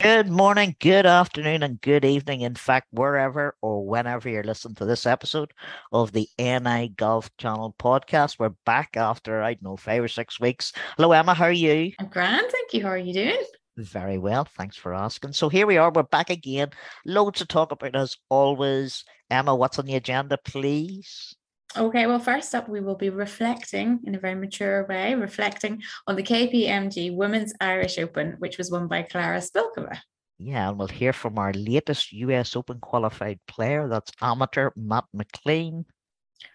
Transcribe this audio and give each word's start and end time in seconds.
Good 0.00 0.30
morning, 0.30 0.76
good 0.78 1.06
afternoon, 1.06 1.64
and 1.64 1.80
good 1.80 2.04
evening. 2.04 2.42
In 2.42 2.54
fact, 2.54 2.86
wherever 2.92 3.56
or 3.60 3.84
whenever 3.84 4.28
you're 4.28 4.44
listening 4.44 4.76
to 4.76 4.84
this 4.84 5.06
episode 5.06 5.52
of 5.90 6.12
the 6.12 6.28
NI 6.38 6.92
Golf 6.96 7.36
Channel 7.36 7.74
podcast, 7.80 8.38
we're 8.38 8.54
back 8.64 8.96
after, 8.96 9.42
I 9.42 9.54
don't 9.54 9.62
know, 9.64 9.76
five 9.76 10.04
or 10.04 10.08
six 10.08 10.38
weeks. 10.38 10.72
Hello, 10.96 11.10
Emma. 11.10 11.34
How 11.34 11.46
are 11.46 11.52
you? 11.52 11.92
I'm 11.98 12.06
grand. 12.06 12.46
Thank 12.48 12.74
you. 12.74 12.82
How 12.82 12.90
are 12.90 12.96
you 12.98 13.12
doing? 13.12 13.42
Very 13.76 14.18
well. 14.18 14.44
Thanks 14.44 14.76
for 14.76 14.94
asking. 14.94 15.32
So 15.32 15.48
here 15.48 15.66
we 15.66 15.78
are. 15.78 15.90
We're 15.90 16.04
back 16.04 16.30
again. 16.30 16.70
Loads 17.04 17.40
to 17.40 17.46
talk 17.46 17.72
about 17.72 17.96
as 17.96 18.16
always. 18.28 19.04
Emma, 19.30 19.54
what's 19.54 19.80
on 19.80 19.86
the 19.86 19.96
agenda, 19.96 20.38
please? 20.38 21.34
Okay, 21.76 22.06
well, 22.06 22.18
first 22.18 22.54
up, 22.54 22.68
we 22.68 22.80
will 22.80 22.94
be 22.94 23.10
reflecting 23.10 24.00
in 24.04 24.14
a 24.14 24.18
very 24.18 24.34
mature 24.34 24.86
way, 24.86 25.14
reflecting 25.14 25.82
on 26.06 26.16
the 26.16 26.22
KPMG 26.22 27.14
Women's 27.14 27.52
Irish 27.60 27.98
Open, 27.98 28.36
which 28.38 28.56
was 28.56 28.70
won 28.70 28.88
by 28.88 29.02
Klara 29.02 29.38
Spilkova. 29.38 29.98
Yeah, 30.38 30.70
and 30.70 30.78
we'll 30.78 30.88
hear 30.88 31.12
from 31.12 31.38
our 31.38 31.52
latest 31.52 32.12
US 32.12 32.56
Open 32.56 32.78
qualified 32.80 33.40
player. 33.46 33.88
That's 33.88 34.12
amateur 34.22 34.70
Matt 34.76 35.04
McClean. 35.14 35.84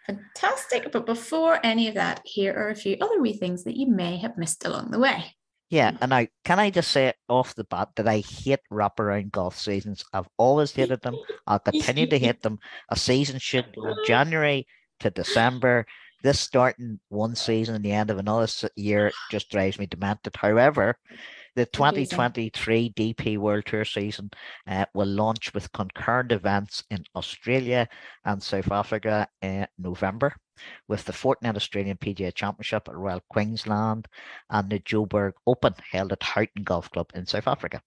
Fantastic. 0.07 0.91
But 0.91 1.05
before 1.05 1.59
any 1.63 1.87
of 1.89 1.95
that, 1.95 2.21
here 2.25 2.53
are 2.53 2.69
a 2.69 2.75
few 2.75 2.97
other 2.99 3.21
wee 3.21 3.33
things 3.33 3.65
that 3.65 3.77
you 3.77 3.87
may 3.87 4.17
have 4.17 4.37
missed 4.37 4.65
along 4.65 4.91
the 4.91 4.99
way. 4.99 5.35
Yeah, 5.69 5.97
and 6.01 6.09
now 6.11 6.27
can 6.43 6.59
I 6.59 6.69
just 6.69 6.91
say 6.91 7.13
off 7.27 7.55
the 7.55 7.63
bat 7.63 7.89
that 7.95 8.07
I 8.07 8.19
hate 8.19 8.59
wraparound 8.71 9.31
golf 9.31 9.57
seasons. 9.57 10.03
I've 10.13 10.27
always 10.37 10.71
hated 10.71 11.01
them. 11.01 11.15
I'll 11.47 11.59
continue 11.59 12.05
to 12.07 12.19
hate 12.19 12.41
them. 12.41 12.59
A 12.89 12.95
season 12.95 13.39
should 13.39 13.75
go 13.75 13.93
January 14.05 14.67
to 15.03 15.11
December. 15.11 15.85
This 16.23 16.39
starting 16.39 16.99
one 17.09 17.35
season 17.35 17.75
and 17.75 17.83
the 17.83 17.91
end 17.91 18.09
of 18.09 18.17
another 18.17 18.47
year 18.75 19.11
just 19.29 19.49
drives 19.49 19.77
me 19.77 19.85
demented. 19.85 20.35
However, 20.37 20.97
the 21.55 21.65
2023 21.65 22.93
DP 22.97 23.37
World 23.37 23.65
Tour 23.65 23.83
season 23.83 24.31
uh, 24.65 24.85
will 24.93 25.07
launch 25.07 25.53
with 25.53 25.71
concurrent 25.73 26.31
events 26.31 26.83
in 26.89 27.03
Australia 27.15 27.87
and 28.23 28.41
South 28.41 28.71
Africa 28.71 29.27
in 29.41 29.67
November, 29.77 30.33
with 30.87 31.03
the 31.03 31.11
Fortinet 31.11 31.57
Australian 31.57 31.97
PGA 31.97 32.33
Championship 32.33 32.87
at 32.87 32.95
Royal 32.95 33.21
Queensland 33.29 34.07
and 34.49 34.69
the 34.69 34.79
Joburg 34.79 35.33
Open 35.45 35.75
held 35.91 36.13
at 36.13 36.23
Houghton 36.23 36.63
Golf 36.63 36.89
Club 36.89 37.11
in 37.13 37.25
South 37.25 37.47
Africa. 37.47 37.81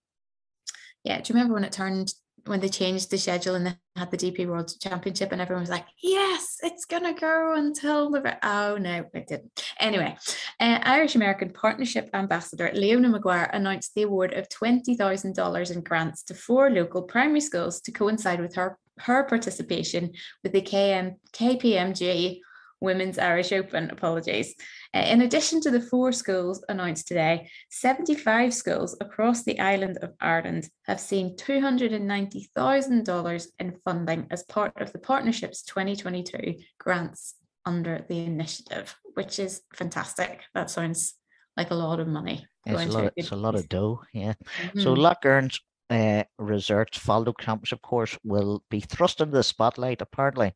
Yeah, 1.02 1.20
do 1.20 1.32
you 1.32 1.34
remember 1.34 1.54
when 1.54 1.64
it 1.64 1.72
turned 1.72 2.12
when 2.46 2.60
they 2.60 2.68
changed 2.68 3.10
the 3.10 3.18
schedule 3.18 3.54
and 3.54 3.66
they 3.66 3.74
had 3.96 4.10
the 4.10 4.16
DP 4.16 4.46
World 4.46 4.72
Championship, 4.80 5.32
and 5.32 5.40
everyone 5.40 5.62
was 5.62 5.70
like, 5.70 5.86
"Yes, 6.02 6.56
it's 6.62 6.84
gonna 6.84 7.14
go 7.14 7.54
until 7.54 8.10
the." 8.10 8.38
Oh 8.42 8.76
no, 8.76 9.04
it 9.12 9.26
didn't. 9.26 9.62
Anyway, 9.78 10.16
uh, 10.60 10.78
Irish 10.82 11.14
American 11.14 11.50
Partnership 11.52 12.10
Ambassador 12.14 12.70
Leona 12.74 13.08
Maguire 13.08 13.50
announced 13.52 13.94
the 13.94 14.02
award 14.02 14.32
of 14.34 14.48
twenty 14.48 14.96
thousand 14.96 15.34
dollars 15.34 15.70
in 15.70 15.82
grants 15.82 16.22
to 16.24 16.34
four 16.34 16.70
local 16.70 17.02
primary 17.02 17.40
schools 17.40 17.80
to 17.82 17.92
coincide 17.92 18.40
with 18.40 18.54
her 18.54 18.78
her 18.98 19.24
participation 19.24 20.12
with 20.42 20.52
the 20.52 20.62
KM 20.62 21.16
KPMG 21.32 22.40
Women's 22.80 23.18
Irish 23.18 23.52
Open. 23.52 23.90
Apologies. 23.90 24.54
Uh, 24.94 25.00
in 25.00 25.22
addition 25.22 25.60
to 25.62 25.70
the 25.70 25.80
four 25.80 26.12
schools 26.12 26.62
announced 26.68 27.08
today, 27.08 27.48
75 27.70 28.52
schools 28.52 28.94
across 29.00 29.44
the 29.44 29.58
island 29.58 29.96
of 30.02 30.12
Ireland 30.20 30.68
have 30.84 31.00
seen 31.00 31.34
$290,000 31.36 33.46
in 33.58 33.78
funding 33.84 34.26
as 34.30 34.42
part 34.44 34.78
of 34.80 34.92
the 34.92 34.98
partnership's 34.98 35.62
2022 35.62 36.56
grants 36.78 37.36
under 37.64 38.04
the 38.08 38.24
initiative, 38.24 38.94
which 39.14 39.38
is 39.38 39.62
fantastic. 39.74 40.42
That 40.54 40.68
sounds 40.70 41.14
like 41.56 41.70
a 41.70 41.74
lot 41.74 42.00
of 42.00 42.08
money. 42.08 42.46
It's 42.66 42.82
a 42.82 42.86
lot, 42.86 43.04
of, 43.04 43.12
it's 43.16 43.30
a 43.30 43.36
lot 43.36 43.54
of 43.54 43.66
dough, 43.68 44.02
yeah. 44.12 44.34
Mm-hmm. 44.60 44.80
So 44.80 44.92
Lough 44.92 45.14
Erne's 45.24 45.60
uh, 45.88 46.24
Resorts 46.38 46.98
Faldo 46.98 47.32
Championship 47.40 47.80
course 47.82 48.18
will 48.24 48.62
be 48.70 48.80
thrust 48.80 49.20
into 49.20 49.36
the 49.36 49.42
spotlight 49.42 50.02
apparently 50.02 50.52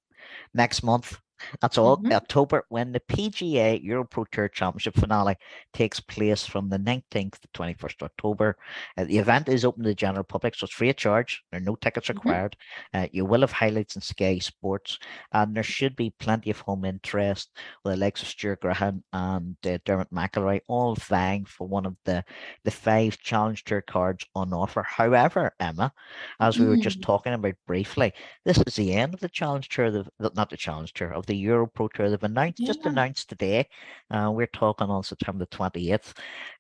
next 0.55 0.83
month 0.83 1.19
that's 1.61 1.79
all. 1.79 1.97
Mm-hmm. 1.99 2.13
October 2.13 2.65
when 2.69 2.93
the 2.93 3.01
PGA 3.01 3.83
Euro 3.85 4.05
Pro 4.05 4.25
Tour 4.25 4.49
Championship 4.49 4.95
finale 4.97 5.37
takes 5.73 6.01
place 6.01 6.47
from 6.47 6.69
the 6.69 6.79
19th 6.79 7.39
to 7.41 7.49
21st 7.55 8.03
October. 8.03 8.57
Uh, 8.97 9.05
the 9.05 9.19
event 9.19 9.49
is 9.49 9.65
open 9.65 9.83
to 9.83 9.89
the 9.89 9.95
general 9.95 10.25
public, 10.25 10.55
so 10.55 10.65
it's 10.65 10.75
free 10.75 10.91
of 10.91 10.97
charge. 10.97 11.43
There 11.51 11.61
are 11.61 11.65
no 11.65 11.77
tickets 11.77 12.09
mm-hmm. 12.09 12.19
required. 12.19 12.57
Mm-hmm. 12.95 13.05
Uh, 13.05 13.09
you 13.13 13.25
will 13.25 13.41
have 13.41 13.53
highlights 13.53 13.97
in 13.97 14.03
Sky 14.03 14.39
Sports, 14.39 14.99
and 15.33 15.55
there 15.55 15.63
should 15.63 15.97
be 15.97 16.15
plenty 16.19 16.51
of 16.51 16.61
home 16.61 16.85
interest 16.85 17.51
with 17.85 17.95
the 17.95 18.01
likes 18.01 18.23
of 18.23 18.29
Stuart 18.29 18.61
Graham 18.61 19.03
and 19.13 19.57
uh, 19.67 19.79
Dermot 19.85 20.13
McElroy 20.13 20.61
all 20.67 20.95
vying 20.95 21.45
for 21.45 21.67
one 21.67 21.87
of 21.87 21.97
the, 22.05 22.25
the 22.65 22.71
five 22.71 23.19
Challenge 23.19 23.65
Tour 23.65 23.83
cards 23.83 24.25
on 24.35 24.53
offer. 24.53 24.83
However, 24.83 25.53
Emma, 25.61 25.93
as 26.39 26.59
we 26.59 26.67
were 26.67 26.77
just 26.77 27.01
mm. 27.01 27.05
talking 27.05 27.33
about 27.33 27.55
briefly, 27.67 28.13
this 28.45 28.59
is 28.59 28.77
the 28.77 28.95
end 28.95 29.15
of 29.15 29.21
the 29.21 29.29
Challenge 29.29 29.69
Tour, 29.69 29.91
the, 29.91 30.07
not 30.35 30.51
the 30.51 30.57
Challenge 30.57 30.93
Tour, 30.93 31.13
of 31.13 31.27
the 31.31 31.37
Euro 31.37 31.69
Pro 31.69 31.87
Tour. 31.89 32.11
They've 32.11 32.23
announced, 32.23 32.59
yeah. 32.59 32.67
just 32.67 32.85
announced 32.85 33.29
today, 33.29 33.69
uh, 34.11 34.31
we're 34.35 34.47
talking 34.47 34.89
on 34.89 35.05
September 35.05 35.47
the 35.49 35.57
28th, 35.57 36.13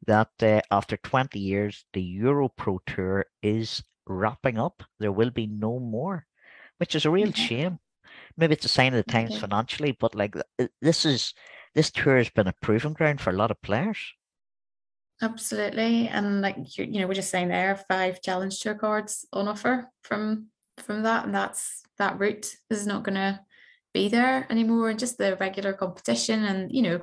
that 0.07 0.31
uh, 0.43 0.61
after 0.71 0.97
20 0.97 1.39
years, 1.39 1.85
the 1.93 2.01
Euro 2.01 2.49
Pro 2.49 2.81
Tour 2.87 3.27
is 3.43 3.83
wrapping 4.07 4.59
up. 4.59 4.85
There 5.01 5.11
will 5.11 5.31
be 5.31 5.49
no 5.49 5.81
more, 5.81 6.25
which 6.79 6.95
is 6.95 7.05
a 7.05 7.11
real 7.11 7.31
okay. 7.31 7.43
shame. 7.43 7.79
Maybe 8.37 8.55
it's 8.55 8.65
a 8.65 8.69
sign 8.69 8.95
of 8.95 9.05
the 9.05 9.11
times 9.11 9.33
okay. 9.33 9.41
financially, 9.41 9.97
but 9.99 10.15
like 10.15 10.37
this 10.81 11.05
is 11.05 11.35
this 11.75 11.91
tour 11.91 12.17
has 12.17 12.31
been 12.31 12.47
a 12.47 12.55
proving 12.63 12.93
ground 12.93 13.21
for 13.21 13.31
a 13.31 13.37
lot 13.37 13.51
of 13.51 13.61
players. 13.63 13.99
Absolutely, 15.21 16.09
and 16.09 16.41
like 16.41 16.57
you 16.79 17.01
know, 17.01 17.09
we're 17.09 17.15
just 17.15 17.31
saying 17.31 17.49
there, 17.49 17.85
five 17.89 18.23
challenge 18.23 18.61
tour 18.61 18.75
cards 18.75 19.27
on 19.33 19.49
offer 19.49 19.91
from 20.03 20.47
from 20.79 21.03
that, 21.03 21.25
and 21.25 21.35
that's 21.35 21.83
that 21.99 22.19
route 22.19 22.55
is 22.71 22.87
not 22.87 23.03
going 23.03 23.17
to 23.17 23.41
be 23.93 24.09
there 24.09 24.47
anymore 24.51 24.91
and 24.91 24.99
just 24.99 25.19
the 25.19 25.37
regular 25.37 25.73
competition 25.73 26.45
and 26.45 26.73
you 26.73 26.83
know 26.83 27.01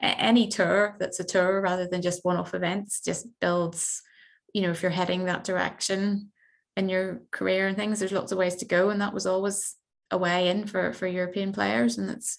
any 0.00 0.48
tour 0.48 0.96
that's 1.00 1.20
a 1.20 1.24
tour 1.24 1.60
rather 1.60 1.86
than 1.88 2.02
just 2.02 2.24
one-off 2.24 2.54
events 2.54 3.00
just 3.00 3.26
builds 3.40 4.02
you 4.54 4.62
know 4.62 4.70
if 4.70 4.82
you're 4.82 4.90
heading 4.90 5.24
that 5.24 5.44
direction 5.44 6.30
in 6.76 6.88
your 6.88 7.22
career 7.32 7.66
and 7.66 7.76
things 7.76 7.98
there's 7.98 8.12
lots 8.12 8.30
of 8.30 8.38
ways 8.38 8.56
to 8.56 8.64
go 8.64 8.90
and 8.90 9.00
that 9.00 9.14
was 9.14 9.26
always 9.26 9.74
a 10.10 10.18
way 10.18 10.48
in 10.48 10.66
for 10.66 10.92
for 10.92 11.06
european 11.06 11.52
players 11.52 11.98
and 11.98 12.08
it's 12.10 12.38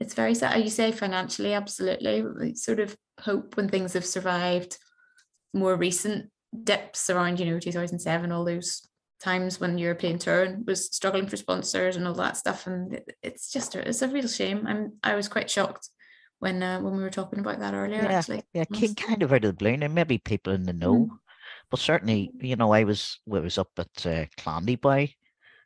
it's 0.00 0.14
very 0.14 0.34
sad. 0.34 0.62
You 0.62 0.70
say 0.70 0.92
financially 0.92 1.54
absolutely 1.54 2.22
we 2.22 2.54
sort 2.54 2.80
of 2.80 2.96
hope 3.20 3.56
when 3.56 3.68
things 3.68 3.92
have 3.92 4.04
survived 4.04 4.76
more 5.52 5.76
recent 5.76 6.30
dips 6.62 7.10
around 7.10 7.40
you 7.40 7.46
know 7.46 7.58
2007 7.58 8.32
all 8.32 8.44
those 8.44 8.88
times 9.20 9.60
when 9.60 9.78
European 9.78 10.18
Tour 10.18 10.58
was 10.66 10.94
struggling 10.94 11.26
for 11.26 11.36
sponsors 11.36 11.96
and 11.96 12.06
all 12.06 12.14
that 12.14 12.36
stuff, 12.36 12.66
and 12.66 13.00
it's 13.22 13.50
just 13.52 13.74
it's 13.74 14.02
a 14.02 14.08
real 14.08 14.28
shame. 14.28 14.66
I'm 14.66 14.92
I 15.02 15.14
was 15.14 15.28
quite 15.28 15.50
shocked 15.50 15.90
when 16.38 16.62
uh, 16.62 16.80
when 16.80 16.96
we 16.96 17.02
were 17.02 17.10
talking 17.10 17.38
about 17.38 17.60
that 17.60 17.74
earlier. 17.74 18.02
Yeah, 18.02 18.18
actually, 18.18 18.42
yeah, 18.52 18.64
kind 18.96 19.22
of 19.22 19.32
out 19.32 19.44
of 19.44 19.50
the 19.50 19.52
blue. 19.52 19.70
And 19.70 19.94
maybe 19.94 20.18
people 20.18 20.52
in 20.52 20.64
the 20.64 20.72
know, 20.72 20.94
mm. 20.94 21.08
but 21.70 21.80
certainly, 21.80 22.30
you 22.40 22.56
know, 22.56 22.72
I 22.72 22.84
was 22.84 23.20
I 23.32 23.38
was 23.38 23.58
up 23.58 23.70
at 23.78 24.06
uh, 24.06 24.26
Clandeboye. 24.38 25.14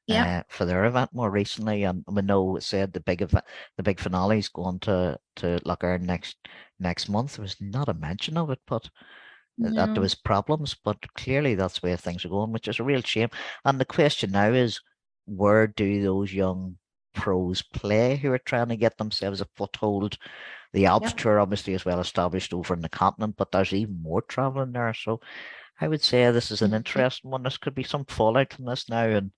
Yeah. 0.06 0.38
Uh, 0.38 0.42
for 0.48 0.64
their 0.64 0.86
event 0.86 1.10
more 1.12 1.30
recently, 1.30 1.82
and 1.84 2.02
we 2.06 2.22
know 2.22 2.56
it 2.56 2.62
said 2.62 2.94
the 2.94 3.00
big 3.00 3.20
event, 3.20 3.44
the 3.76 3.82
big 3.82 4.00
finale 4.00 4.38
is 4.38 4.48
going 4.48 4.78
to 4.80 5.18
to 5.36 5.60
Lough 5.66 5.76
Erne 5.82 6.06
next 6.06 6.38
next 6.80 7.10
month. 7.10 7.36
There 7.36 7.42
was 7.42 7.56
not 7.60 7.90
a 7.90 7.94
mention 7.94 8.38
of 8.38 8.48
it, 8.48 8.58
but 8.66 8.88
no. 9.58 9.70
that 9.74 9.94
there 9.94 10.02
was 10.02 10.14
problems, 10.14 10.74
but 10.84 10.96
clearly 11.14 11.54
that's 11.54 11.82
where 11.82 11.96
things 11.96 12.24
are 12.24 12.30
going, 12.30 12.52
which 12.52 12.68
is 12.68 12.78
a 12.78 12.84
real 12.84 13.02
shame. 13.02 13.28
And 13.64 13.80
the 13.80 13.84
question 13.84 14.30
now 14.30 14.52
is, 14.52 14.80
where 15.26 15.66
do 15.66 16.02
those 16.02 16.32
young 16.32 16.76
pros 17.14 17.62
play 17.62 18.16
who 18.16 18.32
are 18.32 18.38
trying 18.38 18.68
to 18.68 18.76
get 18.76 18.96
themselves 18.98 19.40
a 19.40 19.48
foothold? 19.56 20.18
The 20.72 20.86
Alps 20.86 21.08
yep. 21.08 21.16
Tour 21.16 21.40
obviously 21.40 21.74
is 21.74 21.84
well 21.84 22.00
established 22.00 22.52
over 22.54 22.74
in 22.74 22.80
the 22.80 22.88
continent, 22.88 23.36
but 23.36 23.50
there's 23.52 23.72
even 23.72 24.02
more 24.02 24.22
traveling 24.22 24.72
there. 24.72 24.94
So 24.94 25.20
I 25.80 25.88
would 25.88 26.02
say 26.02 26.30
this 26.30 26.50
is 26.50 26.62
an 26.62 26.68
mm-hmm. 26.68 26.76
interesting 26.76 27.30
one. 27.30 27.42
This 27.42 27.58
could 27.58 27.74
be 27.74 27.84
some 27.84 28.04
fallout 28.04 28.52
from 28.52 28.66
this 28.66 28.88
now, 28.88 29.04
and 29.04 29.32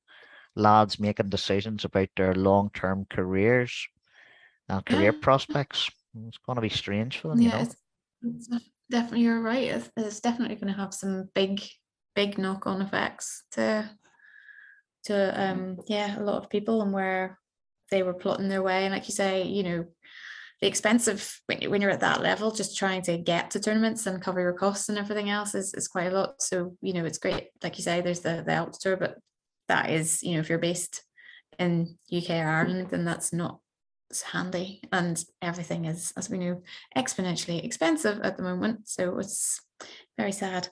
lads 0.57 0.99
making 0.99 1.29
decisions 1.29 1.85
about 1.85 2.09
their 2.17 2.35
long 2.35 2.71
term 2.75 3.07
careers 3.09 3.87
and 4.69 4.85
career 4.85 5.13
prospects. 5.13 5.89
It's 6.27 6.39
going 6.39 6.57
to 6.57 6.63
be 6.63 6.69
strange 6.69 7.19
for 7.19 7.29
them, 7.29 7.41
yeah, 7.41 7.67
you 8.23 8.33
know 8.51 8.59
definitely 8.91 9.23
you're 9.23 9.41
right. 9.41 9.69
It's, 9.69 9.91
it's 9.97 10.21
definitely 10.21 10.57
going 10.57 10.73
to 10.73 10.81
have 10.81 10.95
some 10.95 11.29
big, 11.35 11.63
big 12.15 12.39
knock-on 12.39 12.83
effects 12.83 13.45
to 13.53 13.91
to 15.05 15.43
um 15.43 15.79
yeah 15.89 16.19
a 16.19 16.21
lot 16.21 16.37
of 16.37 16.51
people 16.51 16.83
and 16.83 16.93
where 16.93 17.39
they 17.91 18.03
were 18.03 18.15
plotting 18.15 18.49
their 18.49 18.63
way. 18.63 18.85
And 18.85 18.95
like 18.95 19.09
you 19.09 19.15
say, 19.15 19.43
you 19.43 19.63
know, 19.63 19.85
the 20.61 20.67
expense 20.67 21.09
of 21.09 21.41
when, 21.47 21.71
when 21.71 21.81
you're 21.81 21.91
at 21.91 22.01
that 22.01 22.23
level, 22.23 22.51
just 22.51 22.77
trying 22.77 23.03
to 23.03 23.19
get 23.19 23.51
to 23.51 23.61
tournaments 23.61 24.07
and 24.07 24.23
cover 24.23 24.41
your 24.41 24.53
costs 24.53 24.89
and 24.89 24.99
everything 24.99 25.31
else 25.31 25.55
is, 25.55 25.75
is 25.75 25.89
quite 25.89 26.13
a 26.13 26.15
lot. 26.15 26.43
So, 26.43 26.77
you 26.83 26.93
know, 26.93 27.05
it's 27.05 27.19
great. 27.19 27.49
Like 27.63 27.79
you 27.79 27.85
say, 27.85 28.01
there's 28.01 28.21
the, 28.21 28.45
the 28.47 28.79
tour, 28.81 28.97
but 28.97 29.17
that 29.69 29.91
is, 29.91 30.23
you 30.23 30.35
know, 30.35 30.41
if 30.41 30.49
you're 30.49 30.59
based 30.59 31.03
in 31.59 31.97
UK 32.15 32.31
or 32.31 32.47
Ireland, 32.47 32.91
then 32.91 33.05
that's 33.05 33.33
not 33.33 33.61
it's 34.11 34.23
handy 34.23 34.81
and 34.93 35.25
everything 35.41 35.85
is 35.85 36.13
as 36.17 36.29
we 36.29 36.39
know 36.39 36.61
exponentially 36.97 37.65
expensive 37.65 38.21
at 38.23 38.37
the 38.37 38.43
moment 38.43 38.89
so 38.89 39.19
it's 39.19 39.61
very 40.21 40.33
sad. 40.33 40.69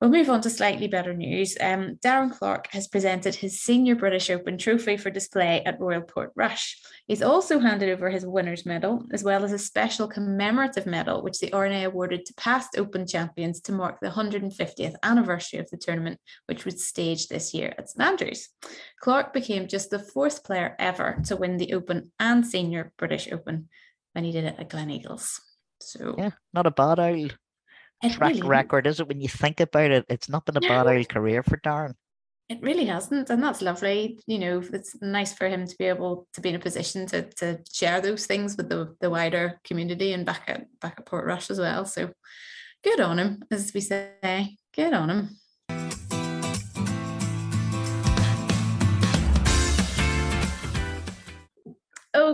We'll 0.00 0.10
move 0.10 0.30
on 0.30 0.40
to 0.42 0.50
slightly 0.50 0.86
better 0.86 1.12
news. 1.12 1.56
Um, 1.60 1.98
Darren 2.04 2.30
Clarke 2.30 2.68
has 2.70 2.86
presented 2.86 3.34
his 3.34 3.60
senior 3.60 3.96
British 3.96 4.30
Open 4.30 4.56
trophy 4.56 4.96
for 4.96 5.10
display 5.10 5.62
at 5.66 5.80
Royal 5.80 6.02
Portrush. 6.02 6.76
He's 7.06 7.20
also 7.20 7.58
handed 7.58 7.90
over 7.90 8.08
his 8.08 8.24
winner's 8.24 8.64
medal, 8.64 9.04
as 9.12 9.24
well 9.24 9.44
as 9.44 9.52
a 9.52 9.58
special 9.58 10.06
commemorative 10.06 10.86
medal, 10.86 11.22
which 11.22 11.40
the 11.40 11.52
R&A 11.52 11.82
awarded 11.84 12.24
to 12.26 12.34
past 12.34 12.78
Open 12.78 13.06
champions 13.06 13.60
to 13.62 13.72
mark 13.72 13.98
the 14.00 14.10
150th 14.10 14.94
anniversary 15.02 15.58
of 15.58 15.68
the 15.70 15.76
tournament, 15.76 16.20
which 16.46 16.64
was 16.64 16.86
staged 16.86 17.28
this 17.28 17.52
year 17.52 17.74
at 17.76 17.90
St 17.90 18.06
Andrews. 18.06 18.48
Clarke 19.00 19.32
became 19.32 19.66
just 19.66 19.90
the 19.90 19.98
fourth 19.98 20.44
player 20.44 20.76
ever 20.78 21.20
to 21.24 21.36
win 21.36 21.56
the 21.56 21.74
Open 21.74 22.12
and 22.20 22.46
Senior 22.46 22.92
British 22.96 23.28
Open 23.32 23.68
when 24.12 24.24
he 24.24 24.32
did 24.32 24.44
it 24.44 24.56
at 24.58 24.70
Gleneagles. 24.70 25.40
So 25.80 26.14
yeah, 26.16 26.30
not 26.54 26.66
a 26.66 26.70
bad 26.70 26.98
old 28.02 28.12
track 28.12 28.34
really 28.34 28.48
record, 28.48 28.86
is 28.86 29.00
it? 29.00 29.08
When 29.08 29.20
you 29.20 29.28
think 29.28 29.60
about 29.60 29.90
it, 29.90 30.06
it's 30.08 30.28
not 30.28 30.46
been 30.46 30.56
a 30.56 30.60
no. 30.60 30.68
bad 30.68 30.86
old 30.86 31.08
career 31.08 31.42
for 31.42 31.56
Darren. 31.58 31.94
It 32.48 32.62
really 32.62 32.86
hasn't, 32.86 33.28
and 33.28 33.42
that's 33.42 33.60
lovely. 33.60 34.18
You 34.26 34.38
know, 34.38 34.62
it's 34.72 34.96
nice 35.02 35.34
for 35.34 35.48
him 35.48 35.66
to 35.66 35.76
be 35.78 35.84
able 35.84 36.26
to 36.32 36.40
be 36.40 36.48
in 36.48 36.54
a 36.54 36.60
position 36.60 37.06
to 37.08 37.28
to 37.36 37.60
share 37.70 38.00
those 38.00 38.26
things 38.26 38.56
with 38.56 38.68
the 38.68 38.96
the 39.00 39.10
wider 39.10 39.60
community 39.64 40.12
and 40.12 40.24
back 40.24 40.44
at 40.46 40.66
back 40.80 40.96
at 40.98 41.06
Portrush 41.06 41.50
as 41.50 41.58
well. 41.58 41.84
So 41.84 42.10
good 42.82 43.00
on 43.00 43.18
him, 43.18 43.42
as 43.50 43.72
we 43.74 43.80
say. 43.80 44.56
Good 44.74 44.94
on 44.94 45.10
him. 45.10 45.37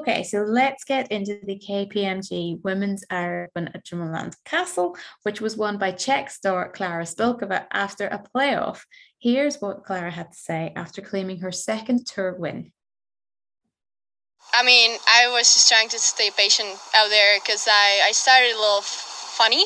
Okay, 0.06 0.22
so 0.22 0.40
let's 0.40 0.84
get 0.84 1.10
into 1.10 1.40
the 1.44 1.58
KPMG 1.58 2.62
Women's 2.62 3.04
Open 3.10 3.68
at 3.72 3.86
Dromoland 3.86 4.36
Castle, 4.44 4.98
which 5.22 5.40
was 5.40 5.56
won 5.56 5.78
by 5.78 5.92
Czech 5.92 6.28
star 6.28 6.70
Klara 6.70 7.06
Spilkova 7.06 7.64
after 7.72 8.08
a 8.08 8.22
playoff. 8.22 8.82
Here's 9.18 9.62
what 9.62 9.82
Klara 9.82 10.10
had 10.10 10.32
to 10.32 10.36
say 10.36 10.74
after 10.76 11.00
claiming 11.00 11.40
her 11.40 11.50
second 11.50 12.06
tour 12.06 12.34
win. 12.34 12.70
I 14.52 14.62
mean, 14.62 14.98
I 15.08 15.28
was 15.28 15.54
just 15.54 15.70
trying 15.70 15.88
to 15.88 15.98
stay 15.98 16.28
patient 16.36 16.68
out 16.94 17.08
there 17.08 17.38
because 17.40 17.66
I, 17.66 18.02
I 18.04 18.12
started 18.12 18.52
a 18.52 18.60
little 18.60 18.82
funny. 18.82 19.64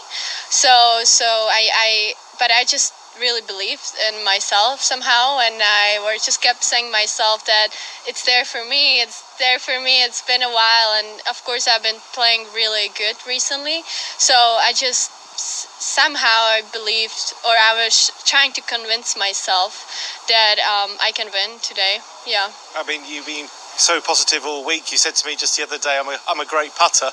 So 0.51 1.01
so 1.03 1.25
I, 1.25 1.69
I 1.75 2.15
but 2.39 2.53
I 2.53 2.63
just 2.63 2.95
really 3.19 3.43
believed 3.43 3.91
in 4.09 4.25
myself 4.25 4.81
somehow 4.81 5.41
and 5.43 5.61
I 5.61 5.99
were 6.05 6.15
just 6.15 6.41
kept 6.41 6.63
saying 6.63 6.93
myself 6.93 7.45
that 7.47 7.69
it's 8.07 8.25
there 8.25 8.45
for 8.45 8.65
me 8.65 9.01
it's 9.01 9.25
there 9.39 9.59
for 9.59 9.81
me. 9.81 10.03
It's 10.03 10.23
been 10.23 10.43
a 10.43 10.51
while 10.51 10.95
and 10.99 11.21
of 11.29 11.43
course 11.45 11.67
I've 11.69 11.83
been 11.83 12.01
playing 12.13 12.47
really 12.55 12.89
good 12.97 13.17
recently. 13.27 13.83
So 14.19 14.35
I 14.35 14.73
just 14.75 15.11
somehow 15.39 16.27
I 16.27 16.63
believed 16.73 17.35
or 17.45 17.55
I 17.55 17.85
was 17.85 18.11
trying 18.27 18.53
to 18.53 18.63
convince 18.63 19.17
myself 19.17 20.23
that 20.29 20.59
um, 20.59 20.97
I 21.01 21.13
can 21.13 21.29
win 21.33 21.59
today. 21.61 21.99
Yeah. 22.27 22.51
I 22.77 22.85
mean 22.87 23.03
you've 23.07 23.27
been 23.27 23.47
so 23.77 24.01
positive 24.01 24.45
all 24.45 24.67
week. 24.67 24.91
You 24.91 24.99
said 24.99 25.15
to 25.17 25.27
me 25.27 25.37
just 25.37 25.57
the 25.57 25.63
other 25.63 25.79
day 25.79 25.99
I'm 25.99 26.09
a, 26.09 26.19
I'm 26.29 26.41
a 26.41 26.47
great 26.47 26.75
putter 26.75 27.11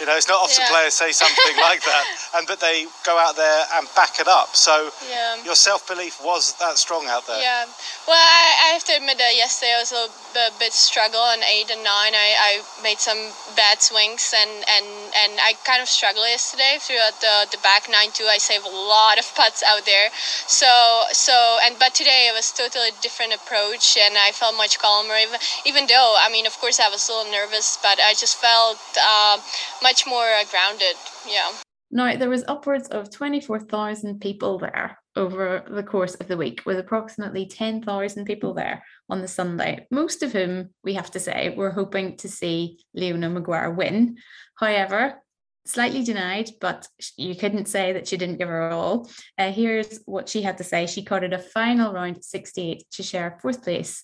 you 0.00 0.06
know, 0.06 0.16
it's 0.16 0.28
not 0.28 0.42
often 0.42 0.62
yeah. 0.62 0.70
players 0.70 0.94
say 0.94 1.12
something 1.12 1.56
like 1.60 1.82
that, 1.84 2.04
and 2.36 2.46
but 2.46 2.60
they 2.60 2.86
go 3.04 3.18
out 3.18 3.36
there 3.36 3.64
and 3.74 3.86
back 3.94 4.20
it 4.20 4.28
up. 4.28 4.54
So 4.56 4.90
yeah. 5.08 5.42
your 5.44 5.54
self 5.54 5.86
belief 5.88 6.20
was 6.24 6.54
that 6.58 6.78
strong 6.78 7.06
out 7.08 7.26
there. 7.26 7.40
Yeah. 7.40 7.66
Well, 8.06 8.18
I, 8.18 8.68
I 8.68 8.74
have 8.74 8.84
to 8.84 8.96
admit 8.96 9.18
that 9.18 9.34
yesterday 9.36 9.74
I 9.76 9.80
was 9.80 9.92
a, 9.92 10.06
a 10.38 10.50
bit 10.58 10.72
struggle 10.72 11.20
on 11.20 11.38
eight 11.44 11.70
and 11.70 11.82
nine. 11.84 12.14
I, 12.14 12.28
I 12.34 12.82
made 12.82 12.98
some 12.98 13.18
bad 13.54 13.80
swings 13.80 14.34
and, 14.34 14.50
and, 14.50 14.86
and 15.14 15.32
I 15.38 15.54
kind 15.64 15.82
of 15.82 15.88
struggled 15.88 16.26
yesterday 16.26 16.78
throughout 16.80 17.20
the, 17.20 17.54
the 17.54 17.60
back 17.62 17.88
nine 17.90 18.10
too. 18.12 18.26
I 18.26 18.38
saved 18.38 18.66
a 18.66 18.74
lot 18.74 19.18
of 19.18 19.26
putts 19.34 19.62
out 19.62 19.84
there. 19.86 20.10
So 20.46 20.66
so 21.12 21.58
and 21.64 21.78
but 21.78 21.94
today 21.94 22.28
it 22.30 22.34
was 22.34 22.50
totally 22.52 22.90
different 23.00 23.34
approach 23.34 23.96
and 23.96 24.16
I 24.18 24.32
felt 24.32 24.56
much 24.56 24.78
calmer. 24.78 25.14
Even 25.16 25.38
even 25.64 25.86
though 25.86 26.16
I 26.18 26.30
mean 26.30 26.46
of 26.46 26.58
course 26.58 26.80
I 26.80 26.88
was 26.88 27.08
a 27.08 27.12
little 27.12 27.30
nervous, 27.30 27.78
but 27.82 27.98
I 28.00 28.14
just 28.14 28.36
felt 28.36 28.78
uh, 28.98 29.38
much 29.82 30.06
more 30.06 30.24
uh, 30.24 30.44
grounded. 30.50 30.96
Yeah. 31.28 31.50
Now, 31.90 32.16
there 32.16 32.30
was 32.30 32.44
upwards 32.48 32.88
of 32.88 33.10
24,000 33.10 34.20
people 34.20 34.58
there 34.58 34.98
over 35.14 35.62
the 35.68 35.82
course 35.82 36.14
of 36.14 36.26
the 36.26 36.38
week, 36.38 36.62
with 36.64 36.78
approximately 36.78 37.44
10,000 37.44 38.24
people 38.24 38.54
there 38.54 38.82
on 39.10 39.20
the 39.20 39.28
Sunday, 39.28 39.86
most 39.90 40.22
of 40.22 40.32
whom, 40.32 40.70
we 40.82 40.94
have 40.94 41.10
to 41.10 41.20
say, 41.20 41.54
were 41.54 41.70
hoping 41.70 42.16
to 42.16 42.28
see 42.28 42.78
Leona 42.94 43.28
Maguire 43.28 43.70
win. 43.70 44.16
However, 44.58 45.22
slightly 45.66 46.02
denied, 46.02 46.50
but 46.60 46.88
you 47.18 47.34
couldn't 47.36 47.66
say 47.66 47.92
that 47.92 48.08
she 48.08 48.16
didn't 48.16 48.38
give 48.38 48.48
her 48.48 48.70
all. 48.70 49.10
Uh, 49.38 49.52
here's 49.52 50.00
what 50.06 50.30
she 50.30 50.40
had 50.40 50.58
to 50.58 50.64
say. 50.64 50.86
She 50.86 51.04
caught 51.04 51.24
it 51.24 51.34
a 51.34 51.38
final 51.38 51.92
round 51.92 52.24
68 52.24 52.84
to 52.92 53.02
share 53.02 53.38
fourth 53.42 53.62
place. 53.62 54.02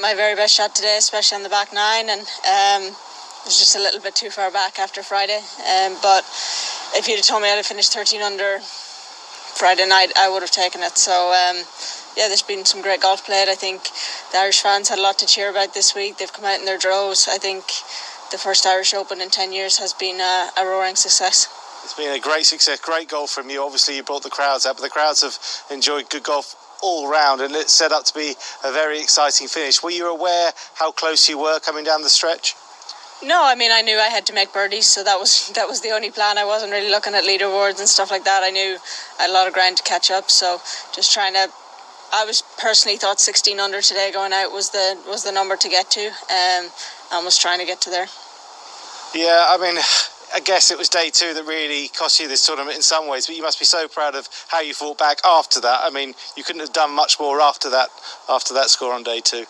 My 0.00 0.14
very 0.14 0.34
best 0.34 0.54
shot 0.54 0.74
today, 0.74 0.96
especially 0.98 1.36
on 1.36 1.42
the 1.44 1.48
back 1.48 1.72
nine, 1.72 2.10
and 2.10 2.20
um, 2.20 2.96
was 3.48 3.58
just 3.58 3.76
a 3.76 3.78
little 3.78 4.00
bit 4.00 4.14
too 4.14 4.28
far 4.28 4.50
back 4.50 4.78
after 4.78 5.02
Friday. 5.02 5.40
Um, 5.64 5.96
but 6.02 6.20
if 6.92 7.08
you'd 7.08 7.16
have 7.16 7.24
told 7.24 7.40
me 7.40 7.48
I'd 7.48 7.56
have 7.56 7.64
finished 7.64 7.94
13 7.94 8.20
under 8.20 8.58
Friday 8.60 9.88
night, 9.88 10.12
I 10.18 10.28
would 10.28 10.42
have 10.42 10.50
taken 10.50 10.82
it. 10.82 10.98
So, 10.98 11.32
um, 11.32 11.64
yeah, 12.14 12.28
there's 12.28 12.42
been 12.42 12.66
some 12.66 12.82
great 12.82 13.00
golf 13.00 13.24
played. 13.24 13.48
I 13.48 13.54
think 13.54 13.88
the 14.32 14.38
Irish 14.38 14.60
fans 14.60 14.90
had 14.90 14.98
a 14.98 15.02
lot 15.02 15.18
to 15.20 15.26
cheer 15.26 15.48
about 15.48 15.72
this 15.72 15.94
week. 15.94 16.18
They've 16.18 16.32
come 16.32 16.44
out 16.44 16.58
in 16.58 16.66
their 16.66 16.76
droves. 16.76 17.26
I 17.26 17.38
think 17.38 17.64
the 18.30 18.36
first 18.36 18.66
Irish 18.66 18.92
Open 18.92 19.22
in 19.22 19.30
10 19.30 19.54
years 19.54 19.78
has 19.78 19.94
been 19.94 20.20
a, 20.20 20.50
a 20.60 20.66
roaring 20.66 20.96
success. 20.96 21.48
It's 21.84 21.94
been 21.94 22.14
a 22.14 22.20
great 22.20 22.44
success, 22.44 22.78
great 22.80 23.08
golf 23.08 23.30
from 23.30 23.48
you. 23.48 23.62
Obviously, 23.62 23.96
you 23.96 24.02
brought 24.02 24.24
the 24.24 24.28
crowds 24.28 24.66
out, 24.66 24.76
but 24.76 24.82
the 24.82 24.90
crowds 24.90 25.22
have 25.22 25.38
enjoyed 25.74 26.10
good 26.10 26.24
golf 26.24 26.54
all 26.82 27.10
round, 27.10 27.40
and 27.40 27.54
it's 27.54 27.72
set 27.72 27.92
up 27.92 28.04
to 28.04 28.14
be 28.14 28.34
a 28.62 28.72
very 28.72 29.00
exciting 29.00 29.48
finish. 29.48 29.82
Were 29.82 29.90
you 29.90 30.06
aware 30.12 30.52
how 30.74 30.92
close 30.92 31.30
you 31.30 31.38
were 31.38 31.58
coming 31.60 31.84
down 31.84 32.02
the 32.02 32.10
stretch? 32.10 32.54
No, 33.22 33.42
I 33.44 33.56
mean 33.56 33.72
I 33.72 33.82
knew 33.82 33.98
I 33.98 34.08
had 34.08 34.26
to 34.26 34.32
make 34.32 34.52
birdies, 34.52 34.86
so 34.86 35.02
that 35.02 35.18
was 35.18 35.50
that 35.56 35.66
was 35.66 35.80
the 35.80 35.90
only 35.90 36.10
plan. 36.10 36.38
I 36.38 36.44
wasn't 36.44 36.70
really 36.70 36.90
looking 36.90 37.14
at 37.14 37.24
leaderboards 37.24 37.80
and 37.80 37.88
stuff 37.88 38.10
like 38.10 38.24
that. 38.24 38.42
I 38.44 38.50
knew 38.50 38.78
I 39.18 39.22
had 39.22 39.30
a 39.30 39.32
lot 39.32 39.48
of 39.48 39.54
ground 39.54 39.76
to 39.78 39.82
catch 39.82 40.10
up, 40.10 40.30
so 40.30 40.58
just 40.94 41.12
trying 41.12 41.34
to. 41.34 41.48
I 42.10 42.24
was 42.24 42.42
personally 42.58 42.96
thought 42.96 43.20
16 43.20 43.60
under 43.60 43.82
today 43.82 44.10
going 44.12 44.32
out 44.32 44.52
was 44.52 44.70
the 44.70 44.96
was 45.08 45.24
the 45.24 45.32
number 45.32 45.56
to 45.56 45.68
get 45.68 45.90
to, 45.90 46.06
um, 46.06 46.70
and 47.12 47.24
was 47.24 47.36
trying 47.36 47.58
to 47.58 47.66
get 47.66 47.80
to 47.82 47.90
there. 47.90 48.06
Yeah, 49.14 49.46
I 49.48 49.58
mean. 49.58 49.78
I 50.30 50.40
guess 50.40 50.70
it 50.70 50.76
was 50.76 50.90
day 50.90 51.08
two 51.08 51.32
that 51.32 51.46
really 51.46 51.88
cost 51.88 52.20
you 52.20 52.28
this 52.28 52.46
tournament 52.46 52.76
in 52.76 52.82
some 52.82 53.08
ways, 53.08 53.26
but 53.26 53.34
you 53.34 53.42
must 53.42 53.58
be 53.58 53.64
so 53.64 53.88
proud 53.88 54.14
of 54.14 54.28
how 54.48 54.60
you 54.60 54.74
fought 54.74 54.98
back 54.98 55.20
after 55.24 55.58
that. 55.62 55.80
I 55.82 55.88
mean, 55.88 56.12
you 56.36 56.44
couldn't 56.44 56.60
have 56.60 56.74
done 56.74 56.94
much 56.94 57.18
more 57.18 57.40
after 57.40 57.70
that 57.70 57.88
after 58.28 58.52
that 58.52 58.68
score 58.68 58.92
on 58.92 59.02
day 59.02 59.20
two. 59.20 59.46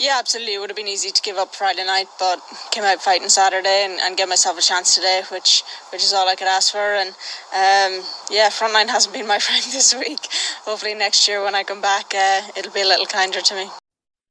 Yeah, 0.00 0.16
absolutely. 0.18 0.54
It 0.54 0.60
would 0.60 0.70
have 0.70 0.78
been 0.78 0.88
easy 0.88 1.10
to 1.10 1.20
give 1.20 1.36
up 1.36 1.54
Friday 1.54 1.84
night, 1.84 2.06
but 2.18 2.40
came 2.70 2.84
out 2.84 3.02
fighting 3.02 3.28
Saturday 3.28 3.84
and, 3.84 4.00
and 4.00 4.16
get 4.16 4.30
myself 4.30 4.58
a 4.58 4.62
chance 4.62 4.94
today, 4.94 5.20
which 5.30 5.62
which 5.92 6.02
is 6.02 6.14
all 6.14 6.26
I 6.26 6.36
could 6.36 6.48
ask 6.48 6.72
for. 6.72 6.78
And 6.78 7.10
um, 7.10 8.02
yeah, 8.30 8.48
frontline 8.48 8.88
hasn't 8.88 9.12
been 9.12 9.26
my 9.26 9.38
friend 9.46 9.62
this 9.62 9.94
week. 9.94 10.26
Hopefully 10.64 10.94
next 10.94 11.28
year 11.28 11.44
when 11.44 11.54
I 11.54 11.64
come 11.64 11.82
back, 11.82 12.14
uh, 12.14 12.40
it'll 12.56 12.72
be 12.72 12.80
a 12.80 12.86
little 12.86 13.04
kinder 13.04 13.42
to 13.42 13.54
me. 13.54 13.66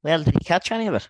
Well, 0.03 0.23
did 0.23 0.33
you 0.33 0.43
catch 0.43 0.71
any 0.71 0.87
of 0.87 0.95
it? 0.95 1.07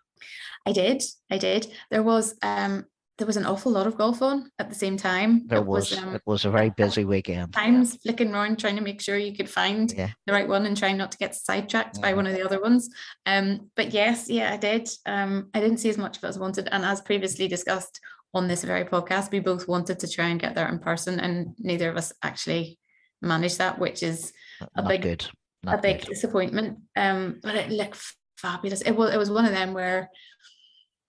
I 0.66 0.74
did. 0.74 1.04
I 1.32 1.38
did. 1.38 1.68
There 1.90 2.04
was 2.04 2.36
um 2.42 2.86
there 3.20 3.28
was 3.28 3.38
an 3.38 3.46
awful 3.46 3.72
lot 3.72 3.86
of 3.86 3.98
golf 3.98 4.22
on 4.22 4.50
at 4.60 4.70
the 4.70 4.76
same 4.76 4.96
time. 4.98 5.46
There 5.46 5.60
it 5.60 5.66
was. 5.66 5.92
was 5.92 6.00
um, 6.00 6.16
it 6.16 6.22
was 6.26 6.46
a 6.46 6.50
very 6.50 6.70
busy 6.70 7.04
weekend. 7.04 7.54
Times 7.54 7.98
flicking 7.98 8.34
around 8.34 8.60
trying 8.60 8.78
to 8.78 8.82
make 8.82 9.02
sure 9.02 9.18
you 9.18 9.36
could 9.36 9.50
find 9.50 9.92
yeah. 9.92 10.10
the 10.26 10.34
right 10.34 10.48
one 10.48 10.66
and 10.66 10.76
trying 10.76 10.98
not 10.98 11.12
to 11.12 11.18
get 11.18 11.36
sidetracked 11.36 11.98
yeah. 11.98 12.02
by 12.02 12.14
one 12.14 12.26
of 12.26 12.34
the 12.34 12.44
other 12.44 12.62
ones. 12.62 12.90
Um, 13.26 13.70
but 13.76 13.94
yes, 13.94 14.30
yeah, 14.30 14.54
I 14.54 14.58
did. 14.58 14.90
Um, 15.06 15.50
I 15.54 15.60
didn't 15.60 15.80
see 15.80 15.90
as 15.90 15.98
much 15.98 16.18
of 16.18 16.24
it 16.24 16.28
as 16.28 16.38
I 16.38 16.40
wanted, 16.40 16.70
and 16.72 16.86
as 16.86 17.02
previously 17.02 17.50
discussed 17.50 18.00
on 18.34 18.48
this 18.48 18.64
very 18.64 18.86
podcast, 18.86 19.32
we 19.32 19.40
both 19.40 19.68
wanted 19.68 20.00
to 20.00 20.08
try 20.08 20.28
and 20.28 20.40
get 20.40 20.56
there 20.56 20.70
in 20.70 20.80
person, 20.80 21.20
and 21.20 21.56
neither 21.60 21.90
of 21.90 21.98
us 21.98 22.14
actually 22.24 22.80
managed 23.22 23.58
that, 23.58 23.80
which 23.80 24.02
is 24.02 24.32
a 24.62 24.82
not 24.82 24.88
big, 24.88 25.02
good. 25.02 25.28
a 25.68 25.78
big 25.78 26.00
good. 26.00 26.08
disappointment. 26.08 26.80
Um, 26.96 27.42
but 27.44 27.56
it 27.56 27.70
looked 27.70 28.02
fabulous. 28.38 28.82
It 28.82 28.96
was. 28.96 29.14
It 29.14 29.18
was 29.18 29.30
one 29.30 29.46
of 29.46 29.52
them 29.52 29.74
where 29.74 30.10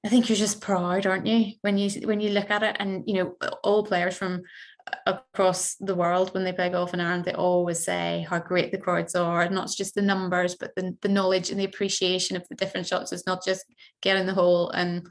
I 0.05 0.09
think 0.09 0.29
you're 0.29 0.37
just 0.37 0.61
proud, 0.61 1.07
aren't 1.07 1.27
you, 1.27 1.53
when 1.61 1.77
you 1.77 1.91
when 2.07 2.21
you 2.21 2.31
look 2.31 2.51
at 2.51 2.63
it, 2.63 2.77
and 2.79 3.05
you 3.07 3.15
know 3.15 3.37
all 3.63 3.85
players 3.85 4.17
from 4.17 4.43
across 5.07 5.75
the 5.77 5.95
world 5.95 6.33
when 6.33 6.45
they 6.45 6.53
play 6.53 6.71
golf 6.71 6.95
in 6.95 7.01
Ireland, 7.01 7.25
they 7.25 7.35
always 7.35 7.85
say 7.85 8.27
how 8.29 8.39
great 8.39 8.73
the 8.73 8.79
crowds 8.79 9.15
are, 9.15 9.43
and 9.43 9.55
not 9.55 9.71
just 9.71 9.95
the 9.95 10.03
numbers, 10.03 10.55
but 10.55 10.75
the, 10.75 10.97
the 11.03 11.09
knowledge 11.09 11.51
and 11.51 11.61
the 11.61 11.65
appreciation 11.65 12.37
of 12.37 12.47
the 12.49 12.57
different 12.57 12.87
shots. 12.87 13.13
It's 13.13 13.27
not 13.27 13.45
just 13.45 13.65
getting 14.01 14.27
the 14.27 14.35
hole 14.35 14.71
and 14.71 15.07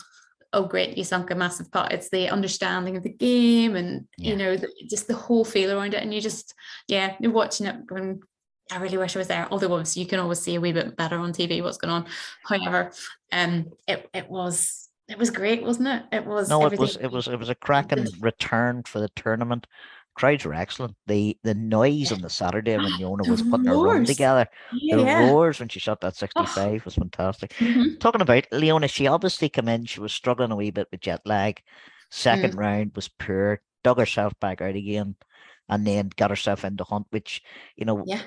oh 0.54 0.66
great, 0.66 0.98
you 0.98 1.04
sunk 1.04 1.30
a 1.32 1.36
massive 1.36 1.72
putt. 1.72 1.92
It's 1.92 2.10
the 2.10 2.30
understanding 2.30 2.98
of 2.98 3.04
the 3.04 3.10
game 3.10 3.76
and 3.76 4.08
yeah. 4.18 4.32
you 4.32 4.38
know 4.38 4.58
the, 4.58 4.70
just 4.90 5.08
the 5.08 5.16
whole 5.16 5.46
feel 5.46 5.72
around 5.72 5.94
it. 5.94 6.02
And 6.02 6.14
you 6.14 6.22
just 6.22 6.54
yeah, 6.88 7.16
you're 7.20 7.32
watching 7.32 7.68
it 7.68 7.86
going, 7.86 8.22
I 8.72 8.78
really 8.78 8.98
wish 8.98 9.16
I 9.16 9.20
was 9.20 9.28
there. 9.28 9.48
Although 9.52 9.74
obviously 9.74 10.04
you 10.04 10.08
can 10.08 10.20
always 10.20 10.40
see 10.40 10.56
a 10.56 10.62
wee 10.62 10.72
bit 10.72 10.96
better 10.96 11.18
on 11.18 11.34
TV 11.34 11.64
what's 11.64 11.78
going 11.78 11.92
on. 11.92 12.06
However, 12.44 12.92
um, 13.32 13.72
it 13.88 14.10
it 14.14 14.30
was 14.30 14.90
it 15.08 15.18
was 15.18 15.32
great, 15.32 15.64
wasn't 15.64 15.88
it? 15.88 16.04
It 16.12 16.26
was. 16.26 16.50
No, 16.50 16.66
it 16.68 16.78
was 16.78 16.96
it 16.98 17.12
was 17.12 17.28
it 17.28 17.38
was 17.38 17.50
a 17.50 17.56
cracking 17.56 18.08
return 18.20 18.84
for 18.84 19.00
the 19.00 19.10
tournament. 19.10 19.66
crowds 20.14 20.46
were 20.46 20.54
excellent. 20.54 20.96
The 21.08 21.38
the 21.44 21.56
noise 21.56 22.12
on 22.12 22.22
the 22.22 22.30
Saturday 22.30 22.78
when 22.78 22.96
Leona 22.98 23.30
was 23.30 23.42
putting 23.42 23.66
her 23.66 23.78
run 23.78 24.06
together, 24.06 24.48
yeah. 24.72 24.98
the 24.98 25.32
roars 25.32 25.60
when 25.60 25.70
she 25.70 25.80
shot 25.80 26.02
that 26.02 26.16
65 26.16 26.58
oh. 26.58 26.82
was 26.86 26.96
fantastic. 26.96 27.54
Mm-hmm. 27.54 27.96
Talking 27.98 28.22
about 28.22 28.46
Leona, 28.52 28.88
she 28.88 29.08
obviously 29.08 29.50
came 29.50 29.68
in, 29.68 29.86
she 29.86 30.00
was 30.00 30.14
struggling 30.14 30.52
a 30.52 30.56
wee 30.56 30.72
bit 30.72 30.88
with 30.92 31.02
jet 31.02 31.22
lag. 31.26 31.62
Second 32.12 32.54
mm. 32.54 32.60
round 32.60 32.92
was 32.96 33.08
poor, 33.08 33.62
dug 33.84 34.00
herself 34.00 34.34
back 34.40 34.62
out 34.62 34.76
again, 34.76 35.16
and 35.70 35.86
then 35.86 36.10
got 36.18 36.32
herself 36.32 36.66
into 36.66 36.84
hunt, 36.84 37.08
which, 37.12 37.44
you 37.76 37.86
know, 37.86 38.04
yeah. 38.06 38.22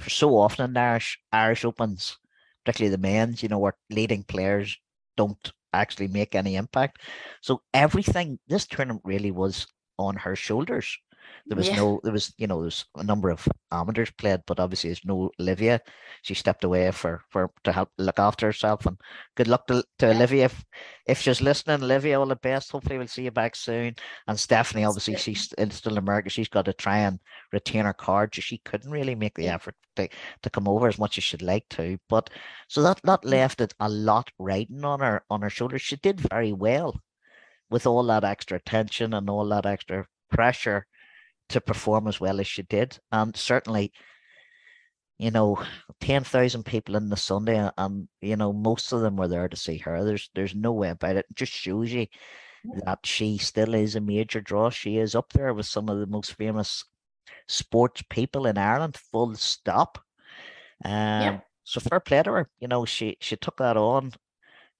For 0.00 0.10
so 0.10 0.36
often 0.36 0.70
in 0.70 0.76
Irish 0.76 1.18
Irish 1.32 1.64
Opens, 1.64 2.18
particularly 2.64 2.94
the 2.94 3.02
men's, 3.02 3.42
you 3.42 3.48
know, 3.48 3.58
where 3.58 3.76
leading 3.90 4.24
players 4.24 4.76
don't 5.16 5.52
actually 5.72 6.08
make 6.08 6.34
any 6.34 6.56
impact. 6.56 7.00
So 7.42 7.62
everything, 7.74 8.38
this 8.48 8.66
tournament 8.66 9.02
really 9.04 9.30
was 9.30 9.66
on 9.98 10.16
her 10.16 10.34
shoulders. 10.34 10.98
There 11.46 11.56
was 11.56 11.68
yeah. 11.68 11.76
no, 11.76 12.00
there 12.02 12.12
was, 12.12 12.32
you 12.36 12.46
know, 12.46 12.60
there's 12.60 12.84
a 12.96 13.02
number 13.02 13.30
of 13.30 13.46
amateurs 13.72 14.10
played, 14.10 14.40
but 14.46 14.60
obviously 14.60 14.90
there's 14.90 15.04
no 15.04 15.30
Olivia. 15.40 15.80
She 16.22 16.34
stepped 16.34 16.64
away 16.64 16.90
for 16.90 17.22
for 17.30 17.50
to 17.64 17.72
help 17.72 17.90
look 17.98 18.18
after 18.18 18.46
herself. 18.46 18.86
And 18.86 18.98
good 19.36 19.48
luck 19.48 19.66
to, 19.68 19.82
to 19.98 20.06
yeah. 20.06 20.14
Olivia 20.14 20.44
if, 20.46 20.64
if 21.06 21.20
she's 21.20 21.40
listening. 21.40 21.82
Olivia, 21.82 22.18
all 22.18 22.26
the 22.26 22.36
best. 22.36 22.70
Hopefully 22.70 22.98
we'll 22.98 23.08
see 23.08 23.24
you 23.24 23.30
back 23.30 23.56
soon. 23.56 23.94
And 24.26 24.38
Stephanie, 24.38 24.84
obviously 24.84 25.16
she's 25.16 25.50
still 25.70 25.92
in 25.92 25.98
America. 25.98 26.30
She's 26.30 26.48
got 26.48 26.66
to 26.66 26.72
try 26.72 26.98
and 26.98 27.18
retain 27.52 27.84
her 27.84 27.92
card. 27.92 28.34
She 28.34 28.58
couldn't 28.58 28.90
really 28.90 29.14
make 29.14 29.34
the 29.34 29.48
effort 29.48 29.74
to, 29.96 30.08
to 30.42 30.50
come 30.50 30.68
over 30.68 30.88
as 30.88 30.98
much 30.98 31.18
as 31.18 31.24
she'd 31.24 31.42
like 31.42 31.68
to. 31.70 31.98
But 32.08 32.30
so 32.68 32.82
that 32.82 33.00
that 33.04 33.24
left 33.24 33.60
it 33.60 33.74
a 33.80 33.88
lot 33.88 34.30
riding 34.38 34.84
on 34.84 35.00
her 35.00 35.24
on 35.30 35.42
her 35.42 35.50
shoulders. 35.50 35.82
She 35.82 35.96
did 35.96 36.20
very 36.20 36.52
well 36.52 37.00
with 37.70 37.86
all 37.86 38.02
that 38.04 38.24
extra 38.24 38.60
tension 38.60 39.14
and 39.14 39.30
all 39.30 39.48
that 39.48 39.66
extra 39.66 40.06
pressure 40.30 40.86
to 41.50 41.60
perform 41.60 42.08
as 42.08 42.20
well 42.20 42.40
as 42.40 42.46
she 42.46 42.62
did. 42.62 42.98
And 43.12 43.36
certainly, 43.36 43.92
you 45.18 45.30
know, 45.30 45.62
ten 46.00 46.24
thousand 46.24 46.64
people 46.64 46.96
in 46.96 47.08
the 47.08 47.16
Sunday, 47.16 47.70
and 47.76 48.08
you 48.20 48.36
know, 48.36 48.52
most 48.52 48.92
of 48.92 49.02
them 49.02 49.16
were 49.16 49.28
there 49.28 49.48
to 49.48 49.56
see 49.56 49.78
her. 49.78 50.04
There's 50.04 50.30
there's 50.34 50.54
no 50.54 50.72
way 50.72 50.90
about 50.90 51.16
it. 51.16 51.26
It 51.30 51.36
just 51.36 51.52
shows 51.52 51.92
you 51.92 52.06
that 52.84 53.00
she 53.04 53.38
still 53.38 53.74
is 53.74 53.96
a 53.96 54.00
major 54.00 54.40
draw. 54.40 54.70
She 54.70 54.98
is 54.98 55.14
up 55.14 55.32
there 55.32 55.54
with 55.54 55.66
some 55.66 55.88
of 55.88 55.98
the 55.98 56.06
most 56.06 56.34
famous 56.34 56.84
sports 57.48 58.02
people 58.10 58.46
in 58.46 58.58
Ireland. 58.58 58.96
Full 58.96 59.34
stop. 59.34 59.98
Um, 60.84 60.92
yeah. 60.92 61.40
So 61.64 61.80
fair 61.80 62.00
play 62.00 62.22
to 62.22 62.32
her. 62.32 62.50
You 62.58 62.68
know, 62.68 62.84
she 62.84 63.16
she 63.20 63.36
took 63.36 63.58
that 63.58 63.76
on. 63.76 64.12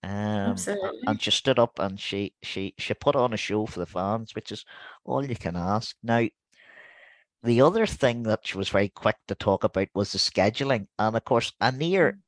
Um, 0.03 0.53
Absolutely. 0.53 1.01
and 1.07 1.21
she 1.21 1.31
stood 1.31 1.59
up 1.59 1.79
and 1.79 2.01
she 2.01 2.33
she 2.43 2.75
she 2.79 2.95
put 2.95 3.17
on 3.17 3.35
a 3.35 3.37
show 3.37 3.67
for 3.67 3.81
the 3.81 3.87
fans, 3.87 4.35
which 4.35 4.51
is 4.51 4.65
all 5.05 5.25
you 5.25 5.37
can 5.37 5.57
ask. 5.57 5.95
Now, 6.03 6.27
the 7.43 7.63
other 7.63 7.87
thing 7.87 8.25
that 8.25 8.41
she 8.45 8.59
was 8.59 8.69
very 8.69 8.89
quick 8.89 9.17
to 9.29 9.35
talk 9.35 9.65
about 9.65 9.89
was 9.95 10.13
the 10.13 10.19
scheduling. 10.19 10.87
And 10.99 11.17
of 11.17 11.25
course, 11.25 11.53
Anir, 11.61 12.19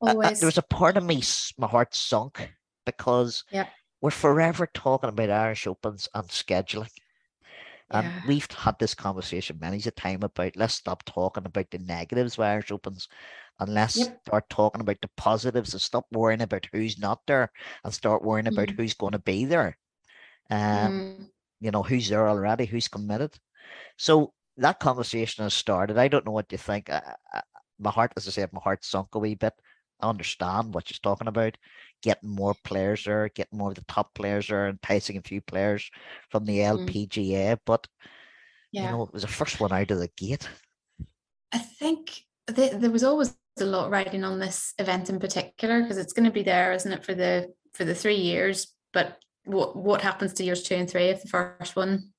Always. 0.00 0.32
Uh, 0.32 0.34
there 0.40 0.46
was 0.46 0.58
a 0.58 0.62
part 0.62 0.96
of 0.96 1.04
me, 1.04 1.22
my 1.58 1.66
heart 1.66 1.94
sunk 1.94 2.50
because 2.84 3.44
yeah. 3.50 3.66
we're 4.00 4.10
forever 4.10 4.68
talking 4.72 5.08
about 5.08 5.30
Irish 5.30 5.66
Opens 5.66 6.08
and 6.14 6.28
scheduling. 6.28 6.90
And 7.90 8.06
yeah. 8.06 8.22
we've 8.26 8.50
had 8.50 8.78
this 8.78 8.94
conversation 8.94 9.58
many 9.60 9.78
a 9.86 9.90
time 9.92 10.22
about 10.22 10.56
let's 10.56 10.74
stop 10.74 11.04
talking 11.04 11.46
about 11.46 11.70
the 11.70 11.78
negatives 11.78 12.34
of 12.36 12.44
Irish 12.44 12.72
Opens 12.72 13.08
and 13.60 13.72
let's 13.72 13.96
yep. 13.96 14.20
start 14.26 14.50
talking 14.50 14.80
about 14.80 15.00
the 15.00 15.08
positives 15.16 15.72
and 15.72 15.80
stop 15.80 16.04
worrying 16.10 16.42
about 16.42 16.66
who's 16.72 16.98
not 16.98 17.20
there 17.26 17.50
and 17.84 17.94
start 17.94 18.24
worrying 18.24 18.48
about 18.48 18.68
mm. 18.68 18.76
who's 18.76 18.94
going 18.94 19.12
to 19.12 19.20
be 19.20 19.44
there. 19.44 19.78
Um, 20.50 20.58
mm. 20.58 21.26
you 21.60 21.70
know, 21.70 21.82
who's 21.82 22.08
there 22.08 22.28
already, 22.28 22.66
who's 22.66 22.88
committed. 22.88 23.38
So 23.96 24.32
that 24.56 24.80
conversation 24.80 25.44
has 25.44 25.54
started. 25.54 25.98
I 25.98 26.08
don't 26.08 26.24
know 26.24 26.32
what 26.32 26.50
you 26.50 26.58
think. 26.58 26.90
I, 26.90 27.02
I, 27.32 27.42
my 27.78 27.90
heart, 27.90 28.12
as 28.16 28.26
I 28.26 28.30
said, 28.30 28.52
my 28.52 28.60
heart 28.60 28.84
sunk 28.84 29.14
a 29.14 29.18
wee 29.18 29.34
bit. 29.34 29.52
I 30.00 30.08
understand 30.08 30.74
what 30.74 30.90
you're 30.90 30.98
talking 31.02 31.28
about. 31.28 31.56
Getting 32.02 32.28
more 32.30 32.54
players 32.64 33.04
there, 33.04 33.28
getting 33.30 33.58
more 33.58 33.70
of 33.70 33.76
the 33.76 33.84
top 33.88 34.14
players 34.14 34.48
there, 34.48 34.68
enticing 34.68 35.16
a 35.16 35.22
few 35.22 35.40
players 35.40 35.90
from 36.30 36.44
the 36.44 36.58
LPGA. 36.58 37.52
Mm. 37.52 37.58
But 37.64 37.86
yeah. 38.72 38.84
you 38.84 38.90
know, 38.90 39.02
it 39.04 39.12
was 39.12 39.22
the 39.22 39.28
first 39.28 39.60
one 39.60 39.72
out 39.72 39.90
of 39.90 39.98
the 39.98 40.10
gate. 40.16 40.48
I 41.52 41.58
think 41.58 42.22
th- 42.54 42.72
there 42.72 42.90
was 42.90 43.04
always 43.04 43.34
a 43.58 43.64
lot 43.64 43.90
riding 43.90 44.24
on 44.24 44.38
this 44.38 44.74
event 44.78 45.08
in 45.08 45.18
particular 45.18 45.82
because 45.82 45.96
it's 45.96 46.12
going 46.12 46.26
to 46.26 46.30
be 46.30 46.42
there, 46.42 46.72
isn't 46.72 46.92
it, 46.92 47.04
for 47.04 47.14
the 47.14 47.52
for 47.72 47.84
the 47.84 47.94
three 47.94 48.16
years? 48.16 48.74
But 48.92 49.18
what 49.44 49.76
what 49.76 50.02
happens 50.02 50.34
to 50.34 50.44
years 50.44 50.62
two 50.62 50.74
and 50.74 50.90
three 50.90 51.04
if 51.04 51.22
the 51.22 51.28
first 51.28 51.76
one 51.76 52.12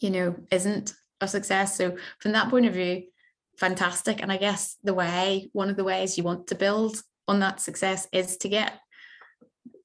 you 0.00 0.10
know, 0.10 0.36
isn't 0.50 0.94
a 1.20 1.28
success. 1.28 1.76
So 1.76 1.96
from 2.20 2.32
that 2.32 2.50
point 2.50 2.66
of 2.66 2.74
view, 2.74 3.04
fantastic. 3.58 4.22
And 4.22 4.32
I 4.32 4.36
guess 4.36 4.76
the 4.82 4.94
way, 4.94 5.48
one 5.52 5.70
of 5.70 5.76
the 5.76 5.84
ways 5.84 6.16
you 6.16 6.24
want 6.24 6.48
to 6.48 6.54
build 6.54 7.02
on 7.28 7.40
that 7.40 7.60
success 7.60 8.06
is 8.12 8.36
to 8.38 8.48
get 8.48 8.74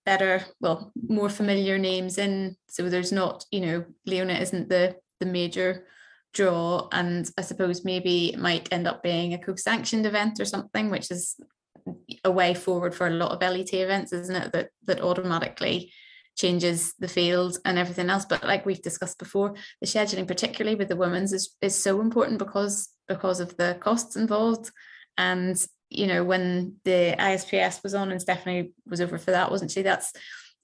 better, 0.06 0.44
well, 0.60 0.92
more 1.08 1.30
familiar 1.30 1.78
names 1.78 2.18
in. 2.18 2.56
So 2.68 2.90
there's 2.90 3.12
not, 3.12 3.46
you 3.52 3.62
know, 3.62 3.86
Leona 4.06 4.34
isn't 4.34 4.70
the 4.70 4.96
the 5.20 5.26
major 5.26 5.86
draw. 6.34 6.88
And 6.92 7.30
I 7.38 7.42
suppose 7.42 7.84
maybe 7.84 8.34
it 8.34 8.40
might 8.40 8.72
end 8.72 8.88
up 8.88 9.04
being 9.04 9.34
a 9.34 9.38
co-sanctioned 9.38 10.06
event 10.06 10.40
or 10.40 10.46
something, 10.46 10.90
which 10.90 11.12
is 11.12 11.36
a 12.24 12.32
way 12.32 12.54
forward 12.54 12.96
for 12.96 13.08
a 13.08 13.12
lot 13.12 13.32
of 13.32 13.42
LET 13.42 13.74
events, 13.74 14.14
isn't 14.14 14.36
it? 14.36 14.52
That 14.54 14.70
that 14.86 15.02
automatically 15.02 15.92
changes 16.40 16.94
the 17.00 17.08
field 17.08 17.58
and 17.66 17.78
everything 17.78 18.10
else. 18.10 18.26
But 18.26 18.44
like 18.44 18.66
we've 18.66 18.82
discussed 18.82 19.20
before, 19.20 19.56
the 19.82 19.88
scheduling, 19.88 20.28
particularly 20.28 20.76
with 20.76 20.88
the 20.88 20.96
women's, 20.96 21.34
is 21.34 21.56
is 21.62 21.76
so 21.76 22.00
important 22.00 22.40
because 22.40 22.90
because 23.08 23.40
of 23.40 23.58
the 23.58 23.78
costs 23.80 24.16
involved. 24.16 24.72
And 25.18 25.62
you 25.90 26.08
know, 26.08 26.24
when 26.24 26.76
the 26.86 27.16
ISPS 27.20 27.84
was 27.84 27.94
on 27.94 28.12
and 28.12 28.22
Stephanie 28.22 28.72
was 28.88 29.02
over 29.02 29.18
for 29.18 29.32
that, 29.32 29.52
wasn't 29.52 29.72
she? 29.72 29.82
That's 29.82 30.14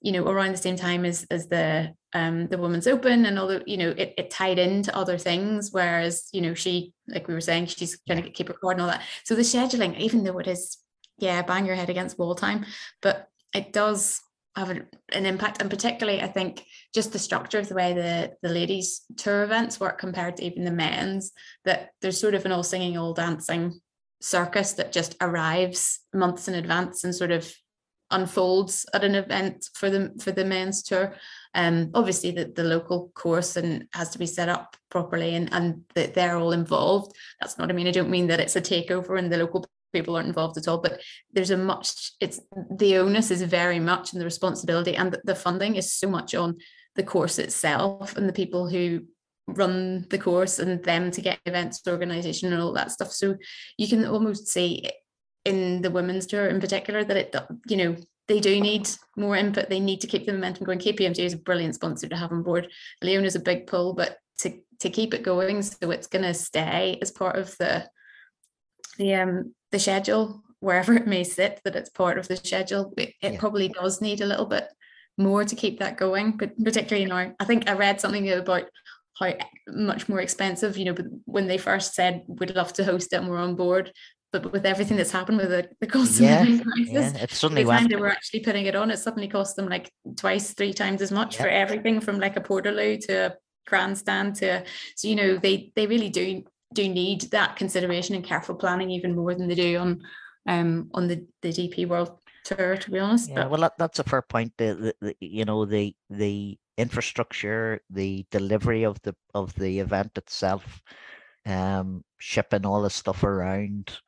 you 0.00 0.12
know 0.12 0.24
around 0.24 0.52
the 0.52 0.58
same 0.58 0.76
time 0.76 1.04
as 1.04 1.26
as 1.30 1.48
the 1.48 1.92
um 2.12 2.48
the 2.48 2.58
women's 2.58 2.86
open 2.86 3.26
and 3.26 3.38
all 3.38 3.46
the 3.46 3.62
you 3.66 3.76
know 3.76 3.90
it, 3.90 4.14
it 4.16 4.30
tied 4.30 4.58
into 4.58 4.94
other 4.94 5.16
things 5.16 5.70
whereas 5.72 6.28
you 6.32 6.42
know 6.42 6.52
she 6.52 6.92
like 7.08 7.26
we 7.26 7.34
were 7.34 7.40
saying 7.40 7.66
she's 7.66 7.98
trying 8.06 8.22
to 8.22 8.30
keep 8.30 8.48
her 8.48 8.54
card 8.54 8.76
and 8.76 8.82
all 8.82 8.88
that 8.88 9.02
so 9.24 9.34
the 9.34 9.40
scheduling 9.40 9.98
even 9.98 10.22
though 10.22 10.38
it 10.38 10.46
is 10.46 10.76
yeah 11.18 11.40
bang 11.40 11.64
your 11.64 11.74
head 11.74 11.88
against 11.88 12.18
wall 12.18 12.34
time 12.34 12.66
but 13.00 13.28
it 13.54 13.72
does 13.72 14.20
have 14.56 14.70
an 14.70 15.26
impact. 15.26 15.60
And 15.60 15.70
particularly 15.70 16.22
i 16.22 16.26
think 16.26 16.64
just 16.94 17.12
the 17.12 17.18
structure 17.18 17.58
of 17.58 17.68
the 17.68 17.74
way 17.74 17.92
the 17.92 18.32
the 18.42 18.48
ladies 18.48 19.02
tour 19.16 19.44
events 19.44 19.78
work 19.78 19.98
compared 19.98 20.36
to 20.36 20.44
even 20.44 20.64
the 20.64 20.70
men's 20.70 21.32
that 21.64 21.90
there's 22.00 22.20
sort 22.20 22.34
of 22.34 22.44
an 22.44 22.52
all 22.52 22.62
singing 22.62 22.96
all 22.96 23.12
dancing 23.12 23.80
circus 24.20 24.72
that 24.74 24.92
just 24.92 25.14
arrives 25.20 26.00
months 26.14 26.48
in 26.48 26.54
advance 26.54 27.04
and 27.04 27.14
sort 27.14 27.30
of 27.30 27.52
unfolds 28.10 28.86
at 28.94 29.04
an 29.04 29.14
event 29.14 29.68
for 29.74 29.90
the 29.90 30.12
for 30.20 30.30
the 30.30 30.44
men's 30.44 30.82
tour. 30.82 31.14
Um 31.54 31.90
obviously 31.94 32.30
the, 32.30 32.44
the 32.44 32.64
local 32.64 33.10
course 33.14 33.56
and 33.56 33.88
has 33.92 34.10
to 34.10 34.18
be 34.18 34.26
set 34.26 34.48
up 34.48 34.76
properly 34.90 35.34
and 35.34 35.52
and 35.52 35.82
that 35.94 36.14
they're 36.14 36.36
all 36.36 36.52
involved. 36.52 37.14
That's 37.40 37.58
not 37.58 37.70
i 37.70 37.74
mean 37.74 37.88
i 37.88 37.90
don't 37.90 38.10
mean 38.10 38.28
that 38.28 38.40
it's 38.40 38.56
a 38.56 38.60
takeover 38.60 39.18
and 39.18 39.30
the 39.30 39.38
local 39.38 39.66
people 39.96 40.16
aren't 40.16 40.28
involved 40.28 40.56
at 40.56 40.68
all 40.68 40.78
but 40.78 41.00
there's 41.32 41.50
a 41.50 41.56
much 41.56 42.12
it's 42.20 42.40
the 42.78 42.96
onus 42.96 43.30
is 43.30 43.42
very 43.42 43.80
much 43.80 44.12
and 44.12 44.20
the 44.20 44.24
responsibility 44.24 44.96
and 44.96 45.16
the 45.24 45.34
funding 45.34 45.76
is 45.76 45.92
so 45.92 46.08
much 46.08 46.34
on 46.34 46.56
the 46.96 47.02
course 47.02 47.38
itself 47.38 48.16
and 48.16 48.28
the 48.28 48.32
people 48.32 48.68
who 48.68 49.00
run 49.46 50.06
the 50.10 50.18
course 50.18 50.58
and 50.58 50.82
them 50.82 51.10
to 51.10 51.20
get 51.20 51.38
events 51.46 51.82
organization 51.86 52.52
and 52.52 52.60
all 52.60 52.72
that 52.72 52.90
stuff. 52.90 53.12
So 53.12 53.36
you 53.78 53.88
can 53.88 54.04
almost 54.04 54.48
see 54.48 54.90
in 55.44 55.82
the 55.82 55.90
women's 55.90 56.26
tour 56.26 56.48
in 56.48 56.60
particular 56.60 57.04
that 57.04 57.16
it 57.16 57.36
you 57.68 57.76
know 57.76 57.96
they 58.26 58.40
do 58.40 58.60
need 58.60 58.88
more 59.16 59.36
input. 59.36 59.68
They 59.68 59.78
need 59.78 60.00
to 60.00 60.08
keep 60.08 60.26
the 60.26 60.32
momentum 60.32 60.66
going. 60.66 60.80
Kpmg 60.80 61.18
is 61.20 61.34
a 61.34 61.38
brilliant 61.38 61.76
sponsor 61.76 62.08
to 62.08 62.16
have 62.16 62.32
on 62.32 62.42
board. 62.42 62.68
Leon 63.02 63.24
is 63.24 63.36
a 63.36 63.40
big 63.40 63.66
pull 63.66 63.94
but 63.94 64.16
to 64.38 64.60
to 64.80 64.90
keep 64.90 65.14
it 65.14 65.22
going 65.22 65.62
so 65.62 65.90
it's 65.90 66.08
going 66.08 66.24
to 66.24 66.34
stay 66.34 66.98
as 67.00 67.10
part 67.10 67.36
of 67.36 67.56
the 67.58 67.88
the 68.98 69.14
um 69.14 69.54
the 69.76 69.80
schedule 69.80 70.42
wherever 70.60 70.94
it 70.94 71.06
may 71.06 71.22
sit 71.22 71.60
that 71.64 71.76
it's 71.76 71.90
part 71.90 72.16
of 72.16 72.28
the 72.28 72.36
schedule. 72.36 72.94
It, 72.96 73.10
it 73.20 73.32
yeah. 73.34 73.38
probably 73.38 73.68
does 73.68 74.00
need 74.00 74.22
a 74.22 74.26
little 74.26 74.46
bit 74.46 74.66
more 75.18 75.44
to 75.44 75.56
keep 75.56 75.78
that 75.78 75.96
going 75.96 76.36
but 76.36 76.52
particularly 76.62 77.06
now 77.06 77.34
i 77.40 77.44
think 77.44 77.68
i 77.68 77.72
read 77.72 78.00
something 78.00 78.30
about 78.30 78.64
how 79.18 79.32
much 79.68 80.08
more 80.08 80.20
expensive 80.20 80.76
you 80.76 80.84
know 80.84 80.92
but 80.92 81.06
when 81.24 81.46
they 81.46 81.56
first 81.56 81.94
said 81.94 82.22
we'd 82.26 82.54
love 82.54 82.72
to 82.74 82.84
host 82.84 83.12
it 83.12 83.16
and 83.16 83.28
we're 83.28 83.38
on 83.38 83.54
board 83.54 83.90
but 84.32 84.52
with 84.52 84.66
everything 84.66 84.98
that's 84.98 85.12
happened 85.12 85.38
with 85.38 85.48
the, 85.48 85.68
the 85.80 85.86
cost 85.86 86.20
yeah, 86.20 86.42
of 86.42 86.48
living 86.48 86.64
crisis, 86.64 87.14
yeah, 87.14 87.22
it 87.22 87.30
suddenly 87.30 87.64
the 87.64 87.70
time 87.70 87.88
they 87.88 87.96
were 87.96 88.10
actually 88.10 88.40
putting 88.40 88.66
it 88.66 88.74
on, 88.74 88.90
it 88.90 88.98
suddenly 88.98 89.28
cost 89.28 89.56
them 89.56 89.68
like 89.68 89.90
twice, 90.16 90.52
three 90.52 90.74
times 90.74 91.00
as 91.00 91.10
much 91.10 91.36
yeah. 91.36 91.42
for 91.42 91.48
everything 91.48 92.00
from 92.00 92.18
like 92.18 92.36
a 92.36 92.40
portaloo 92.40 93.00
to 93.06 93.14
a 93.14 93.34
grandstand 93.66 94.34
to 94.34 94.62
so 94.96 95.08
you 95.08 95.14
know 95.14 95.36
they 95.36 95.72
they 95.74 95.86
really 95.86 96.08
do 96.08 96.44
do 96.74 96.88
need 96.88 97.22
that 97.30 97.56
consideration 97.56 98.14
and 98.14 98.24
careful 98.24 98.54
planning 98.54 98.90
even 98.90 99.14
more 99.14 99.34
than 99.34 99.48
they 99.48 99.54
do 99.54 99.78
on 99.78 100.02
um 100.48 100.90
on 100.94 101.08
the 101.08 101.26
the 101.42 101.48
DP 101.48 101.88
World 101.88 102.18
Tour. 102.44 102.76
To 102.76 102.90
be 102.90 102.98
honest, 102.98 103.30
yeah, 103.30 103.42
but, 103.42 103.50
well, 103.50 103.60
that, 103.60 103.78
that's 103.78 103.98
a 103.98 104.04
fair 104.04 104.22
point. 104.22 104.52
The, 104.56 104.94
the, 105.00 105.06
the 105.06 105.16
you 105.20 105.44
know 105.44 105.64
the 105.64 105.94
the 106.10 106.58
infrastructure, 106.76 107.80
the 107.90 108.26
delivery 108.30 108.84
of 108.84 109.00
the 109.02 109.14
of 109.34 109.54
the 109.54 109.80
event 109.80 110.12
itself, 110.16 110.82
um, 111.46 112.04
shipping 112.18 112.66
all 112.66 112.82
the 112.82 112.90
stuff 112.90 113.24
around. 113.24 113.98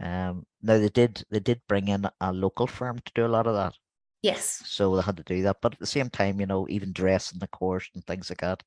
Um, 0.00 0.44
now 0.62 0.78
they 0.78 0.88
did 0.88 1.24
they 1.30 1.40
did 1.40 1.60
bring 1.68 1.88
in 1.88 2.06
a 2.20 2.32
local 2.32 2.66
firm 2.66 2.98
to 2.98 3.12
do 3.14 3.26
a 3.26 3.28
lot 3.28 3.46
of 3.46 3.54
that. 3.54 3.74
Yes. 4.22 4.62
So 4.64 4.96
they 4.96 5.02
had 5.02 5.18
to 5.18 5.22
do 5.22 5.42
that, 5.42 5.58
but 5.60 5.74
at 5.74 5.78
the 5.78 5.86
same 5.86 6.08
time, 6.08 6.40
you 6.40 6.46
know, 6.46 6.66
even 6.70 6.92
dressing 6.92 7.38
the 7.38 7.48
course 7.48 7.90
and 7.94 8.02
things 8.04 8.30
like 8.30 8.40
that, 8.40 8.62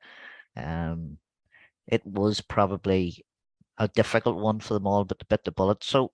um, 0.55 1.17
it 1.87 2.05
was 2.05 2.41
probably 2.41 3.25
a 3.77 3.87
difficult 3.87 4.37
one 4.37 4.59
for 4.59 4.73
them 4.73 4.87
all, 4.87 5.05
but 5.05 5.19
to 5.19 5.25
bit 5.25 5.43
the 5.43 5.51
bullet. 5.51 5.83
So 5.83 6.11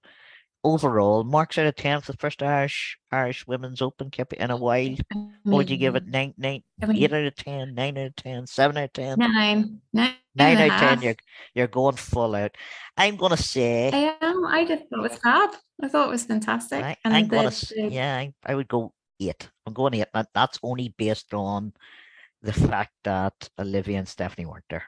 overall, 0.64 1.24
marks 1.24 1.58
out 1.58 1.66
of 1.66 1.76
ten 1.76 2.02
for 2.02 2.12
the 2.12 2.18
first 2.18 2.42
Irish 2.42 2.98
Irish 3.12 3.46
Women's 3.48 3.82
Open 3.82 4.10
kept 4.10 4.34
in 4.34 4.52
a 4.52 4.58
while. 4.58 4.96
What 5.44 5.58
would 5.58 5.70
you 5.70 5.78
give 5.78 5.96
it? 5.96 6.08
Nine, 6.08 6.34
nine, 6.38 6.64
eight 6.82 7.14
out 7.14 7.26
of 7.26 7.36
ten, 7.36 7.74
nine 7.76 7.98
out 7.98 8.08
of 8.08 8.16
ten, 8.16 8.48
seven 8.48 8.78
out 8.78 8.86
of 8.86 8.94
ten, 8.94 9.20
nine, 9.20 9.82
nine, 9.92 10.16
nine 10.36 10.58
out 10.58 10.72
of 10.72 10.80
ten. 10.80 11.02
You're 11.02 11.16
you're 11.54 11.68
going 11.68 11.96
full 11.96 12.36
out. 12.36 12.56
I'm 12.98 13.16
gonna 13.16 13.38
say. 13.38 13.92
I 13.92 14.26
am. 14.26 14.46
I 14.46 14.66
just 14.66 14.84
thought 14.90 15.00
it 15.00 15.10
was 15.10 15.20
fab. 15.20 15.50
I 15.82 15.88
thought 15.88 16.08
it 16.08 16.12
was 16.12 16.24
fantastic. 16.26 16.84
I, 16.84 16.98
am 17.04 17.28
gonna. 17.28 17.50
The, 17.50 17.90
yeah, 17.92 18.16
I, 18.16 18.34
I, 18.46 18.56
would 18.56 18.68
go 18.68 18.94
eight. 19.20 19.50
I'm 19.66 19.74
going 19.74 19.96
eight. 19.96 20.08
That, 20.14 20.30
that's 20.34 20.60
only 20.64 20.94
based 20.98 21.34
on 21.34 21.74
the 22.42 22.54
fact 22.54 22.94
that 23.04 23.50
Olivia 23.58 23.98
and 23.98 24.08
Stephanie 24.08 24.46
weren't 24.46 24.66
there. 24.70 24.84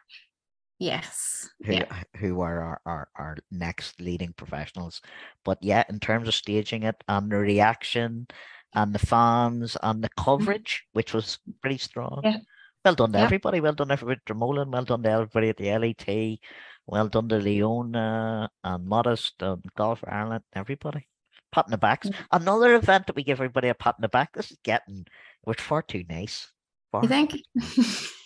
Yes. 0.79 1.49
Who, 1.65 1.73
yeah. 1.73 2.03
who 2.17 2.41
are 2.41 2.61
our, 2.61 2.81
our, 2.85 3.07
our 3.15 3.37
next 3.51 4.01
leading 4.01 4.33
professionals. 4.33 5.01
But 5.43 5.57
yeah, 5.61 5.83
in 5.89 5.99
terms 5.99 6.27
of 6.27 6.35
staging 6.35 6.83
it 6.83 7.01
and 7.07 7.31
the 7.31 7.37
reaction 7.37 8.27
and 8.73 8.93
the 8.93 8.99
fans 8.99 9.77
and 9.81 10.03
the 10.03 10.09
mm-hmm. 10.09 10.23
coverage, 10.23 10.83
which 10.93 11.13
was 11.13 11.39
pretty 11.61 11.77
strong. 11.77 12.21
Yeah. 12.23 12.37
Well 12.83 12.95
done 12.95 13.13
to 13.13 13.19
yeah. 13.19 13.25
everybody. 13.25 13.61
Well 13.61 13.73
done 13.73 13.91
everybody. 13.91 14.19
Dromoland. 14.27 14.71
Well 14.71 14.83
done 14.83 15.03
to 15.03 15.09
everybody 15.09 15.49
at 15.49 15.57
the 15.57 15.77
LET. 15.77 16.39
Well 16.85 17.07
done 17.07 17.29
to 17.29 17.37
Leona 17.37 18.49
and 18.63 18.85
Modest 18.85 19.41
and 19.41 19.63
Golf 19.75 20.03
Ireland. 20.07 20.43
Everybody. 20.53 21.07
Pat 21.51 21.65
in 21.67 21.71
the 21.71 21.77
backs. 21.77 22.09
Mm. 22.09 22.15
Another 22.31 22.75
event 22.75 23.07
that 23.07 23.15
we 23.15 23.23
give 23.23 23.39
everybody 23.39 23.69
a 23.69 23.73
pat 23.73 23.95
in 23.97 24.03
the 24.03 24.09
back. 24.09 24.33
This 24.33 24.51
is 24.51 24.57
getting, 24.63 25.07
we're 25.45 25.53
far 25.55 25.81
too 25.81 26.03
nice. 26.09 26.51
Far. 26.91 27.01
You 27.01 27.07
think? 27.07 27.37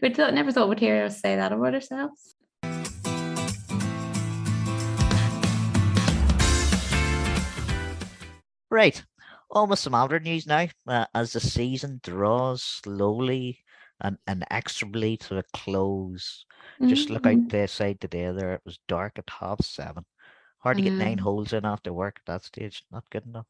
we 0.00 0.12
thought, 0.12 0.34
never 0.34 0.52
thought 0.52 0.68
we'd 0.68 0.80
hear 0.80 1.04
us 1.04 1.20
say 1.20 1.36
that 1.36 1.52
about 1.52 1.74
ourselves. 1.74 2.34
Right. 8.70 9.02
Almost 9.50 9.82
some 9.82 9.94
other 9.94 10.20
news 10.20 10.46
now. 10.46 10.68
Uh, 10.86 11.06
as 11.14 11.32
the 11.32 11.40
season 11.40 12.00
draws 12.02 12.62
slowly 12.62 13.60
and 14.00 14.18
inexorably 14.28 15.16
to 15.16 15.38
a 15.38 15.42
close. 15.54 16.44
Mm-hmm. 16.80 16.88
Just 16.88 17.10
look 17.10 17.26
out 17.26 17.34
mm-hmm. 17.34 17.48
the 17.48 17.66
side 17.66 18.00
today 18.00 18.30
there. 18.30 18.54
It 18.54 18.62
was 18.64 18.78
dark 18.88 19.18
at 19.18 19.30
half 19.30 19.64
seven. 19.64 20.04
Hard 20.58 20.76
to 20.76 20.82
get 20.82 20.92
nine 20.92 21.16
mm-hmm. 21.16 21.24
holes 21.24 21.52
in 21.52 21.64
after 21.64 21.92
work 21.92 22.20
at 22.20 22.32
that 22.32 22.44
stage. 22.44 22.82
Not 22.90 23.08
good 23.10 23.24
enough. 23.26 23.46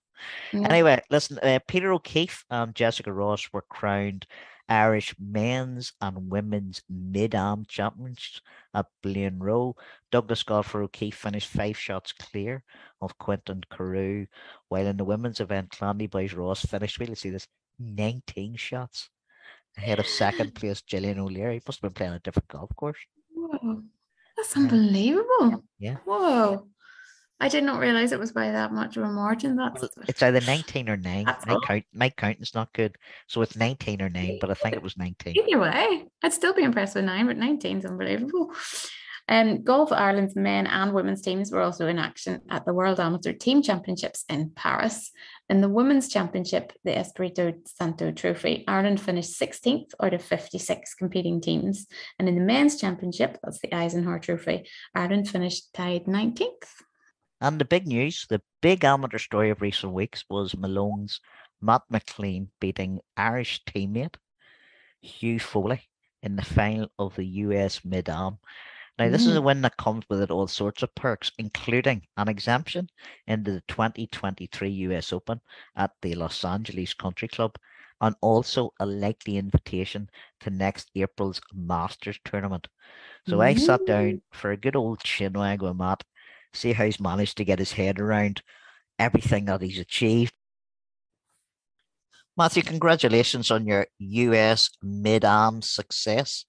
Anyway, 0.52 1.00
listen, 1.10 1.38
uh, 1.38 1.58
Peter 1.66 1.92
O'Keefe 1.92 2.44
and 2.50 2.74
Jessica 2.74 3.12
Ross 3.12 3.48
were 3.52 3.64
crowned 3.68 4.26
Irish 4.68 5.14
men's 5.18 5.92
and 6.00 6.30
women's 6.30 6.82
mid-am 6.88 7.64
champions 7.66 8.40
at 8.74 8.86
Blainroe. 9.02 9.74
Douglas 10.10 10.42
Golfer 10.42 10.82
O'Keefe 10.82 11.14
finished 11.14 11.48
five 11.48 11.76
shots 11.78 12.12
clear 12.12 12.64
of 13.00 13.16
Quentin 13.18 13.62
Carew, 13.70 14.26
while 14.68 14.86
in 14.86 14.96
the 14.96 15.04
women's 15.04 15.40
event, 15.40 15.70
Clandeboye's 15.70 16.34
Ross 16.34 16.64
finished, 16.64 16.98
we'll 16.98 17.14
see 17.14 17.30
this, 17.30 17.46
19 17.78 18.56
shots 18.56 19.10
ahead 19.76 19.98
of 19.98 20.06
second 20.06 20.54
place 20.56 20.82
Gillian 20.82 21.18
O'Leary. 21.18 21.54
He 21.54 21.62
Must 21.66 21.80
have 21.80 21.94
been 21.94 21.96
playing 21.96 22.12
a 22.14 22.18
different 22.18 22.48
golf 22.48 22.70
course. 22.76 22.98
Whoa, 23.32 23.82
that's 24.36 24.56
unbelievable. 24.56 25.64
Yeah. 25.78 25.96
Whoa. 26.04 26.66
I 27.40 27.48
did 27.48 27.62
not 27.62 27.78
realize 27.78 28.10
it 28.10 28.18
was 28.18 28.32
by 28.32 28.50
that 28.50 28.72
much 28.72 28.96
of 28.96 29.04
a 29.04 29.08
margin. 29.08 29.54
That's 29.54 29.84
it's 30.08 30.22
either 30.22 30.40
19 30.40 30.88
or 30.88 30.96
9. 30.96 31.24
my, 31.46 31.58
count, 31.64 31.84
my 31.94 32.10
counting's 32.10 32.54
not 32.54 32.72
good. 32.72 32.96
So 33.28 33.42
it's 33.42 33.56
19 33.56 34.02
or 34.02 34.08
9, 34.08 34.38
but 34.40 34.50
I 34.50 34.54
think 34.54 34.74
it 34.74 34.82
was 34.82 34.96
19. 34.96 35.36
Either 35.36 35.60
way, 35.60 36.06
I'd 36.22 36.32
still 36.32 36.52
be 36.52 36.64
impressed 36.64 36.96
with 36.96 37.04
9, 37.04 37.26
but 37.26 37.36
19 37.36 37.78
is 37.78 37.84
unbelievable. 37.84 38.52
Um, 39.28 39.62
Golf 39.62 39.92
Ireland's 39.92 40.34
men 40.34 40.66
and 40.66 40.94
women's 40.94 41.20
teams 41.20 41.52
were 41.52 41.60
also 41.60 41.86
in 41.86 41.98
action 41.98 42.40
at 42.48 42.64
the 42.64 42.72
World 42.72 42.98
Amateur 42.98 43.34
Team 43.34 43.62
Championships 43.62 44.24
in 44.28 44.50
Paris. 44.56 45.12
In 45.50 45.60
the 45.60 45.68
Women's 45.68 46.08
Championship, 46.08 46.72
the 46.82 46.98
Espirito 46.98 47.52
Santo 47.66 48.10
Trophy, 48.10 48.64
Ireland 48.66 49.00
finished 49.00 49.38
16th 49.38 49.92
out 50.02 50.14
of 50.14 50.22
56 50.22 50.94
competing 50.94 51.40
teams. 51.40 51.86
And 52.18 52.28
in 52.28 52.36
the 52.36 52.40
Men's 52.40 52.80
Championship, 52.80 53.38
that's 53.42 53.60
the 53.60 53.74
Eisenhower 53.74 54.18
Trophy, 54.18 54.66
Ireland 54.94 55.28
finished 55.28 55.74
tied 55.74 56.06
19th. 56.06 56.64
And 57.40 57.60
the 57.60 57.64
big 57.64 57.86
news, 57.86 58.26
the 58.28 58.42
big 58.60 58.84
amateur 58.84 59.18
story 59.18 59.50
of 59.50 59.62
recent 59.62 59.92
weeks 59.92 60.24
was 60.28 60.56
Malone's 60.56 61.20
Matt 61.60 61.82
McClean 61.92 62.48
beating 62.60 63.00
Irish 63.16 63.64
teammate 63.64 64.16
Hugh 65.00 65.38
Foley 65.38 65.88
in 66.22 66.36
the 66.36 66.44
final 66.44 66.90
of 66.98 67.14
the 67.14 67.24
US 67.24 67.84
Mid 67.84 68.08
Am. 68.08 68.38
Now, 68.98 69.08
this 69.08 69.24
mm. 69.24 69.28
is 69.28 69.36
a 69.36 69.40
mm. 69.40 69.44
win 69.44 69.62
that 69.62 69.76
comes 69.76 70.04
with 70.08 70.20
it 70.20 70.30
all 70.30 70.48
sorts 70.48 70.82
of 70.82 70.94
perks, 70.96 71.30
including 71.38 72.02
an 72.16 72.28
exemption 72.28 72.88
into 73.28 73.52
the 73.52 73.62
2023 73.68 74.70
US 74.70 75.12
Open 75.12 75.40
at 75.76 75.92
the 76.02 76.16
Los 76.16 76.44
Angeles 76.44 76.94
Country 76.94 77.28
Club, 77.28 77.56
and 78.00 78.16
also 78.20 78.72
a 78.80 78.86
likely 78.86 79.36
invitation 79.36 80.10
to 80.40 80.50
next 80.50 80.90
April's 80.96 81.40
Masters 81.52 82.18
tournament. 82.24 82.66
So 83.28 83.38
mm. 83.38 83.44
I 83.44 83.54
sat 83.54 83.86
down 83.86 84.22
for 84.32 84.50
a 84.50 84.56
good 84.56 84.74
old 84.74 84.98
chinwag 85.00 85.60
with 85.60 85.76
Matt 85.76 86.02
see 86.58 86.72
how 86.72 86.84
he's 86.84 87.00
managed 87.00 87.36
to 87.38 87.44
get 87.44 87.58
his 87.58 87.72
head 87.72 88.00
around 88.00 88.42
everything 88.98 89.46
that 89.46 89.62
he's 89.62 89.78
achieved. 89.78 90.32
Matthew, 92.36 92.62
congratulations 92.62 93.50
on 93.50 93.66
your 93.66 93.86
US 93.98 94.70
mid 94.82 95.24
am 95.24 95.62
success. 95.62 96.44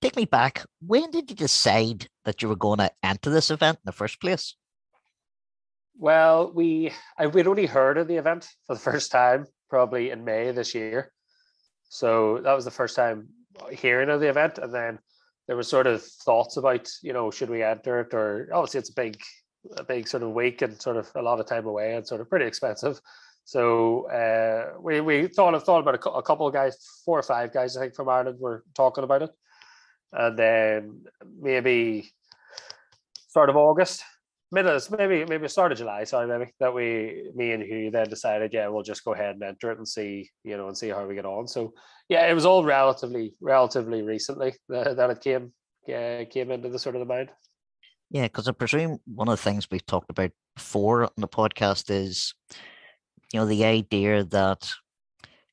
Take 0.00 0.16
me 0.16 0.24
back. 0.24 0.64
When 0.80 1.10
did 1.10 1.30
you 1.30 1.36
decide 1.36 2.08
that 2.24 2.42
you 2.42 2.48
were 2.48 2.56
going 2.56 2.78
to 2.78 2.92
enter 3.02 3.30
this 3.30 3.50
event 3.50 3.78
in 3.78 3.86
the 3.86 3.92
first 3.92 4.20
place? 4.20 4.54
Well, 5.98 6.52
we 6.54 6.92
I, 7.18 7.26
we'd 7.26 7.46
only 7.46 7.66
heard 7.66 7.98
of 7.98 8.06
the 8.06 8.16
event 8.16 8.48
for 8.66 8.74
the 8.74 8.80
first 8.80 9.10
time 9.10 9.46
probably 9.70 10.10
in 10.10 10.24
May 10.24 10.52
this 10.52 10.74
year. 10.74 11.12
So 11.88 12.40
that 12.44 12.54
was 12.54 12.64
the 12.64 12.70
first 12.70 12.94
time 12.94 13.28
hearing 13.72 14.10
of 14.10 14.20
the 14.20 14.28
event. 14.28 14.58
And 14.58 14.72
then 14.72 14.98
there 15.46 15.56
was 15.56 15.68
sort 15.68 15.86
of 15.86 16.02
thoughts 16.02 16.56
about 16.56 16.88
you 17.02 17.12
know 17.12 17.30
should 17.30 17.50
we 17.50 17.62
enter 17.62 18.00
it 18.00 18.14
or 18.14 18.48
obviously 18.52 18.80
it's 18.80 18.90
a 18.90 18.94
big 18.94 19.20
a 19.76 19.84
big 19.84 20.06
sort 20.06 20.22
of 20.22 20.30
week 20.30 20.62
and 20.62 20.80
sort 20.80 20.96
of 20.96 21.10
a 21.16 21.22
lot 21.22 21.40
of 21.40 21.46
time 21.46 21.66
away 21.66 21.94
and 21.94 22.06
sort 22.06 22.20
of 22.20 22.28
pretty 22.28 22.46
expensive 22.46 23.00
so 23.44 24.08
uh, 24.10 24.78
we 24.80 25.00
we 25.00 25.28
thought 25.28 25.54
of 25.54 25.62
thought 25.64 25.80
about 25.80 25.94
a, 25.94 26.10
a 26.10 26.22
couple 26.22 26.46
of 26.46 26.52
guys 26.52 26.76
four 27.04 27.18
or 27.18 27.22
five 27.22 27.52
guys 27.52 27.76
i 27.76 27.80
think 27.80 27.94
from 27.94 28.08
ireland 28.08 28.38
were 28.40 28.64
talking 28.74 29.04
about 29.04 29.22
it 29.22 29.30
and 30.12 30.38
then 30.38 31.04
maybe 31.40 32.10
start 33.28 33.50
of 33.50 33.56
august 33.56 34.02
mid 34.52 34.66
of 34.66 34.90
maybe 34.90 35.24
maybe 35.24 35.48
start 35.48 35.72
of 35.72 35.78
July, 35.78 36.04
sorry, 36.04 36.26
maybe 36.26 36.52
that 36.60 36.72
we 36.72 37.30
me 37.34 37.52
and 37.52 37.62
Hugh 37.62 37.90
then 37.90 38.08
decided, 38.08 38.52
yeah, 38.52 38.68
we'll 38.68 38.82
just 38.82 39.04
go 39.04 39.14
ahead 39.14 39.34
and 39.34 39.42
enter 39.42 39.70
it 39.70 39.78
and 39.78 39.88
see, 39.88 40.30
you 40.44 40.56
know, 40.56 40.68
and 40.68 40.78
see 40.78 40.88
how 40.88 41.04
we 41.06 41.14
get 41.14 41.26
on. 41.26 41.48
So 41.48 41.74
yeah, 42.08 42.26
it 42.26 42.34
was 42.34 42.46
all 42.46 42.64
relatively 42.64 43.34
relatively 43.40 44.02
recently 44.02 44.54
that, 44.68 44.96
that 44.96 45.10
it 45.10 45.20
came 45.20 45.52
uh, 45.88 46.24
came 46.30 46.50
into 46.50 46.68
the 46.68 46.78
sort 46.78 46.96
of 46.96 47.00
the 47.00 47.06
mind. 47.06 47.30
Yeah, 48.10 48.24
because 48.24 48.48
I 48.48 48.52
presume 48.52 48.98
one 49.06 49.28
of 49.28 49.36
the 49.36 49.42
things 49.42 49.68
we've 49.70 49.84
talked 49.84 50.10
about 50.10 50.30
before 50.54 51.04
on 51.04 51.10
the 51.16 51.28
podcast 51.28 51.90
is, 51.90 52.34
you 53.32 53.40
know, 53.40 53.46
the 53.46 53.64
idea 53.64 54.24
that 54.24 54.70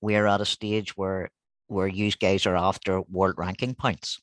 we're 0.02 0.28
at 0.28 0.42
a 0.42 0.46
stage 0.46 0.96
where 0.96 1.32
where 1.68 1.88
you 1.88 2.12
guys 2.12 2.46
are 2.46 2.58
after 2.58 3.02
world 3.02 3.36
ranking 3.38 3.74
points. 3.74 4.22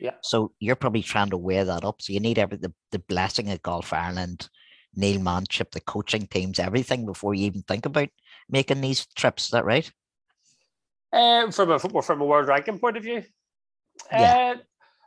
Yeah. 0.00 0.14
So 0.22 0.52
you're 0.58 0.74
probably 0.74 1.02
trying 1.02 1.30
to 1.30 1.36
weigh 1.36 1.62
that 1.62 1.84
up. 1.84 2.02
So 2.02 2.12
you 2.12 2.20
need 2.20 2.38
every 2.38 2.56
the, 2.56 2.72
the 2.90 2.98
blessing 2.98 3.50
of 3.50 3.62
Golf 3.62 3.92
Ireland, 3.92 4.48
Neil 4.96 5.20
Manchip, 5.20 5.70
the 5.70 5.80
coaching 5.80 6.26
teams, 6.26 6.58
everything 6.58 7.06
before 7.06 7.34
you 7.34 7.46
even 7.46 7.62
think 7.62 7.86
about 7.86 8.08
making 8.48 8.80
these 8.80 9.06
trips. 9.14 9.44
Is 9.44 9.50
that 9.50 9.64
right? 9.64 9.90
Um, 11.12 11.50
from 11.50 11.70
a 11.72 11.78
from 11.78 12.20
a 12.20 12.24
world 12.24 12.46
ranking 12.46 12.78
point 12.78 12.96
of 12.96 13.02
view, 13.02 13.24
yeah. 14.12 14.54
Uh, 14.56 14.60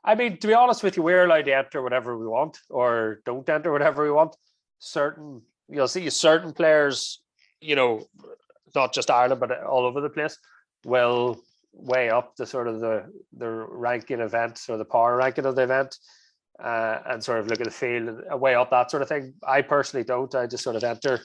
I 0.05 0.15
mean, 0.15 0.37
to 0.37 0.47
be 0.47 0.53
honest 0.53 0.83
with 0.83 0.97
you, 0.97 1.03
we're 1.03 1.23
allowed 1.23 1.45
to 1.45 1.55
enter 1.55 1.81
whatever 1.81 2.17
we 2.17 2.27
want 2.27 2.57
or 2.69 3.21
don't 3.25 3.47
enter 3.47 3.71
whatever 3.71 4.03
we 4.03 4.11
want. 4.11 4.35
Certain, 4.79 5.41
you'll 5.69 5.87
see 5.87 6.09
certain 6.09 6.51
players, 6.51 7.21
you 7.61 7.75
know, 7.77 8.05
not 8.75 8.93
just 8.93 9.09
Ireland 9.09 9.39
but 9.39 9.63
all 9.63 9.85
over 9.85 10.01
the 10.01 10.09
place, 10.09 10.37
will 10.83 11.39
weigh 11.71 12.09
up 12.09 12.35
the 12.35 12.45
sort 12.45 12.67
of 12.67 12.81
the 12.81 13.05
the 13.37 13.49
ranking 13.49 14.19
event 14.19 14.59
or 14.69 14.77
the 14.77 14.85
power 14.85 15.15
ranking 15.15 15.45
of 15.45 15.55
the 15.55 15.63
event 15.63 15.97
uh, 16.61 16.99
and 17.07 17.23
sort 17.23 17.39
of 17.39 17.47
look 17.47 17.59
at 17.59 17.65
the 17.65 17.71
field 17.71 18.09
and 18.09 18.23
uh, 18.31 18.37
weigh 18.37 18.55
up 18.55 18.69
that 18.71 18.91
sort 18.91 19.01
of 19.01 19.09
thing. 19.09 19.33
I 19.47 19.61
personally 19.61 20.03
don't. 20.03 20.33
I 20.35 20.47
just 20.47 20.63
sort 20.63 20.75
of 20.75 20.83
enter 20.83 21.21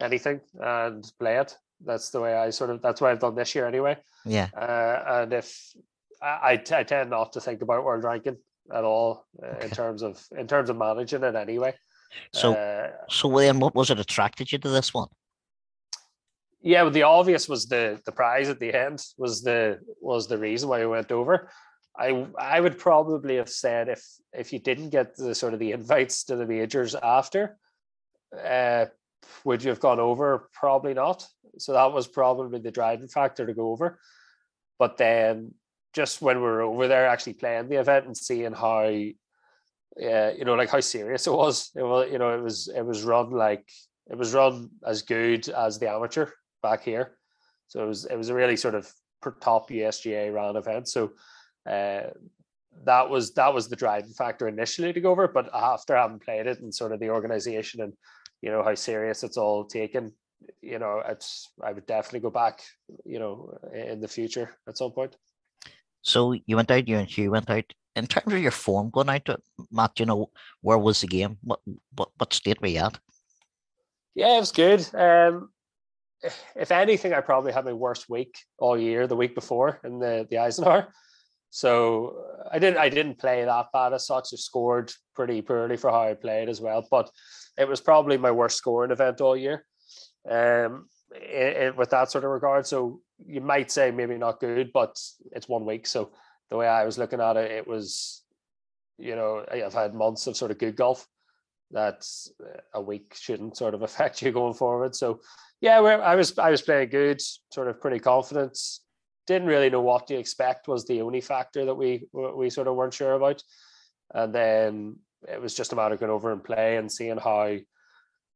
anything 0.00 0.40
and 0.60 1.10
play 1.18 1.38
it. 1.38 1.56
That's 1.84 2.10
the 2.10 2.20
way 2.20 2.34
I 2.34 2.50
sort 2.50 2.70
of 2.70 2.82
that's 2.82 3.00
what 3.00 3.10
I've 3.10 3.20
done 3.20 3.34
this 3.34 3.54
year 3.54 3.66
anyway. 3.66 3.96
Yeah. 4.24 4.48
Uh, 4.56 5.22
and 5.22 5.32
if 5.32 5.72
I, 6.20 6.60
I, 6.70 6.82
tend 6.82 7.10
not 7.10 7.32
to 7.34 7.40
think 7.40 7.62
about 7.62 7.84
world 7.84 8.04
ranking 8.04 8.36
at 8.72 8.84
all 8.84 9.26
uh, 9.42 9.46
okay. 9.46 9.66
in 9.66 9.70
terms 9.70 10.02
of 10.02 10.20
in 10.36 10.46
terms 10.46 10.70
of 10.70 10.76
managing 10.76 11.22
it 11.22 11.34
anyway. 11.34 11.74
So, 12.32 12.52
uh, 12.52 12.90
so 13.08 13.38
then, 13.38 13.60
what 13.60 13.74
was 13.74 13.90
it 13.90 13.98
attracted 13.98 14.50
you 14.50 14.58
to 14.58 14.68
this 14.68 14.92
one? 14.92 15.08
Yeah, 16.60 16.82
well, 16.82 16.90
the 16.90 17.02
obvious 17.02 17.48
was 17.48 17.66
the 17.66 18.00
the 18.04 18.12
prize 18.12 18.48
at 18.48 18.58
the 18.58 18.74
end 18.74 19.04
was 19.16 19.42
the 19.42 19.78
was 20.00 20.26
the 20.26 20.38
reason 20.38 20.68
why 20.68 20.80
we 20.80 20.86
went 20.86 21.12
over. 21.12 21.50
I 21.96 22.26
I 22.38 22.60
would 22.60 22.78
probably 22.78 23.36
have 23.36 23.48
said 23.48 23.88
if 23.88 24.02
if 24.32 24.52
you 24.52 24.58
didn't 24.58 24.90
get 24.90 25.16
the 25.16 25.34
sort 25.34 25.54
of 25.54 25.60
the 25.60 25.72
invites 25.72 26.24
to 26.24 26.36
the 26.36 26.46
majors 26.46 26.94
after, 26.94 27.58
uh, 28.44 28.86
would 29.44 29.62
you 29.62 29.70
have 29.70 29.80
gone 29.80 30.00
over? 30.00 30.48
Probably 30.52 30.94
not. 30.94 31.26
So 31.58 31.72
that 31.72 31.92
was 31.92 32.06
probably 32.06 32.60
the 32.60 32.70
driving 32.70 33.08
factor 33.08 33.46
to 33.46 33.54
go 33.54 33.70
over. 33.70 33.98
But 34.78 34.96
then 34.96 35.54
just 35.94 36.22
when 36.22 36.36
we 36.36 36.42
were 36.42 36.62
over 36.62 36.88
there 36.88 37.06
actually 37.06 37.34
playing 37.34 37.68
the 37.68 37.80
event 37.80 38.06
and 38.06 38.16
seeing 38.16 38.52
how 38.52 38.88
yeah, 39.98 40.30
you 40.30 40.44
know, 40.44 40.54
like 40.54 40.70
how 40.70 40.80
serious 40.80 41.26
it 41.26 41.32
was. 41.32 41.70
It 41.74 41.82
was, 41.82 42.10
you 42.10 42.18
know, 42.18 42.34
it 42.34 42.42
was 42.42 42.68
it 42.68 42.82
was 42.82 43.02
run 43.02 43.30
like 43.30 43.68
it 44.10 44.16
was 44.16 44.32
run 44.32 44.70
as 44.86 45.02
good 45.02 45.48
as 45.48 45.78
the 45.78 45.90
amateur 45.90 46.30
back 46.62 46.82
here. 46.82 47.16
So 47.66 47.82
it 47.82 47.86
was 47.86 48.04
it 48.04 48.16
was 48.16 48.28
a 48.28 48.34
really 48.34 48.56
sort 48.56 48.74
of 48.74 48.90
top 49.40 49.70
USGA 49.70 50.32
round 50.32 50.56
event. 50.56 50.88
So 50.88 51.12
uh, 51.68 52.10
that 52.84 53.10
was 53.10 53.34
that 53.34 53.52
was 53.52 53.68
the 53.68 53.76
driving 53.76 54.12
factor 54.12 54.46
initially 54.48 54.92
to 54.92 55.00
go 55.00 55.10
over. 55.10 55.28
But 55.28 55.50
after 55.52 55.96
having 55.96 56.20
played 56.20 56.46
it 56.46 56.60
and 56.60 56.74
sort 56.74 56.92
of 56.92 57.00
the 57.00 57.10
organization 57.10 57.82
and 57.82 57.92
you 58.40 58.50
know 58.50 58.62
how 58.62 58.74
serious 58.74 59.24
it's 59.24 59.36
all 59.36 59.64
taken, 59.64 60.12
you 60.62 60.78
know, 60.78 61.02
it's 61.06 61.50
I 61.62 61.72
would 61.72 61.86
definitely 61.86 62.20
go 62.20 62.30
back, 62.30 62.62
you 63.04 63.18
know, 63.18 63.58
in 63.72 64.00
the 64.00 64.08
future 64.08 64.56
at 64.66 64.78
some 64.78 64.92
point. 64.92 65.16
So 66.02 66.32
you 66.46 66.56
went 66.56 66.70
out, 66.70 66.88
you 66.88 66.98
and 66.98 67.18
you 67.18 67.30
went 67.30 67.50
out. 67.50 67.72
In 67.96 68.06
terms 68.06 68.32
of 68.32 68.38
your 68.40 68.52
form 68.52 68.90
going 68.90 69.08
out 69.08 69.24
to 69.24 69.38
Matt, 69.72 69.98
you 69.98 70.06
know, 70.06 70.30
where 70.60 70.78
was 70.78 71.00
the 71.00 71.08
game? 71.08 71.38
What 71.42 71.60
what 71.96 72.10
what 72.16 72.32
state 72.32 72.60
were 72.60 72.68
you 72.68 72.80
at? 72.80 72.98
Yeah, 74.14 74.36
it 74.36 74.40
was 74.40 74.52
good. 74.52 74.86
Um, 74.94 75.50
if 76.56 76.70
anything, 76.72 77.12
I 77.12 77.20
probably 77.20 77.52
had 77.52 77.64
my 77.64 77.72
worst 77.72 78.08
week 78.08 78.38
all 78.58 78.78
year, 78.78 79.06
the 79.06 79.16
week 79.16 79.34
before 79.34 79.80
in 79.84 79.98
the 79.98 80.26
the 80.30 80.38
Eisenhower. 80.38 80.92
So 81.50 82.24
I 82.50 82.58
didn't 82.58 82.78
I 82.78 82.88
didn't 82.88 83.18
play 83.18 83.44
that 83.44 83.66
bad 83.72 83.92
as 83.92 84.06
such. 84.06 84.28
I 84.32 84.36
scored 84.36 84.92
pretty 85.14 85.42
poorly 85.42 85.76
for 85.76 85.90
how 85.90 86.02
I 86.02 86.14
played 86.14 86.48
as 86.48 86.60
well, 86.60 86.86
but 86.90 87.10
it 87.56 87.68
was 87.68 87.80
probably 87.80 88.18
my 88.18 88.30
worst 88.30 88.58
scoring 88.58 88.90
event 88.90 89.20
all 89.20 89.36
year. 89.36 89.64
Um, 90.28 90.86
it, 91.14 91.56
it, 91.56 91.76
with 91.76 91.90
that 91.90 92.10
sort 92.10 92.24
of 92.24 92.30
regard. 92.30 92.66
So 92.66 93.00
you 93.26 93.40
might 93.40 93.70
say 93.70 93.90
maybe 93.90 94.18
not 94.18 94.40
good, 94.40 94.72
but 94.72 95.00
it's 95.32 95.48
one 95.48 95.64
week. 95.64 95.86
So 95.86 96.10
the 96.50 96.56
way 96.56 96.68
I 96.68 96.84
was 96.84 96.98
looking 96.98 97.20
at 97.20 97.36
it, 97.36 97.50
it 97.50 97.66
was, 97.66 98.22
you 98.98 99.16
know, 99.16 99.44
I've 99.50 99.74
had 99.74 99.94
months 99.94 100.26
of 100.26 100.36
sort 100.36 100.50
of 100.50 100.58
good 100.58 100.76
golf. 100.76 101.06
That 101.70 102.06
a 102.72 102.80
week 102.80 103.14
shouldn't 103.14 103.58
sort 103.58 103.74
of 103.74 103.82
affect 103.82 104.22
you 104.22 104.32
going 104.32 104.54
forward. 104.54 104.94
So 104.94 105.20
yeah, 105.60 105.80
I 105.80 106.14
was 106.14 106.38
I 106.38 106.50
was 106.50 106.62
playing 106.62 106.90
good, 106.90 107.20
sort 107.50 107.68
of 107.68 107.80
pretty 107.80 107.98
confident. 107.98 108.58
Didn't 109.26 109.48
really 109.48 109.68
know 109.68 109.82
what 109.82 110.06
to 110.06 110.16
expect 110.16 110.68
was 110.68 110.86
the 110.86 111.02
only 111.02 111.20
factor 111.20 111.66
that 111.66 111.74
we 111.74 112.06
we 112.12 112.48
sort 112.48 112.68
of 112.68 112.76
weren't 112.76 112.94
sure 112.94 113.12
about. 113.12 113.42
And 114.14 114.34
then 114.34 114.96
it 115.28 115.42
was 115.42 115.54
just 115.54 115.74
a 115.74 115.76
matter 115.76 115.94
of 115.94 116.00
going 116.00 116.12
over 116.12 116.32
and 116.32 116.42
play 116.42 116.76
and 116.76 116.90
seeing 116.90 117.18
how 117.18 117.56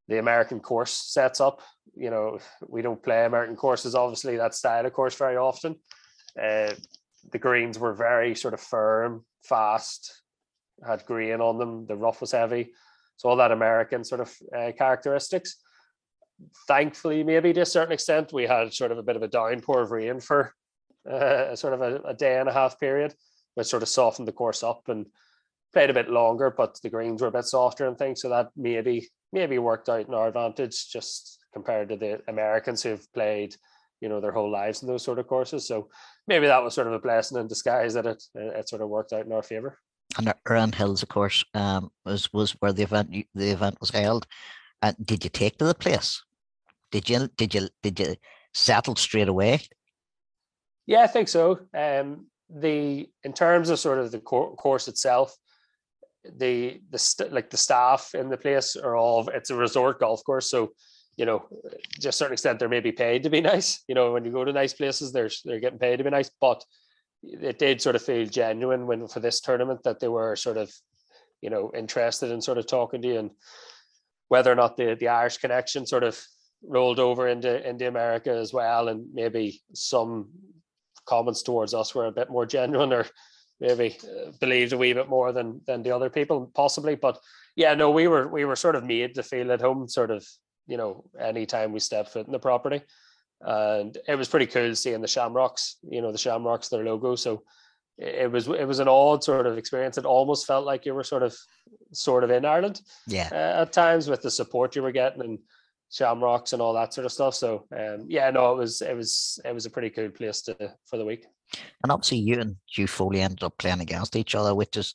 the 0.08 0.18
American 0.18 0.60
course 0.60 0.92
sets 0.92 1.40
up. 1.40 1.62
You 1.94 2.10
know, 2.10 2.38
we 2.68 2.82
don't 2.82 3.02
play 3.02 3.24
American 3.24 3.56
courses, 3.56 3.94
obviously, 3.94 4.36
that 4.36 4.54
style 4.54 4.86
of 4.86 4.92
course 4.92 5.14
very 5.14 5.36
often. 5.36 5.76
Uh, 6.40 6.72
the 7.30 7.38
greens 7.38 7.78
were 7.78 7.94
very 7.94 8.34
sort 8.34 8.54
of 8.54 8.60
firm, 8.60 9.24
fast, 9.44 10.22
had 10.86 11.04
green 11.06 11.40
on 11.40 11.58
them. 11.58 11.86
The 11.86 11.96
rough 11.96 12.20
was 12.20 12.32
heavy. 12.32 12.72
So 13.16 13.28
all 13.28 13.36
that 13.36 13.52
American 13.52 14.04
sort 14.04 14.20
of 14.20 14.34
uh, 14.56 14.72
characteristics. 14.76 15.56
Thankfully, 16.66 17.22
maybe 17.22 17.52
to 17.52 17.60
a 17.60 17.66
certain 17.66 17.92
extent, 17.92 18.32
we 18.32 18.46
had 18.46 18.72
sort 18.72 18.90
of 18.90 18.98
a 18.98 19.02
bit 19.02 19.16
of 19.16 19.22
a 19.22 19.28
downpour 19.28 19.82
of 19.82 19.92
rain 19.92 20.18
for 20.18 20.52
uh, 21.08 21.54
sort 21.54 21.74
of 21.74 21.82
a, 21.82 22.00
a 22.08 22.14
day 22.14 22.40
and 22.40 22.48
a 22.48 22.52
half 22.52 22.80
period, 22.80 23.14
which 23.54 23.68
sort 23.68 23.82
of 23.82 23.88
softened 23.88 24.26
the 24.26 24.32
course 24.32 24.62
up 24.62 24.88
and 24.88 25.06
played 25.72 25.90
a 25.90 25.94
bit 25.94 26.10
longer, 26.10 26.50
but 26.50 26.80
the 26.82 26.90
greens 26.90 27.22
were 27.22 27.28
a 27.28 27.32
bit 27.32 27.44
softer 27.44 27.86
and 27.86 27.96
things. 27.96 28.20
So 28.20 28.28
that 28.30 28.48
maybe 28.56 29.08
maybe 29.32 29.58
worked 29.58 29.88
out 29.88 30.06
in 30.06 30.14
our 30.14 30.28
advantage 30.28 30.88
just 30.88 31.38
compared 31.52 31.88
to 31.88 31.96
the 31.96 32.20
Americans 32.28 32.82
who've 32.82 33.12
played, 33.12 33.56
you 34.00 34.08
know, 34.08 34.20
their 34.20 34.32
whole 34.32 34.50
lives 34.50 34.82
in 34.82 34.88
those 34.88 35.02
sort 35.02 35.18
of 35.18 35.26
courses. 35.26 35.66
So 35.66 35.88
maybe 36.26 36.46
that 36.46 36.62
was 36.62 36.74
sort 36.74 36.86
of 36.86 36.92
a 36.92 36.98
blessing 36.98 37.38
in 37.38 37.46
disguise 37.46 37.94
that 37.94 38.06
it 38.06 38.22
it 38.34 38.68
sort 38.68 38.82
of 38.82 38.88
worked 38.88 39.12
out 39.12 39.26
in 39.26 39.32
our 39.32 39.42
favor. 39.42 39.78
And 40.18 40.32
Erin 40.48 40.72
Hills, 40.72 41.02
of 41.02 41.08
course, 41.08 41.44
um, 41.54 41.90
was 42.04 42.32
was 42.32 42.52
where 42.60 42.72
the 42.72 42.82
event 42.82 43.10
the 43.34 43.50
event 43.50 43.78
was 43.80 43.90
held. 43.90 44.26
And 44.82 44.96
uh, 44.96 45.02
did 45.04 45.24
you 45.24 45.30
take 45.30 45.58
to 45.58 45.64
the 45.64 45.74
place? 45.74 46.22
Did 46.90 47.08
you 47.08 47.28
did 47.36 47.54
you 47.54 47.68
did 47.82 47.98
you 47.98 48.16
settle 48.52 48.96
straight 48.96 49.28
away? 49.28 49.62
Yeah, 50.86 51.00
I 51.00 51.06
think 51.06 51.28
so. 51.28 51.60
Um, 51.72 52.26
the 52.50 53.08
in 53.24 53.32
terms 53.32 53.70
of 53.70 53.78
sort 53.78 53.98
of 53.98 54.10
the 54.10 54.20
course 54.20 54.88
itself, 54.88 55.36
the 56.38 56.80
the 56.90 56.98
st- 56.98 57.32
like 57.32 57.50
the 57.50 57.56
staff 57.56 58.14
in 58.14 58.28
the 58.28 58.36
place 58.36 58.76
are 58.76 58.96
all 58.96 59.28
it's 59.28 59.50
a 59.50 59.56
resort 59.56 59.98
golf 59.98 60.22
course 60.24 60.48
so 60.48 60.72
you 61.16 61.26
know 61.26 61.44
to 62.00 62.08
a 62.08 62.12
certain 62.12 62.32
extent 62.32 62.58
they're 62.58 62.68
maybe 62.68 62.92
paid 62.92 63.22
to 63.22 63.30
be 63.30 63.40
nice 63.52 63.82
you 63.88 63.94
know 63.94 64.12
when 64.12 64.24
you 64.24 64.30
go 64.30 64.44
to 64.44 64.52
nice 64.52 64.72
places 64.72 65.12
they're 65.12 65.30
they're 65.44 65.60
getting 65.60 65.78
paid 65.78 65.96
to 65.96 66.04
be 66.04 66.10
nice 66.10 66.30
but 66.40 66.64
it 67.22 67.58
did 67.58 67.80
sort 67.80 67.96
of 67.96 68.02
feel 68.02 68.26
genuine 68.26 68.86
when 68.86 69.06
for 69.06 69.20
this 69.20 69.40
tournament 69.40 69.80
that 69.84 70.00
they 70.00 70.08
were 70.08 70.34
sort 70.36 70.56
of 70.56 70.72
you 71.40 71.50
know 71.50 71.70
interested 71.74 72.30
in 72.30 72.40
sort 72.40 72.58
of 72.58 72.66
talking 72.66 73.02
to 73.02 73.08
you 73.08 73.18
and 73.18 73.30
whether 74.28 74.50
or 74.50 74.56
not 74.56 74.76
the 74.76 74.96
the 74.98 75.08
Irish 75.08 75.38
connection 75.38 75.86
sort 75.86 76.04
of 76.04 76.20
rolled 76.62 76.98
over 76.98 77.28
into 77.28 77.68
into 77.68 77.86
America 77.86 78.30
as 78.30 78.52
well 78.52 78.88
and 78.88 79.06
maybe 79.12 79.60
some 79.74 80.30
comments 81.04 81.42
towards 81.42 81.74
us 81.74 81.94
were 81.94 82.06
a 82.06 82.12
bit 82.12 82.30
more 82.30 82.46
genuine 82.46 82.92
or 82.92 83.06
maybe 83.62 83.96
uh, 84.04 84.32
believed 84.40 84.72
a 84.72 84.76
wee 84.76 84.92
bit 84.92 85.08
more 85.08 85.32
than 85.32 85.60
than 85.66 85.82
the 85.82 85.92
other 85.92 86.10
people 86.10 86.50
possibly. 86.54 86.96
But 86.96 87.18
yeah 87.56 87.74
no 87.74 87.90
we 87.90 88.08
were 88.08 88.28
we 88.28 88.44
were 88.44 88.56
sort 88.56 88.76
of 88.76 88.84
made 88.84 89.14
to 89.14 89.22
feel 89.22 89.52
at 89.52 89.60
home 89.60 89.88
sort 89.88 90.10
of 90.10 90.26
you 90.66 90.76
know 90.76 91.04
anytime 91.18 91.72
we 91.72 91.80
step 91.80 92.08
foot 92.08 92.26
in 92.26 92.32
the 92.32 92.38
property. 92.38 92.82
And 93.40 93.96
it 94.06 94.16
was 94.16 94.28
pretty 94.28 94.46
cool 94.46 94.74
seeing 94.74 95.00
the 95.00 95.08
shamrocks 95.08 95.76
you 95.82 96.02
know 96.02 96.12
the 96.12 96.18
shamrocks 96.18 96.68
their 96.68 96.84
logo. 96.84 97.14
So 97.14 97.44
it 97.98 98.30
was 98.30 98.48
it 98.48 98.66
was 98.66 98.80
an 98.80 98.88
odd 98.88 99.22
sort 99.22 99.46
of 99.46 99.56
experience. 99.56 99.96
It 99.96 100.04
almost 100.04 100.46
felt 100.46 100.66
like 100.66 100.84
you 100.84 100.94
were 100.94 101.04
sort 101.04 101.22
of 101.22 101.36
sort 101.92 102.24
of 102.24 102.30
in 102.30 102.44
ireland 102.46 102.80
yeah. 103.06 103.28
uh, 103.30 103.62
at 103.62 103.72
times 103.72 104.08
with 104.08 104.22
the 104.22 104.30
support 104.30 104.74
you 104.74 104.82
were 104.82 104.92
getting 104.92 105.20
and 105.20 105.38
shamrocks 105.90 106.54
and 106.54 106.62
all 106.62 106.72
that 106.72 106.94
sort 106.94 107.04
of 107.04 107.12
stuff. 107.12 107.34
So 107.34 107.66
um 107.78 108.06
yeah 108.08 108.30
no 108.30 108.52
it 108.52 108.58
was 108.58 108.82
it 108.82 108.96
was 108.96 109.38
it 109.44 109.54
was 109.54 109.66
a 109.66 109.70
pretty 109.70 109.90
cool 109.90 110.10
place 110.10 110.42
to 110.42 110.56
for 110.86 110.96
the 110.96 111.04
week 111.04 111.26
and 111.82 111.92
obviously, 111.92 112.18
you 112.18 112.40
and 112.40 112.56
Hugh 112.66 112.86
Foley 112.86 113.20
ended 113.20 113.42
up 113.42 113.58
playing 113.58 113.80
against 113.80 114.16
each 114.16 114.34
other, 114.34 114.54
which 114.54 114.76
is 114.76 114.94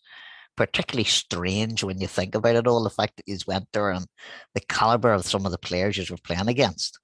particularly 0.55 1.05
strange 1.05 1.83
when 1.83 1.99
you 1.99 2.07
think 2.07 2.35
about 2.35 2.55
it 2.55 2.67
all. 2.67 2.83
The 2.83 2.89
fact 2.89 3.17
that 3.17 3.23
he's 3.25 3.47
went 3.47 3.67
there 3.73 3.91
and 3.91 4.05
the 4.53 4.61
caliber 4.61 5.13
of 5.13 5.25
some 5.25 5.45
of 5.45 5.51
the 5.51 5.57
players 5.57 5.97
you 5.97 6.05
were 6.09 6.17
playing 6.23 6.47
against. 6.47 6.99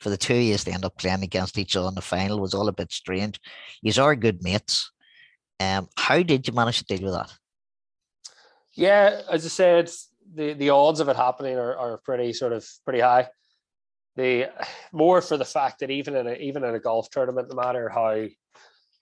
For 0.00 0.10
the 0.10 0.16
two 0.16 0.34
years 0.34 0.64
they 0.64 0.72
end 0.72 0.84
up 0.84 0.98
playing 0.98 1.22
against 1.22 1.58
each 1.58 1.76
other 1.76 1.88
in 1.88 1.94
the 1.94 2.00
final 2.00 2.40
was 2.40 2.54
all 2.54 2.68
a 2.68 2.72
bit 2.72 2.92
strange. 2.92 3.40
These 3.82 3.98
are 3.98 4.14
good 4.14 4.42
mates. 4.42 4.90
Um, 5.60 5.88
how 5.96 6.22
did 6.22 6.46
you 6.46 6.54
manage 6.54 6.78
to 6.78 6.84
deal 6.84 7.04
with 7.04 7.14
that? 7.14 7.32
Yeah, 8.74 9.22
as 9.30 9.44
I 9.44 9.48
said, 9.48 9.90
the, 10.34 10.52
the 10.52 10.70
odds 10.70 11.00
of 11.00 11.08
it 11.08 11.16
happening 11.16 11.56
are, 11.56 11.76
are 11.76 11.98
pretty 11.98 12.32
sort 12.32 12.52
of 12.52 12.66
pretty 12.84 13.00
high. 13.00 13.28
The 14.16 14.50
more 14.92 15.20
for 15.20 15.36
the 15.36 15.44
fact 15.44 15.80
that 15.80 15.90
even 15.90 16.14
in 16.14 16.26
a 16.26 16.34
even 16.34 16.64
in 16.64 16.74
a 16.74 16.80
golf 16.80 17.10
tournament, 17.10 17.48
no 17.48 17.56
matter 17.56 17.88
how 17.88 18.26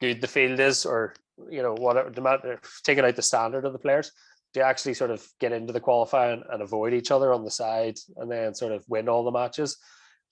good 0.00 0.20
the 0.20 0.28
field 0.28 0.60
is, 0.60 0.84
or 0.84 1.14
you 1.50 1.62
know 1.62 1.74
whatever 1.74 2.10
the 2.10 2.20
matter, 2.20 2.60
taking 2.84 3.04
out 3.04 3.16
the 3.16 3.22
standard 3.22 3.64
of 3.64 3.72
the 3.72 3.78
players 3.78 4.12
to 4.54 4.62
actually 4.62 4.94
sort 4.94 5.10
of 5.10 5.26
get 5.40 5.52
into 5.52 5.72
the 5.72 5.80
qualifying 5.80 6.42
and 6.50 6.62
avoid 6.62 6.94
each 6.94 7.10
other 7.10 7.32
on 7.32 7.44
the 7.44 7.50
side, 7.50 7.98
and 8.16 8.30
then 8.30 8.54
sort 8.54 8.72
of 8.72 8.84
win 8.88 9.08
all 9.08 9.24
the 9.24 9.30
matches 9.30 9.76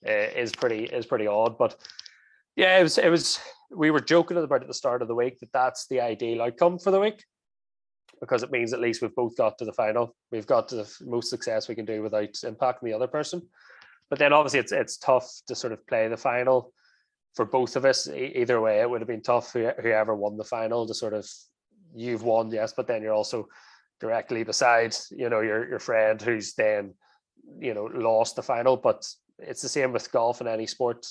uh, 0.07 0.11
is 0.11 0.51
pretty 0.51 0.85
is 0.85 1.05
pretty 1.05 1.27
odd. 1.27 1.57
But 1.57 1.75
yeah, 2.55 2.79
it 2.79 2.83
was 2.83 2.97
it 2.97 3.09
was 3.09 3.39
we 3.71 3.91
were 3.91 3.99
joking 3.99 4.37
about 4.37 4.61
at 4.61 4.67
the 4.67 4.73
start 4.73 5.01
of 5.01 5.07
the 5.07 5.15
week 5.15 5.39
that 5.39 5.51
that's 5.51 5.87
the 5.87 6.01
ideal 6.01 6.41
outcome 6.41 6.79
for 6.79 6.91
the 6.91 6.99
week 6.99 7.23
because 8.19 8.43
it 8.43 8.51
means 8.51 8.73
at 8.73 8.79
least 8.79 9.01
we've 9.01 9.15
both 9.15 9.35
got 9.35 9.57
to 9.57 9.65
the 9.65 9.73
final. 9.73 10.15
We've 10.31 10.47
got 10.47 10.69
the 10.69 10.89
most 11.01 11.29
success 11.29 11.67
we 11.67 11.75
can 11.75 11.85
do 11.85 12.01
without 12.01 12.33
impacting 12.33 12.83
the 12.83 12.93
other 12.93 13.07
person. 13.07 13.41
But 14.09 14.19
then 14.19 14.33
obviously 14.33 14.59
it's 14.59 14.71
it's 14.71 14.97
tough 14.97 15.29
to 15.47 15.55
sort 15.55 15.73
of 15.73 15.85
play 15.87 16.07
the 16.07 16.17
final 16.17 16.73
for 17.35 17.45
both 17.45 17.75
of 17.75 17.85
us, 17.85 18.07
either 18.07 18.61
way, 18.61 18.79
it 18.79 18.89
would 18.89 19.01
have 19.01 19.07
been 19.07 19.21
tough. 19.21 19.51
Whoever 19.51 20.15
won 20.15 20.37
the 20.37 20.43
final 20.43 20.87
to 20.87 20.93
sort 20.93 21.13
of, 21.13 21.29
you've 21.93 22.23
won, 22.23 22.49
yes, 22.49 22.73
but 22.75 22.87
then 22.87 23.01
you're 23.01 23.13
also 23.13 23.47
directly 23.99 24.43
beside, 24.43 24.95
you 25.11 25.29
know, 25.29 25.41
your 25.41 25.67
your 25.69 25.79
friend 25.79 26.21
who's 26.21 26.53
then, 26.53 26.93
you 27.59 27.73
know, 27.73 27.85
lost 27.93 28.37
the 28.37 28.43
final. 28.43 28.77
But 28.77 29.05
it's 29.39 29.61
the 29.61 29.69
same 29.69 29.91
with 29.91 30.11
golf 30.11 30.39
and 30.39 30.49
any 30.49 30.65
sport. 30.65 31.05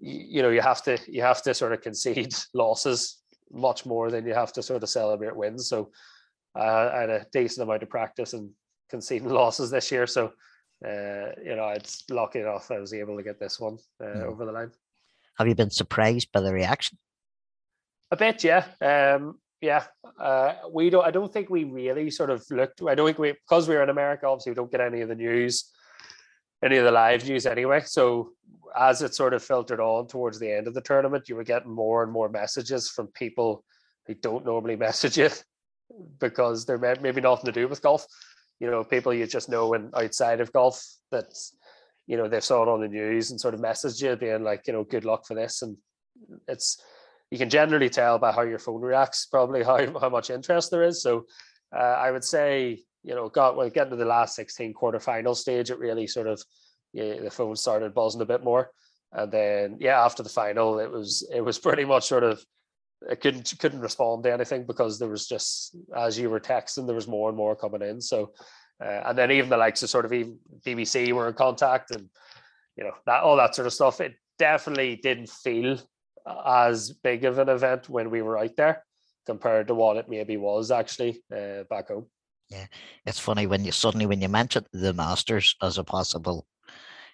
you, 0.00 0.20
you 0.36 0.42
know 0.42 0.50
you 0.50 0.60
have 0.60 0.82
to 0.84 0.98
you 1.08 1.22
have 1.22 1.42
to 1.42 1.54
sort 1.54 1.72
of 1.72 1.80
concede 1.80 2.34
losses 2.54 3.18
much 3.50 3.86
more 3.86 4.10
than 4.10 4.26
you 4.26 4.34
have 4.34 4.52
to 4.52 4.62
sort 4.62 4.82
of 4.82 4.88
celebrate 4.88 5.36
wins. 5.36 5.68
So 5.68 5.90
uh, 6.56 6.90
I 6.94 7.00
had 7.00 7.10
a 7.10 7.26
decent 7.32 7.64
amount 7.64 7.82
of 7.82 7.90
practice 7.90 8.32
and 8.32 8.50
conceding 8.90 9.28
losses 9.40 9.70
this 9.70 9.90
year. 9.90 10.06
So 10.06 10.32
uh, 10.84 11.32
you 11.42 11.56
know, 11.56 11.68
it's 11.74 12.04
lucky 12.10 12.40
enough 12.40 12.70
I 12.70 12.78
was 12.78 12.94
able 12.94 13.16
to 13.16 13.22
get 13.24 13.40
this 13.40 13.58
one 13.58 13.78
uh, 14.00 14.04
mm. 14.04 14.22
over 14.22 14.44
the 14.44 14.52
line. 14.52 14.70
Have 15.38 15.48
you 15.48 15.54
been 15.54 15.70
surprised 15.70 16.32
by 16.32 16.40
the 16.40 16.52
reaction? 16.52 16.98
A 18.10 18.16
bit, 18.16 18.44
yeah. 18.44 18.64
Um, 18.80 19.38
yeah, 19.60 19.84
uh, 20.20 20.54
we 20.72 20.90
don't. 20.90 21.04
I 21.04 21.10
don't 21.10 21.32
think 21.32 21.50
we 21.50 21.64
really 21.64 22.10
sort 22.10 22.30
of 22.30 22.44
looked. 22.50 22.82
I 22.82 22.94
don't 22.94 23.06
think 23.06 23.18
we 23.18 23.32
because 23.32 23.68
we 23.68 23.74
are 23.74 23.82
in 23.82 23.88
America. 23.88 24.26
Obviously, 24.26 24.52
we 24.52 24.56
don't 24.56 24.70
get 24.70 24.80
any 24.80 25.00
of 25.00 25.08
the 25.08 25.14
news, 25.14 25.72
any 26.62 26.76
of 26.76 26.84
the 26.84 26.90
live 26.90 27.26
news 27.26 27.46
anyway. 27.46 27.80
So 27.84 28.30
as 28.78 29.02
it 29.02 29.14
sort 29.14 29.34
of 29.34 29.42
filtered 29.42 29.80
on 29.80 30.06
towards 30.06 30.38
the 30.38 30.52
end 30.52 30.66
of 30.66 30.74
the 30.74 30.82
tournament, 30.82 31.28
you 31.28 31.36
were 31.36 31.44
getting 31.44 31.70
more 31.70 32.02
and 32.02 32.12
more 32.12 32.28
messages 32.28 32.90
from 32.90 33.08
people 33.08 33.64
who 34.06 34.14
don't 34.14 34.44
normally 34.44 34.76
message 34.88 35.16
you 35.18 35.30
because 36.20 36.66
they're 36.66 36.96
maybe 37.00 37.20
nothing 37.20 37.46
to 37.46 37.52
do 37.52 37.68
with 37.68 37.82
golf. 37.82 38.06
You 38.60 38.70
know, 38.70 38.84
people 38.84 39.12
you 39.12 39.26
just 39.26 39.48
know 39.48 39.74
and 39.74 39.92
outside 39.94 40.40
of 40.40 40.52
golf 40.52 40.82
that 41.10 41.26
you 42.06 42.16
know 42.16 42.28
they've 42.28 42.44
saw 42.44 42.62
it 42.62 42.68
on 42.68 42.80
the 42.80 42.88
news 42.88 43.30
and 43.30 43.40
sort 43.40 43.54
of 43.54 43.60
messaged 43.60 44.02
you 44.02 44.16
being 44.16 44.42
like, 44.42 44.66
you 44.66 44.72
know, 44.72 44.84
good 44.84 45.04
luck 45.04 45.26
for 45.26 45.34
this. 45.34 45.62
And 45.62 45.76
it's 46.48 46.80
you 47.30 47.38
can 47.38 47.50
generally 47.50 47.90
tell 47.90 48.18
by 48.18 48.32
how 48.32 48.42
your 48.42 48.58
phone 48.58 48.80
reacts 48.80 49.26
probably 49.26 49.62
how, 49.64 49.98
how 49.98 50.08
much 50.08 50.30
interest 50.30 50.70
there 50.70 50.82
is. 50.82 51.02
So 51.02 51.26
uh, 51.74 51.80
I 51.80 52.10
would 52.10 52.24
say, 52.24 52.82
you 53.02 53.14
know, 53.14 53.28
got 53.28 53.56
well, 53.56 53.68
getting 53.70 53.90
to 53.90 53.96
the 53.96 54.04
last 54.04 54.36
16 54.36 54.74
quarterfinal 54.74 55.36
stage, 55.36 55.70
it 55.70 55.78
really 55.78 56.06
sort 56.06 56.28
of 56.28 56.42
yeah, 56.92 57.20
the 57.20 57.30
phone 57.30 57.56
started 57.56 57.94
buzzing 57.94 58.22
a 58.22 58.26
bit 58.26 58.42
more. 58.42 58.70
And 59.12 59.30
then 59.30 59.76
yeah, 59.80 60.04
after 60.04 60.22
the 60.22 60.28
final, 60.28 60.78
it 60.78 60.90
was 60.90 61.28
it 61.32 61.40
was 61.40 61.58
pretty 61.66 61.84
much 61.84 62.06
sort 62.06 62.24
of 62.24 62.44
I 63.10 63.14
couldn't 63.14 63.52
couldn't 63.58 63.80
respond 63.80 64.22
to 64.24 64.32
anything 64.32 64.64
because 64.64 64.98
there 64.98 65.08
was 65.08 65.26
just 65.26 65.76
as 65.94 66.18
you 66.18 66.30
were 66.30 66.40
texting, 66.40 66.86
there 66.86 66.94
was 66.94 67.08
more 67.08 67.28
and 67.28 67.36
more 67.36 67.56
coming 67.56 67.82
in. 67.82 68.00
So 68.00 68.32
uh, 68.80 69.02
and 69.06 69.18
then 69.18 69.30
even 69.30 69.50
the 69.50 69.56
likes 69.56 69.82
of 69.82 69.90
sort 69.90 70.04
of 70.04 70.12
even 70.12 70.38
BBC 70.64 71.12
were 71.12 71.28
in 71.28 71.34
contact 71.34 71.90
and 71.90 72.08
you 72.76 72.84
know 72.84 72.92
that 73.06 73.22
all 73.22 73.36
that 73.36 73.54
sort 73.54 73.66
of 73.66 73.72
stuff. 73.72 74.00
It 74.00 74.14
definitely 74.38 74.96
didn't 74.96 75.30
feel 75.30 75.78
as 76.46 76.90
big 76.90 77.24
of 77.24 77.38
an 77.38 77.48
event 77.48 77.88
when 77.88 78.10
we 78.10 78.22
were 78.22 78.38
out 78.38 78.56
there 78.56 78.84
compared 79.24 79.68
to 79.68 79.74
what 79.74 79.96
it 79.96 80.08
maybe 80.08 80.36
was 80.36 80.70
actually 80.70 81.22
uh, 81.34 81.62
back 81.70 81.88
home. 81.88 82.06
Yeah, 82.48 82.66
it's 83.04 83.18
funny 83.18 83.46
when 83.46 83.64
you 83.64 83.72
suddenly 83.72 84.06
when 84.06 84.20
you 84.20 84.28
mention 84.28 84.66
the 84.72 84.92
Masters 84.92 85.56
as 85.62 85.78
a 85.78 85.84
possible 85.84 86.46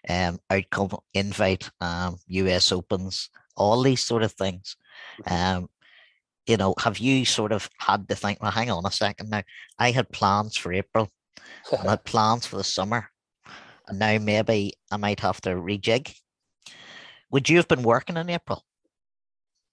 um, 0.09 0.39
outcome 0.51 0.91
invite, 1.15 1.71
um, 1.81 2.17
US 2.27 2.73
Opens, 2.73 3.31
all 3.57 3.83
these 3.83 4.03
sort 4.03 4.23
of 4.23 4.33
things. 4.33 4.77
Um, 5.27 5.69
you 6.47 6.57
know, 6.57 6.75
have 6.79 6.99
you 6.99 7.25
sort 7.25 7.53
of 7.53 7.71
had 7.79 8.09
to 8.09 8.17
think, 8.17 8.43
well, 8.43 8.51
hang 8.51 8.71
on 8.71 8.85
a 8.85 8.91
second 8.91 9.31
now, 9.31 9.43
I 9.79 9.93
had 9.93 10.11
plans 10.11 10.57
for 10.57 10.73
April 10.73 11.09
I 11.73 11.91
had 11.91 12.05
plans 12.05 12.47
for 12.47 12.57
the 12.57 12.65
summer, 12.65 13.09
and 13.89 13.99
now 13.99 14.19
maybe 14.19 14.75
I 14.91 14.97
might 14.97 15.21
have 15.21 15.41
to 15.43 15.51
rejig. 15.51 16.15
Would 17.31 17.49
you 17.49 17.57
have 17.57 17.69
been 17.69 17.83
working 17.83 18.17
in 18.17 18.31
April? 18.31 18.65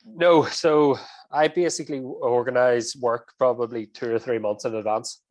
No, 0.05 0.45
so 0.45 0.97
I 1.31 1.49
basically 1.49 1.99
organize 1.99 2.95
work 2.95 3.33
probably 3.37 3.87
two 3.87 4.13
or 4.13 4.19
three 4.19 4.39
months 4.39 4.65
in 4.65 4.75
advance. 4.75 5.21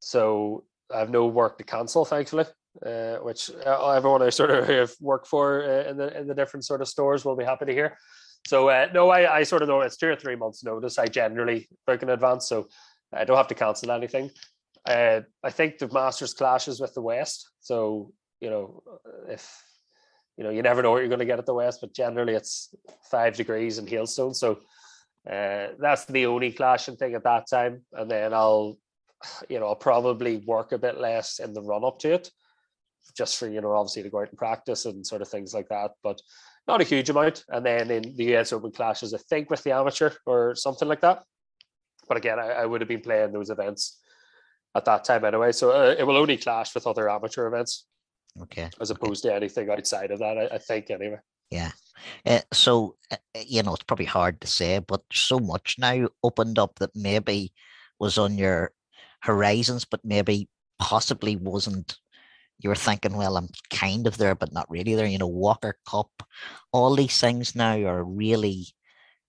So 0.00 0.64
I 0.92 1.00
have 1.00 1.10
no 1.10 1.26
work 1.26 1.58
to 1.58 1.64
cancel, 1.64 2.04
thankfully 2.04 2.46
uh, 2.84 3.16
which 3.16 3.50
uh, 3.64 3.92
everyone 3.92 4.22
I 4.22 4.30
sort 4.30 4.50
of 4.50 4.66
have 4.68 4.94
for 5.26 5.64
uh, 5.64 5.90
in 5.90 5.96
the 5.96 6.18
in 6.18 6.26
the 6.26 6.34
different 6.34 6.64
sort 6.64 6.82
of 6.82 6.88
stores 6.88 7.24
will 7.24 7.36
be 7.36 7.44
happy 7.44 7.66
to 7.66 7.72
hear. 7.72 7.96
So 8.46 8.68
uh, 8.68 8.88
no, 8.92 9.10
I, 9.10 9.38
I 9.38 9.42
sort 9.42 9.62
of 9.62 9.68
know 9.68 9.80
it's 9.80 9.96
two 9.96 10.08
or 10.08 10.16
three 10.16 10.36
months 10.36 10.64
notice. 10.64 10.98
I 10.98 11.06
generally 11.06 11.68
book 11.86 12.02
in 12.02 12.10
advance, 12.10 12.48
so 12.48 12.68
I 13.12 13.24
don't 13.24 13.36
have 13.36 13.48
to 13.48 13.54
cancel 13.54 13.90
anything. 13.90 14.30
Uh, 14.86 15.22
I 15.42 15.50
think 15.50 15.78
the 15.78 15.88
Masters 15.88 16.34
clashes 16.34 16.80
with 16.80 16.94
the 16.94 17.02
West, 17.02 17.50
so 17.60 18.12
you 18.40 18.50
know 18.50 18.82
if 19.28 19.62
you 20.36 20.44
know 20.44 20.50
you 20.50 20.62
never 20.62 20.82
know 20.82 20.92
what 20.92 20.98
you're 20.98 21.08
going 21.08 21.18
to 21.18 21.24
get 21.24 21.38
at 21.38 21.46
the 21.46 21.54
West, 21.54 21.80
but 21.80 21.94
generally 21.94 22.34
it's 22.34 22.74
five 23.10 23.36
degrees 23.36 23.78
in 23.78 23.86
hailstone, 23.86 24.34
so 24.34 24.60
uh, 25.28 25.68
that's 25.78 26.04
the 26.04 26.26
only 26.26 26.52
clashing 26.52 26.96
thing 26.96 27.14
at 27.14 27.24
that 27.24 27.48
time. 27.48 27.82
And 27.92 28.10
then 28.10 28.32
I'll 28.32 28.78
you 29.48 29.58
know 29.58 29.66
I'll 29.66 29.74
probably 29.74 30.38
work 30.46 30.72
a 30.72 30.78
bit 30.78 30.98
less 30.98 31.38
in 31.38 31.52
the 31.52 31.62
run 31.62 31.84
up 31.84 31.98
to 32.00 32.14
it 32.14 32.30
just 33.16 33.38
for 33.38 33.48
you 33.48 33.60
know 33.60 33.72
obviously 33.72 34.02
to 34.02 34.10
go 34.10 34.20
out 34.20 34.28
and 34.28 34.38
practice 34.38 34.84
and 34.84 35.06
sort 35.06 35.22
of 35.22 35.28
things 35.28 35.54
like 35.54 35.68
that 35.68 35.92
but 36.02 36.20
not 36.66 36.80
a 36.80 36.84
huge 36.84 37.08
amount 37.08 37.44
and 37.48 37.64
then 37.64 37.90
in 37.90 38.16
the 38.16 38.36
us 38.36 38.52
open 38.52 38.70
clashes 38.70 39.14
i 39.14 39.18
think 39.18 39.48
with 39.48 39.62
the 39.62 39.72
amateur 39.72 40.10
or 40.26 40.54
something 40.54 40.88
like 40.88 41.00
that 41.00 41.22
but 42.08 42.16
again 42.16 42.38
i, 42.38 42.48
I 42.48 42.66
would 42.66 42.80
have 42.80 42.88
been 42.88 43.00
playing 43.00 43.32
those 43.32 43.50
events 43.50 44.00
at 44.76 44.84
that 44.84 45.04
time 45.04 45.24
anyway. 45.24 45.52
So 45.52 45.70
uh, 45.70 45.94
it 45.98 46.06
will 46.06 46.16
only 46.16 46.36
clash 46.36 46.74
with 46.74 46.86
other 46.86 47.08
amateur 47.08 47.46
events. 47.46 47.86
Okay. 48.42 48.68
As 48.80 48.90
opposed 48.90 49.24
okay. 49.24 49.32
to 49.32 49.36
anything 49.36 49.70
outside 49.70 50.10
of 50.10 50.18
that 50.18 50.36
i, 50.36 50.54
I 50.54 50.58
think 50.58 50.90
anyway. 50.90 51.18
Yeah. 51.50 51.70
Uh, 52.26 52.40
so 52.52 52.96
uh, 53.10 53.16
you 53.46 53.62
know 53.62 53.72
it's 53.72 53.84
probably 53.84 54.04
hard 54.04 54.40
to 54.42 54.46
say 54.46 54.78
but 54.80 55.02
so 55.10 55.38
much 55.38 55.76
now 55.78 56.08
opened 56.22 56.58
up 56.58 56.78
that 56.78 56.90
maybe 56.94 57.54
was 57.98 58.18
on 58.18 58.36
your 58.36 58.72
horizons 59.22 59.86
but 59.86 60.04
maybe 60.04 60.50
possibly 60.78 61.36
wasn't. 61.36 61.96
You 62.58 62.70
were 62.70 62.74
thinking, 62.74 63.16
well, 63.16 63.36
I'm 63.36 63.48
kind 63.70 64.06
of 64.06 64.16
there, 64.16 64.34
but 64.34 64.52
not 64.52 64.70
really 64.70 64.94
there. 64.94 65.06
You 65.06 65.18
know, 65.18 65.26
Walker 65.26 65.78
Cup, 65.88 66.22
all 66.72 66.94
these 66.94 67.20
things 67.20 67.54
now 67.54 67.76
are 67.82 68.02
really 68.02 68.68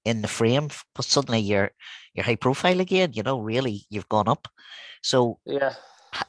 in 0.08 0.22
the 0.22 0.28
frame, 0.28 0.70
but 0.96 1.06
suddenly 1.06 1.40
you're 1.40 1.72
you're 2.14 2.26
high 2.26 2.36
profile 2.36 2.80
again. 2.80 3.12
You 3.14 3.24
know, 3.24 3.40
really, 3.40 3.86
you've 3.90 4.10
gone 4.10 4.28
up. 4.28 4.48
So 5.02 5.40
yeah. 5.46 5.74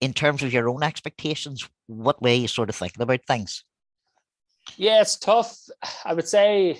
In 0.00 0.12
terms 0.12 0.44
of 0.44 0.52
your 0.52 0.68
own 0.68 0.84
expectations, 0.84 1.68
what 1.88 2.22
way 2.22 2.36
you 2.36 2.46
sort 2.46 2.68
of 2.68 2.76
thinking 2.76 3.02
about 3.02 3.18
things? 3.26 3.64
Yeah, 4.76 5.00
it's 5.00 5.18
tough. 5.18 5.58
I 6.04 6.14
would 6.14 6.28
say 6.28 6.78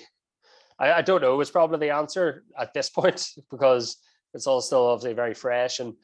I, 0.79 0.93
I 0.93 1.01
don't 1.01 1.21
know. 1.21 1.39
It's 1.41 1.51
probably 1.51 1.79
the 1.79 1.93
answer 1.93 2.43
at 2.57 2.73
this 2.73 2.89
point 2.97 3.27
because 3.51 3.97
it's 4.33 4.47
all 4.47 4.61
still 4.61 4.87
obviously 4.87 5.13
very 5.13 5.33
fresh 5.33 5.79
and 5.79 5.95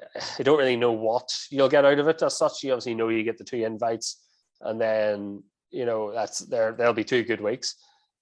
uh, 0.00 0.20
I 0.38 0.42
don't 0.42 0.58
really 0.58 0.76
know 0.76 0.92
what 0.92 1.28
you'll 1.50 1.68
get 1.68 1.84
out 1.84 1.98
of 1.98 2.08
it 2.08 2.22
as 2.22 2.36
such. 2.36 2.64
You 2.64 2.72
obviously 2.72 2.94
know 2.94 3.08
you 3.08 3.22
get 3.22 3.38
the 3.38 3.44
two 3.44 3.64
invites, 3.64 4.20
and 4.60 4.80
then 4.80 5.42
you 5.70 5.86
know 5.86 6.12
that's 6.12 6.40
there. 6.40 6.72
There'll 6.72 6.92
be 6.92 7.04
two 7.04 7.22
good 7.22 7.40
weeks. 7.40 7.76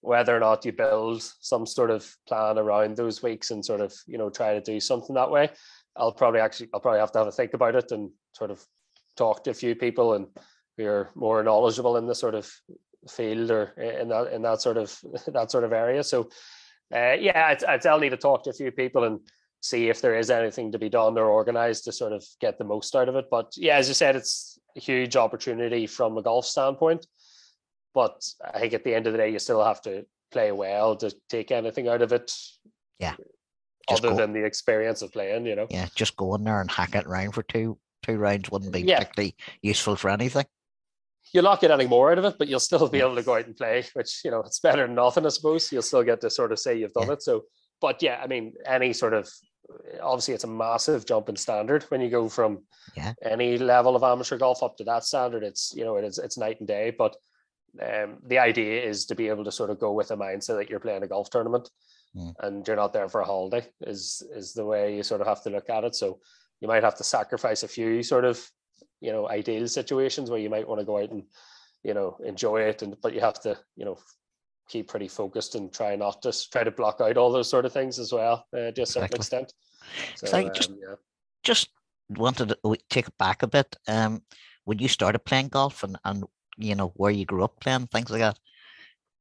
Whether 0.04 0.36
or 0.36 0.40
not 0.40 0.64
you 0.64 0.72
build 0.72 1.22
some 1.40 1.64
sort 1.64 1.90
of 1.90 2.14
plan 2.28 2.58
around 2.58 2.96
those 2.96 3.22
weeks 3.22 3.50
and 3.50 3.64
sort 3.64 3.80
of 3.80 3.94
you 4.06 4.18
know 4.18 4.28
try 4.28 4.52
to 4.52 4.60
do 4.60 4.78
something 4.80 5.14
that 5.14 5.30
way, 5.30 5.50
I'll 5.96 6.12
probably 6.12 6.40
actually 6.40 6.68
I'll 6.74 6.80
probably 6.80 7.00
have 7.00 7.12
to 7.12 7.18
have 7.20 7.28
a 7.28 7.32
think 7.32 7.54
about 7.54 7.74
it 7.74 7.90
and 7.90 8.10
sort 8.32 8.50
of 8.50 8.62
talk 9.16 9.44
to 9.44 9.50
a 9.50 9.54
few 9.54 9.74
people 9.74 10.14
and 10.14 10.26
who 10.76 10.86
are 10.86 11.10
more 11.14 11.42
knowledgeable 11.42 11.96
in 11.96 12.06
the 12.06 12.14
sort 12.14 12.34
of 12.34 12.50
field 13.08 13.50
or 13.50 13.68
in 13.78 14.08
that 14.08 14.32
in 14.32 14.42
that 14.42 14.60
sort 14.60 14.76
of 14.76 14.94
that 15.28 15.50
sort 15.50 15.64
of 15.64 15.72
area. 15.72 16.02
So 16.04 16.28
uh, 16.94 17.16
yeah, 17.18 17.46
I'd, 17.48 17.64
I'd, 17.64 17.86
I'll 17.86 17.98
need 17.98 18.10
to 18.10 18.16
talk 18.16 18.44
to 18.44 18.50
a 18.50 18.54
few 18.54 18.70
people 18.70 19.04
and 19.04 19.20
see 19.60 19.88
if 19.88 20.02
there 20.02 20.18
is 20.18 20.30
anything 20.30 20.70
to 20.72 20.78
be 20.78 20.90
done 20.90 21.16
or 21.16 21.26
organized 21.26 21.84
to 21.84 21.92
sort 21.92 22.12
of 22.12 22.22
get 22.40 22.58
the 22.58 22.64
most 22.64 22.94
out 22.94 23.08
of 23.08 23.16
it. 23.16 23.26
But 23.30 23.52
yeah, 23.56 23.78
as 23.78 23.88
you 23.88 23.94
said, 23.94 24.16
it's 24.16 24.58
a 24.76 24.80
huge 24.80 25.16
opportunity 25.16 25.86
from 25.86 26.18
a 26.18 26.22
golf 26.22 26.44
standpoint. 26.44 27.06
But 27.94 28.22
I 28.52 28.58
think 28.58 28.74
at 28.74 28.84
the 28.84 28.94
end 28.94 29.06
of 29.06 29.12
the 29.12 29.18
day, 29.18 29.30
you 29.30 29.38
still 29.38 29.64
have 29.64 29.80
to 29.82 30.04
play 30.32 30.52
well 30.52 30.96
to 30.96 31.14
take 31.28 31.50
anything 31.50 31.88
out 31.88 32.02
of 32.02 32.12
it. 32.12 32.32
Yeah. 32.98 33.14
Just 33.88 34.04
other 34.04 34.14
go, 34.14 34.16
than 34.16 34.32
the 34.32 34.44
experience 34.44 35.02
of 35.02 35.12
playing, 35.12 35.46
you 35.46 35.54
know. 35.54 35.66
Yeah, 35.70 35.86
just 35.94 36.16
go 36.16 36.34
in 36.34 36.44
there 36.44 36.60
and 36.60 36.70
hack 36.70 36.94
it 36.94 37.06
around 37.06 37.32
for 37.32 37.42
two 37.42 37.78
two 38.02 38.16
rounds 38.16 38.50
wouldn't 38.50 38.72
be 38.72 38.82
yeah. 38.82 38.98
particularly 38.98 39.36
useful 39.62 39.96
for 39.96 40.10
anything. 40.10 40.44
You'll 41.32 41.44
not 41.44 41.60
get 41.60 41.70
any 41.70 41.86
more 41.86 42.12
out 42.12 42.18
of 42.18 42.24
it, 42.24 42.36
but 42.38 42.48
you'll 42.48 42.60
still 42.60 42.88
be 42.88 43.00
able 43.00 43.16
to 43.16 43.22
go 43.22 43.36
out 43.36 43.46
and 43.46 43.56
play, 43.56 43.84
which 43.94 44.20
you 44.24 44.30
know 44.30 44.40
it's 44.40 44.60
better 44.60 44.86
than 44.86 44.94
nothing, 44.94 45.26
I 45.26 45.30
suppose. 45.30 45.70
You'll 45.70 45.82
still 45.82 46.02
get 46.02 46.20
to 46.22 46.30
sort 46.30 46.52
of 46.52 46.58
say 46.58 46.78
you've 46.78 46.92
done 46.92 47.08
yeah. 47.08 47.14
it. 47.14 47.22
So 47.22 47.44
but 47.80 48.02
yeah, 48.02 48.20
I 48.22 48.26
mean, 48.26 48.54
any 48.64 48.94
sort 48.94 49.12
of 49.12 49.30
obviously 50.02 50.32
it's 50.32 50.44
a 50.44 50.48
massive 50.48 51.06
jump 51.06 51.28
in 51.28 51.36
standard 51.36 51.82
when 51.84 52.00
you 52.00 52.08
go 52.08 52.28
from 52.30 52.60
yeah. 52.96 53.12
any 53.22 53.58
level 53.58 53.96
of 53.96 54.02
amateur 54.02 54.38
golf 54.38 54.62
up 54.62 54.76
to 54.78 54.84
that 54.84 55.04
standard. 55.04 55.42
It's 55.42 55.72
you 55.76 55.84
know 55.84 55.96
it 55.96 56.04
is 56.04 56.18
it's 56.18 56.38
night 56.38 56.60
and 56.60 56.68
day. 56.68 56.94
But 56.96 57.14
um, 57.80 58.18
the 58.26 58.38
idea 58.38 58.82
is 58.82 59.06
to 59.06 59.14
be 59.14 59.28
able 59.28 59.44
to 59.44 59.52
sort 59.52 59.70
of 59.70 59.78
go 59.78 59.92
with 59.92 60.10
a 60.10 60.16
mindset 60.16 60.56
that 60.58 60.70
you're 60.70 60.80
playing 60.80 61.02
a 61.02 61.08
golf 61.08 61.30
tournament 61.30 61.68
mm. 62.16 62.32
and 62.40 62.66
you're 62.66 62.76
not 62.76 62.92
there 62.92 63.08
for 63.08 63.20
a 63.20 63.24
holiday. 63.24 63.66
Is 63.80 64.22
is 64.34 64.54
the 64.54 64.64
way 64.64 64.96
you 64.96 65.02
sort 65.02 65.20
of 65.20 65.26
have 65.26 65.42
to 65.44 65.50
look 65.50 65.68
at 65.70 65.84
it. 65.84 65.94
So 65.94 66.20
you 66.60 66.68
might 66.68 66.84
have 66.84 66.96
to 66.96 67.04
sacrifice 67.04 67.62
a 67.62 67.68
few 67.68 68.02
sort 68.02 68.24
of 68.24 68.44
you 69.00 69.12
know 69.12 69.28
ideal 69.28 69.66
situations 69.68 70.30
where 70.30 70.40
you 70.40 70.50
might 70.50 70.68
want 70.68 70.80
to 70.80 70.86
go 70.86 70.98
out 70.98 71.10
and 71.10 71.24
you 71.82 71.94
know 71.94 72.16
enjoy 72.24 72.62
it 72.62 72.82
and 72.82 72.96
but 73.02 73.12
you 73.12 73.20
have 73.20 73.40
to 73.42 73.58
you 73.76 73.84
know 73.84 73.98
keep 74.68 74.88
pretty 74.88 75.08
focused 75.08 75.54
and 75.54 75.72
try 75.72 75.94
not 75.96 76.22
to 76.22 76.32
try 76.50 76.64
to 76.64 76.70
block 76.70 77.00
out 77.00 77.16
all 77.16 77.32
those 77.32 77.48
sort 77.48 77.64
of 77.64 77.72
things 77.72 77.98
as 77.98 78.12
well 78.12 78.46
uh, 78.56 78.70
to 78.70 78.82
a 78.82 78.86
certain 78.86 79.04
exactly. 79.04 79.18
extent. 79.18 79.52
So, 80.16 80.26
so 80.26 80.48
just, 80.50 80.70
um, 80.70 80.78
yeah. 80.80 80.94
just 81.42 81.68
wanted 82.08 82.48
to 82.48 82.76
take 82.88 83.08
it 83.08 83.18
back 83.18 83.42
a 83.42 83.46
bit. 83.46 83.76
Um, 83.86 84.22
when 84.64 84.78
you 84.78 84.88
started 84.88 85.18
playing 85.20 85.48
golf 85.48 85.82
and, 85.82 85.98
and 86.04 86.24
you 86.56 86.74
know, 86.74 86.92
where 86.96 87.10
you 87.10 87.24
grew 87.24 87.44
up 87.44 87.60
playing, 87.60 87.86
things 87.88 88.10
like 88.10 88.20
that. 88.20 88.38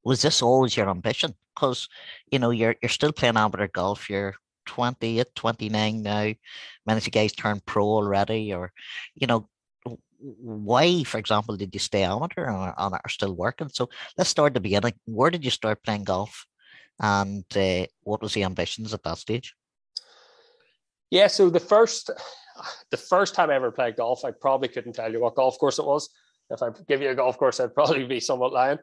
Was 0.03 0.21
this 0.21 0.41
always 0.41 0.75
your 0.75 0.89
ambition? 0.89 1.33
Because, 1.55 1.87
you 2.31 2.39
know, 2.39 2.49
you're 2.49 2.75
you're 2.81 2.89
still 2.89 3.11
playing 3.11 3.37
amateur 3.37 3.67
golf, 3.67 4.09
you're 4.09 4.35
28, 4.65 5.27
29 5.35 6.01
now. 6.01 6.33
Many 6.85 6.97
of 6.97 7.05
you 7.05 7.11
guys 7.11 7.33
turned 7.33 7.65
pro 7.65 7.85
already, 7.85 8.53
or, 8.53 8.71
you 9.15 9.27
know, 9.27 9.47
why, 10.19 11.03
for 11.03 11.17
example, 11.17 11.57
did 11.57 11.73
you 11.73 11.79
stay 11.79 12.03
amateur 12.03 12.45
or, 12.45 12.69
or 12.69 12.75
are 12.77 13.09
still 13.09 13.33
working? 13.35 13.69
So 13.69 13.89
let's 14.17 14.29
start 14.29 14.51
at 14.51 14.53
the 14.55 14.59
beginning. 14.61 14.93
Where 15.05 15.29
did 15.29 15.43
you 15.43 15.51
start 15.51 15.83
playing 15.83 16.05
golf? 16.05 16.45
And 16.99 17.45
uh, 17.55 17.87
what 18.03 18.21
was 18.21 18.33
the 18.33 18.43
ambitions 18.43 18.93
at 18.93 19.03
that 19.03 19.17
stage? 19.17 19.55
Yeah, 21.09 21.27
so 21.27 21.49
the 21.49 21.59
first 21.59 22.09
the 22.91 22.97
first 22.97 23.35
time 23.35 23.49
I 23.49 23.55
ever 23.55 23.71
played 23.71 23.97
golf, 23.97 24.23
I 24.23 24.31
probably 24.31 24.67
couldn't 24.67 24.93
tell 24.93 25.11
you 25.11 25.19
what 25.19 25.35
golf 25.35 25.57
course 25.57 25.79
it 25.79 25.85
was. 25.85 26.09
If 26.53 26.61
I 26.61 26.69
give 26.87 27.01
you 27.01 27.09
a 27.09 27.15
golf 27.15 27.37
course, 27.37 27.59
I'd 27.59 27.73
probably 27.73 28.05
be 28.05 28.19
somewhat 28.19 28.53
lying. 28.53 28.79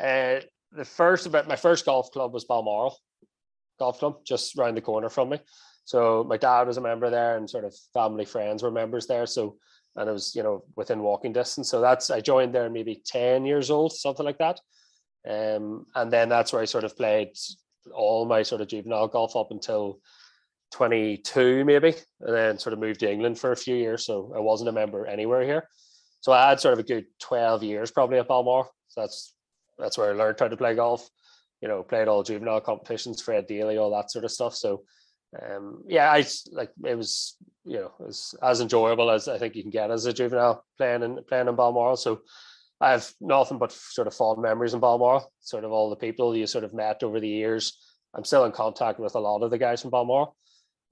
Uh, 0.00 0.40
the 0.72 0.84
first 0.84 1.26
about 1.26 1.48
my 1.48 1.56
first 1.56 1.84
golf 1.86 2.10
club 2.10 2.32
was 2.32 2.44
Balmoral 2.44 2.98
Golf 3.78 3.98
Club, 3.98 4.24
just 4.24 4.56
round 4.56 4.76
the 4.76 4.80
corner 4.82 5.08
from 5.08 5.30
me. 5.30 5.40
So 5.84 6.24
my 6.24 6.36
dad 6.36 6.66
was 6.66 6.76
a 6.76 6.80
member 6.80 7.10
there, 7.10 7.36
and 7.36 7.48
sort 7.48 7.64
of 7.64 7.74
family 7.94 8.24
friends 8.24 8.62
were 8.62 8.70
members 8.70 9.06
there. 9.06 9.26
So 9.26 9.56
and 9.94 10.08
it 10.08 10.12
was 10.12 10.34
you 10.34 10.42
know 10.42 10.64
within 10.76 11.00
walking 11.00 11.32
distance. 11.32 11.70
So 11.70 11.80
that's 11.80 12.10
I 12.10 12.20
joined 12.20 12.54
there 12.54 12.68
maybe 12.68 13.02
ten 13.04 13.44
years 13.44 13.70
old, 13.70 13.92
something 13.92 14.26
like 14.26 14.38
that. 14.38 14.60
Um, 15.28 15.86
and 15.94 16.12
then 16.12 16.28
that's 16.28 16.52
where 16.52 16.62
I 16.62 16.66
sort 16.66 16.84
of 16.84 16.96
played 16.96 17.30
all 17.92 18.26
my 18.26 18.42
sort 18.42 18.60
of 18.60 18.68
juvenile 18.68 19.08
golf 19.08 19.36
up 19.36 19.50
until 19.50 20.00
22 20.72 21.64
maybe 21.64 21.94
and 22.20 22.34
then 22.34 22.58
sort 22.58 22.72
of 22.72 22.78
moved 22.78 23.00
to 23.00 23.10
england 23.10 23.38
for 23.38 23.52
a 23.52 23.56
few 23.56 23.76
years 23.76 24.04
so 24.04 24.32
i 24.34 24.40
wasn't 24.40 24.68
a 24.68 24.72
member 24.72 25.06
anywhere 25.06 25.44
here 25.44 25.68
so 26.20 26.32
i 26.32 26.48
had 26.48 26.60
sort 26.60 26.74
of 26.74 26.80
a 26.80 26.82
good 26.82 27.06
12 27.20 27.62
years 27.62 27.90
probably 27.90 28.18
at 28.18 28.28
balmoral 28.28 28.70
so 28.88 29.00
that's 29.00 29.34
that's 29.78 29.98
where 29.98 30.10
i 30.10 30.16
learned 30.16 30.38
how 30.38 30.48
to 30.48 30.56
play 30.56 30.74
golf 30.74 31.08
you 31.60 31.68
know 31.68 31.82
played 31.82 32.08
all 32.08 32.22
juvenile 32.22 32.60
competitions 32.60 33.22
fred 33.22 33.46
daly 33.46 33.76
all 33.76 33.90
that 33.90 34.10
sort 34.10 34.24
of 34.24 34.30
stuff 34.30 34.54
so 34.54 34.82
um 35.42 35.82
yeah 35.86 36.10
i 36.10 36.24
like 36.52 36.70
it 36.84 36.96
was 36.96 37.36
you 37.64 37.78
know 37.78 37.92
as 38.06 38.34
as 38.42 38.60
enjoyable 38.60 39.10
as 39.10 39.28
i 39.28 39.38
think 39.38 39.54
you 39.54 39.62
can 39.62 39.70
get 39.70 39.90
as 39.90 40.06
a 40.06 40.12
juvenile 40.12 40.64
playing 40.76 41.02
and 41.02 41.26
playing 41.26 41.48
in 41.48 41.56
balmoral 41.56 41.96
so 41.96 42.20
I 42.80 42.90
have 42.90 43.10
nothing 43.20 43.58
but 43.58 43.72
sort 43.72 44.06
of 44.06 44.14
fond 44.14 44.42
memories 44.42 44.74
in 44.74 44.80
Balmoral, 44.80 45.32
sort 45.40 45.64
of 45.64 45.72
all 45.72 45.88
the 45.88 45.96
people 45.96 46.36
you 46.36 46.46
sort 46.46 46.64
of 46.64 46.74
met 46.74 47.02
over 47.02 47.20
the 47.20 47.28
years. 47.28 47.78
I'm 48.14 48.24
still 48.24 48.44
in 48.44 48.52
contact 48.52 49.00
with 49.00 49.14
a 49.14 49.20
lot 49.20 49.42
of 49.42 49.50
the 49.50 49.58
guys 49.58 49.80
from 49.80 49.90
Balmoral. 49.90 50.36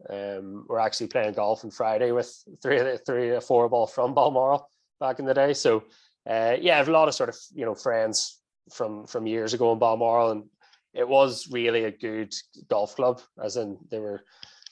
Um, 0.09 0.65
we're 0.69 0.79
actually 0.79 1.09
playing 1.09 1.35
golf 1.35 1.65
on 1.65 1.71
Friday 1.71 2.11
with 2.11 2.35
three, 2.63 2.81
three 3.07 3.31
or 3.31 3.41
four 3.41 3.69
ball 3.69 3.87
from 3.87 4.15
Balmoral 4.15 4.69
back 5.01 5.19
in 5.19 5.25
the 5.25 5.35
day. 5.35 5.55
So 5.55 5.85
uh, 6.29 6.57
yeah, 6.61 6.75
I 6.75 6.79
have 6.79 6.89
a 6.89 6.93
lot 6.93 7.09
of 7.09 7.15
sort 7.15 7.29
of 7.29 7.37
you 7.55 7.65
know 7.65 7.75
friends 7.75 8.41
from 8.73 9.07
from 9.07 9.27
years 9.27 9.55
ago 9.55 9.73
in 9.73 9.79
Balmoral, 9.79 10.31
and 10.31 10.45
it 10.93 11.09
was 11.09 11.49
really 11.51 11.85
a 11.85 11.91
good 11.91 12.33
golf 12.69 12.97
club. 12.97 13.21
As 13.43 13.57
in, 13.57 13.79
there 13.91 14.01
were, 14.01 14.25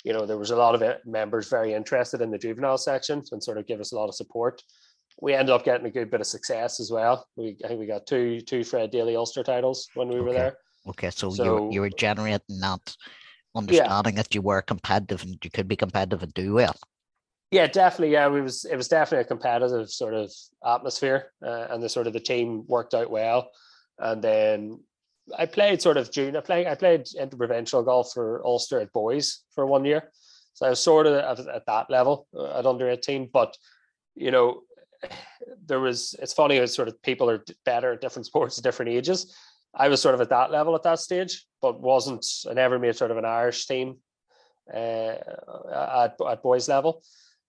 you 0.04 0.12
know, 0.12 0.26
there 0.26 0.38
was 0.38 0.50
a 0.50 0.56
lot 0.56 0.80
of 0.80 0.98
members 1.04 1.48
very 1.48 1.74
interested 1.74 2.20
in 2.20 2.30
the 2.30 2.38
juvenile 2.38 2.78
section 2.78 3.22
and 3.32 3.42
sort 3.42 3.58
of 3.58 3.66
give 3.66 3.80
us 3.80 3.92
a 3.92 3.96
lot 3.96 4.08
of 4.08 4.14
support 4.14 4.62
we 5.20 5.34
ended 5.34 5.54
up 5.54 5.64
getting 5.64 5.86
a 5.86 5.90
good 5.90 6.10
bit 6.10 6.20
of 6.20 6.26
success 6.26 6.80
as 6.80 6.90
well. 6.90 7.26
We 7.36 7.56
I 7.64 7.68
think 7.68 7.80
we 7.80 7.86
got 7.86 8.06
two 8.06 8.40
two 8.40 8.64
Fred 8.64 8.90
Daly 8.90 9.16
Ulster 9.16 9.42
titles 9.42 9.88
when 9.94 10.08
we 10.08 10.16
okay. 10.16 10.24
were 10.24 10.32
there. 10.32 10.56
Okay, 10.88 11.10
so, 11.10 11.30
so 11.30 11.44
you 11.44 11.50
were, 11.50 11.72
you 11.72 11.80
were 11.80 11.90
generating 11.90 12.58
that 12.60 12.96
understanding 13.54 14.14
yeah. 14.14 14.22
that 14.22 14.34
you 14.34 14.42
were 14.42 14.62
competitive 14.62 15.22
and 15.22 15.38
you 15.44 15.50
could 15.50 15.68
be 15.68 15.76
competitive 15.76 16.22
and 16.22 16.34
do 16.34 16.54
well. 16.54 16.74
Yeah, 17.52 17.66
definitely. 17.66 18.14
Yeah, 18.14 18.26
it 18.26 18.30
was 18.40 18.64
it 18.64 18.76
was 18.76 18.88
definitely 18.88 19.24
a 19.24 19.28
competitive 19.28 19.90
sort 19.90 20.14
of 20.14 20.32
atmosphere, 20.66 21.32
uh, 21.44 21.66
and 21.70 21.82
the 21.82 21.88
sort 21.88 22.06
of 22.06 22.14
the 22.14 22.20
team 22.20 22.64
worked 22.66 22.94
out 22.94 23.10
well. 23.10 23.50
And 23.98 24.22
then 24.22 24.80
I 25.38 25.44
played 25.44 25.82
sort 25.82 25.98
of 25.98 26.10
June. 26.10 26.34
I 26.34 26.40
played 26.40 26.66
I 26.66 26.74
played 26.74 27.06
interprovincial 27.14 27.82
golf 27.82 28.12
for 28.14 28.40
Ulster 28.44 28.80
at 28.80 28.92
boys 28.94 29.42
for 29.54 29.66
one 29.66 29.84
year, 29.84 30.10
so 30.54 30.64
I 30.64 30.70
was 30.70 30.80
sort 30.80 31.06
of 31.06 31.12
at, 31.12 31.46
at 31.46 31.66
that 31.66 31.90
level 31.90 32.26
uh, 32.34 32.58
at 32.58 32.64
under 32.64 32.88
eighteen. 32.88 33.28
But 33.30 33.54
you 34.14 34.30
know, 34.30 34.62
there 35.66 35.80
was 35.80 36.14
it's 36.20 36.32
funny 36.32 36.56
it's 36.56 36.74
sort 36.74 36.88
of 36.88 37.02
people 37.02 37.28
are 37.28 37.44
better 37.66 37.92
at 37.92 38.00
different 38.00 38.26
sports 38.32 38.58
at 38.58 38.64
different 38.64 38.90
ages 38.92 39.34
i 39.74 39.88
was 39.88 40.00
sort 40.00 40.14
of 40.14 40.20
at 40.20 40.28
that 40.28 40.50
level 40.52 40.74
at 40.74 40.82
that 40.82 41.00
stage 41.00 41.44
but 41.60 41.80
wasn't 41.80 42.24
i 42.48 42.52
never 42.52 42.78
made 42.78 42.94
sort 42.94 43.10
of 43.10 43.16
an 43.16 43.24
irish 43.24 43.66
team 43.66 43.96
uh, 44.72 45.14
at, 45.74 46.14
at 46.28 46.42
boys 46.42 46.68
level 46.68 47.02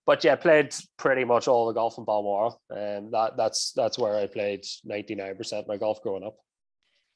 but 0.06 0.22
yeah 0.24 0.36
played 0.36 0.74
pretty 0.96 1.24
much 1.24 1.48
all 1.48 1.66
the 1.66 1.72
golf 1.72 1.98
in 1.98 2.04
balmoral 2.04 2.60
and 2.70 3.12
that 3.12 3.36
that's 3.36 3.72
that's 3.72 3.98
where 3.98 4.16
i 4.16 4.26
played 4.26 4.64
99% 4.88 5.52
of 5.52 5.68
my 5.68 5.76
golf 5.76 6.02
growing 6.02 6.24
up 6.24 6.36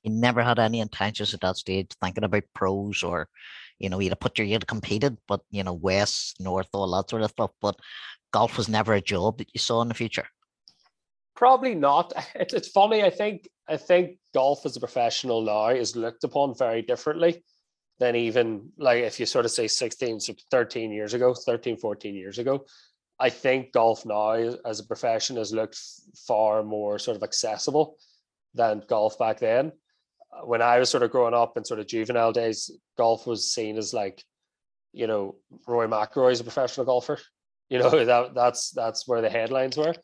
you 0.03 0.11
never 0.11 0.43
had 0.43 0.59
any 0.59 0.81
intentions 0.81 1.35
at 1.35 1.41
that 1.41 1.57
stage 1.57 1.91
thinking 2.01 2.25
about 2.25 2.45
pros 2.55 3.03
or 3.03 3.29
you 3.79 3.89
know 3.89 4.01
you'd 4.01 4.13
have 4.13 4.21
put 4.21 4.39
your 4.39 4.47
you'd 4.47 4.67
competed 4.67 5.17
but 5.27 5.41
you 5.51 5.63
know 5.63 5.73
west 5.73 6.37
north 6.41 6.69
all 6.73 6.91
that 6.91 7.11
sort 7.11 7.23
of 7.23 7.31
stuff 7.31 7.51
but 7.61 7.77
golf 8.33 8.57
was 8.57 8.69
never 8.69 8.95
a 8.95 9.01
job 9.01 9.39
that 9.39 9.49
you 9.55 9.59
saw 9.59 9.83
in 9.83 9.89
the 9.89 9.95
future? 9.95 10.27
Probably 11.35 11.75
not. 11.75 12.13
It's, 12.35 12.55
it's 12.55 12.69
funny. 12.69 13.03
I 13.03 13.11
think 13.11 13.49
I 13.69 13.77
think 13.77 14.19
golf 14.35 14.65
as 14.65 14.77
a 14.77 14.81
professional 14.81 15.43
now 15.43 15.69
is 15.69 15.97
looked 15.97 16.25
upon 16.25 16.55
very 16.57 16.83
differently 16.83 17.45
than 17.99 18.15
even 18.17 18.71
like 18.79 19.03
if 19.03 19.19
you 19.19 19.27
sort 19.27 19.45
of 19.45 19.51
say 19.51 19.67
16, 19.67 20.21
13 20.51 20.93
years 20.93 21.15
ago, 21.15 21.35
13, 21.35 21.77
14 21.77 22.15
years 22.15 22.39
ago. 22.39 22.65
I 23.21 23.31
think 23.31 23.73
golf 23.73 24.07
now 24.07 24.33
as 24.65 24.79
a 24.79 24.87
profession 24.87 25.37
has 25.37 25.53
looked 25.53 25.79
far 26.27 26.63
more 26.63 27.01
sort 27.01 27.17
of 27.17 27.25
accessible 27.25 27.97
than 28.55 28.85
golf 28.89 29.19
back 29.19 29.41
then. 29.41 29.73
When 30.45 30.63
I 30.63 30.79
was 30.79 30.91
sort 30.91 31.03
of 31.03 31.11
growing 31.11 31.35
up 31.35 31.57
in 31.57 31.65
sort 31.65 31.81
of 31.81 31.89
juvenile 31.89 32.33
days, 32.33 32.71
golf 32.97 33.27
was 33.27 33.53
seen 33.53 33.77
as 33.77 33.93
like, 33.93 34.23
you 34.93 35.07
know, 35.07 35.37
Rory 35.67 35.89
McIlroy 35.89 36.33
is 36.33 36.41
a 36.41 36.45
professional 36.45 36.87
golfer. 36.87 37.19
You 37.71 37.81
know 37.81 38.03
that 38.03 38.33
that's 38.33 38.71
that's 38.71 39.07
where 39.07 39.21
the 39.21 39.29
headlines 39.29 39.77
were. 39.77 39.95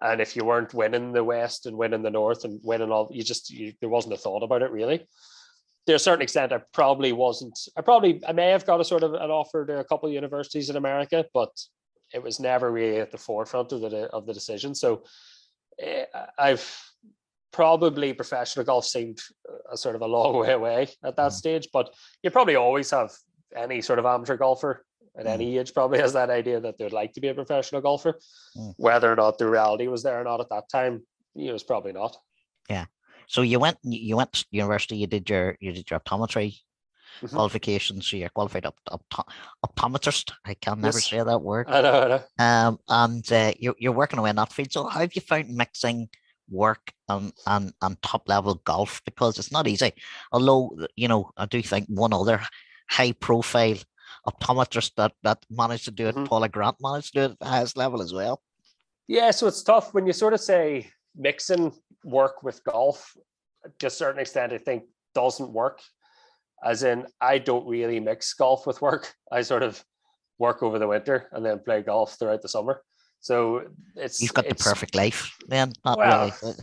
And 0.00 0.22
if 0.22 0.34
you 0.34 0.46
weren't 0.46 0.72
winning 0.72 1.12
the 1.12 1.22
West 1.22 1.66
and 1.66 1.76
winning 1.76 2.00
the 2.00 2.08
North 2.08 2.44
and 2.44 2.58
winning 2.62 2.90
all, 2.90 3.10
you 3.12 3.22
just 3.22 3.50
you, 3.50 3.74
there 3.80 3.90
wasn't 3.90 4.14
a 4.14 4.16
thought 4.16 4.42
about 4.42 4.62
it 4.62 4.70
really. 4.70 5.06
To 5.86 5.94
a 5.94 5.98
certain 5.98 6.22
extent, 6.22 6.52
I 6.52 6.60
probably 6.72 7.12
wasn't. 7.12 7.58
I 7.76 7.80
probably 7.80 8.20
I 8.26 8.32
may 8.32 8.50
have 8.50 8.66
got 8.66 8.80
a 8.80 8.84
sort 8.84 9.02
of 9.02 9.14
an 9.14 9.30
offer 9.30 9.66
to 9.66 9.80
a 9.80 9.84
couple 9.84 10.08
of 10.08 10.14
universities 10.14 10.70
in 10.70 10.76
America, 10.76 11.24
but 11.34 11.50
it 12.14 12.22
was 12.22 12.38
never 12.38 12.70
really 12.70 13.00
at 13.00 13.10
the 13.10 13.18
forefront 13.18 13.72
of 13.72 13.80
the 13.80 14.08
of 14.12 14.26
the 14.26 14.34
decision. 14.34 14.74
So 14.74 15.02
eh, 15.80 16.04
I've 16.38 16.64
probably 17.52 18.12
professional 18.12 18.64
golf 18.64 18.86
seemed 18.86 19.18
a 19.70 19.76
sort 19.76 19.96
of 19.96 20.02
a 20.02 20.06
long 20.06 20.36
way 20.40 20.52
away 20.52 20.88
at 21.04 21.16
that 21.16 21.32
mm. 21.32 21.34
stage, 21.34 21.68
but 21.72 21.92
you 22.22 22.30
probably 22.30 22.56
always 22.56 22.90
have 22.90 23.10
any 23.56 23.80
sort 23.80 23.98
of 23.98 24.06
amateur 24.06 24.36
golfer 24.36 24.84
at 25.16 25.26
mm. 25.26 25.30
any 25.30 25.58
age 25.58 25.74
probably 25.74 25.98
has 25.98 26.12
that 26.14 26.30
idea 26.30 26.60
that 26.60 26.78
they'd 26.78 26.92
like 26.92 27.12
to 27.12 27.20
be 27.20 27.28
a 27.28 27.34
professional 27.34 27.80
golfer. 27.80 28.18
Mm. 28.56 28.74
Whether 28.76 29.12
or 29.12 29.16
not 29.16 29.38
the 29.38 29.48
reality 29.48 29.86
was 29.88 30.02
there 30.02 30.20
or 30.20 30.24
not 30.24 30.40
at 30.40 30.48
that 30.50 30.68
time, 30.70 31.02
you 31.34 31.48
know, 31.48 31.54
it's 31.54 31.62
probably 31.62 31.92
not. 31.92 32.16
Yeah. 32.68 32.86
So 33.32 33.40
you 33.40 33.58
went 33.58 33.78
you 33.82 34.18
went 34.18 34.32
to 34.34 34.44
university, 34.50 34.96
you 34.96 35.06
did 35.06 35.30
your 35.30 35.56
you 35.58 35.72
did 35.72 35.90
your 35.90 36.00
optometry 36.00 36.48
mm-hmm. 36.52 37.34
qualifications, 37.34 38.06
so 38.06 38.18
you're 38.18 38.28
qualified 38.28 38.66
op, 38.66 38.76
op, 38.90 39.32
optometrist. 39.66 40.32
I 40.44 40.52
can 40.52 40.82
never 40.82 40.98
yes. 40.98 41.08
say 41.08 41.22
that 41.22 41.40
word. 41.40 41.66
I 41.70 41.80
know, 41.80 42.02
I 42.02 42.08
know. 42.08 42.22
Um, 42.38 42.78
and 42.90 43.32
uh, 43.32 43.52
you're 43.58 43.74
you're 43.78 43.92
working 43.92 44.18
away 44.18 44.28
in 44.28 44.36
that 44.36 44.52
field. 44.52 44.70
So 44.70 44.84
how 44.84 45.00
have 45.00 45.14
you 45.14 45.22
found 45.22 45.48
mixing 45.48 46.10
work 46.50 46.92
and 47.08 47.32
and 47.46 47.72
and 47.80 48.02
top 48.02 48.28
level 48.28 48.60
golf? 48.66 49.00
Because 49.06 49.38
it's 49.38 49.50
not 49.50 49.66
easy. 49.66 49.94
Although 50.30 50.86
you 50.94 51.08
know, 51.08 51.30
I 51.38 51.46
do 51.46 51.62
think 51.62 51.86
one 51.88 52.12
other 52.12 52.42
high 52.90 53.12
profile 53.12 53.78
optometrist 54.28 54.92
that 54.96 55.12
that 55.22 55.38
managed 55.48 55.86
to 55.86 55.90
do 55.90 56.08
it. 56.08 56.16
Mm-hmm. 56.16 56.26
Paula 56.26 56.50
Grant 56.50 56.76
managed 56.82 57.14
to 57.14 57.18
do 57.18 57.22
it 57.22 57.30
at 57.30 57.38
the 57.38 57.46
highest 57.46 57.78
level 57.78 58.02
as 58.02 58.12
well. 58.12 58.42
Yeah, 59.08 59.30
so 59.30 59.46
it's 59.46 59.62
tough 59.62 59.94
when 59.94 60.06
you 60.06 60.12
sort 60.12 60.34
of 60.34 60.40
say 60.40 60.90
mixing 61.16 61.72
work 62.04 62.42
with 62.42 62.62
golf 62.64 63.16
to 63.78 63.86
a 63.86 63.90
certain 63.90 64.20
extent. 64.20 64.52
I 64.52 64.58
think 64.58 64.84
doesn't 65.14 65.52
work. 65.52 65.80
As 66.64 66.82
in, 66.84 67.06
I 67.20 67.38
don't 67.38 67.66
really 67.66 67.98
mix 68.00 68.32
golf 68.34 68.66
with 68.66 68.80
work. 68.80 69.12
I 69.30 69.42
sort 69.42 69.62
of 69.62 69.84
work 70.38 70.62
over 70.62 70.78
the 70.78 70.88
winter 70.88 71.28
and 71.32 71.44
then 71.44 71.58
play 71.58 71.82
golf 71.82 72.18
throughout 72.18 72.42
the 72.42 72.48
summer. 72.48 72.82
So 73.20 73.62
it's 73.96 74.20
you've 74.20 74.34
got 74.34 74.46
it's, 74.46 74.62
the 74.62 74.70
perfect 74.70 74.94
life, 74.94 75.36
then. 75.46 75.72
Not 75.84 75.98
well, 75.98 76.32
really. 76.42 76.54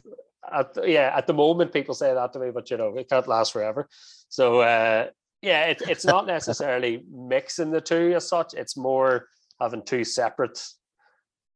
At, 0.52 0.78
yeah, 0.86 1.14
at 1.16 1.28
the 1.28 1.34
moment, 1.34 1.72
people 1.72 1.96
say 1.96 2.14
that 2.14 2.34
to 2.34 2.40
me, 2.40 2.52
but 2.52 2.70
you 2.70 2.78
know, 2.78 2.96
it 2.98 3.10
can't 3.10 3.28
last 3.28 3.54
forever. 3.54 3.88
So 4.28 4.60
uh, 4.60 5.08
yeah, 5.42 5.66
it, 5.66 5.82
it's 5.88 6.06
not 6.06 6.28
necessarily 6.28 7.04
mixing 7.10 7.72
the 7.72 7.82
two 7.82 8.14
as 8.16 8.28
such. 8.28 8.54
It's 8.54 8.76
more 8.76 9.28
having 9.62 9.84
two 9.84 10.04
separate, 10.04 10.62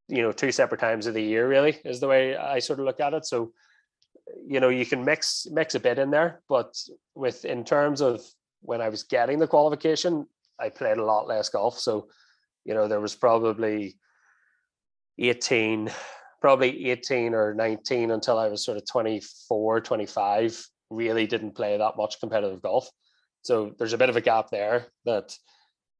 you 0.07 0.21
know, 0.21 0.31
two 0.31 0.51
separate 0.51 0.79
times 0.79 1.05
of 1.05 1.13
the 1.13 1.23
year. 1.23 1.47
Really, 1.47 1.79
is 1.83 1.99
the 1.99 2.07
way 2.07 2.37
I 2.37 2.59
sort 2.59 2.79
of 2.79 2.85
look 2.85 3.01
at 3.01 3.13
it. 3.13 3.25
So, 3.25 3.51
you 4.47 4.59
know, 4.59 4.69
you 4.69 4.85
can 4.85 5.03
mix 5.03 5.47
mix 5.51 5.75
a 5.75 5.79
bit 5.79 5.99
in 5.99 6.11
there, 6.11 6.41
but 6.49 6.75
with 7.15 7.45
in 7.45 7.63
terms 7.63 8.01
of 8.01 8.21
when 8.61 8.81
I 8.81 8.89
was 8.89 9.03
getting 9.03 9.39
the 9.39 9.47
qualification, 9.47 10.25
I 10.59 10.69
played 10.69 10.97
a 10.97 11.05
lot 11.05 11.27
less 11.27 11.49
golf. 11.49 11.79
So, 11.79 12.07
you 12.65 12.73
know, 12.73 12.87
there 12.87 13.01
was 13.01 13.15
probably 13.15 13.97
18 15.17 15.91
probably 16.43 16.91
18 16.91 17.33
or 17.33 17.53
19 17.53 18.11
until 18.11 18.37
I 18.37 18.49
was 18.49 18.65
sort 18.65 18.77
of 18.77 18.85
24, 18.85 19.79
25, 19.79 20.67
really 20.89 21.25
didn't 21.25 21.55
play 21.55 21.77
that 21.77 21.95
much 21.95 22.19
competitive 22.19 22.61
golf. 22.61 22.89
So 23.43 23.73
there's 23.79 23.93
a 23.93 23.97
bit 23.97 24.09
of 24.09 24.17
a 24.17 24.21
gap 24.21 24.49
there 24.51 24.87
that, 25.05 25.33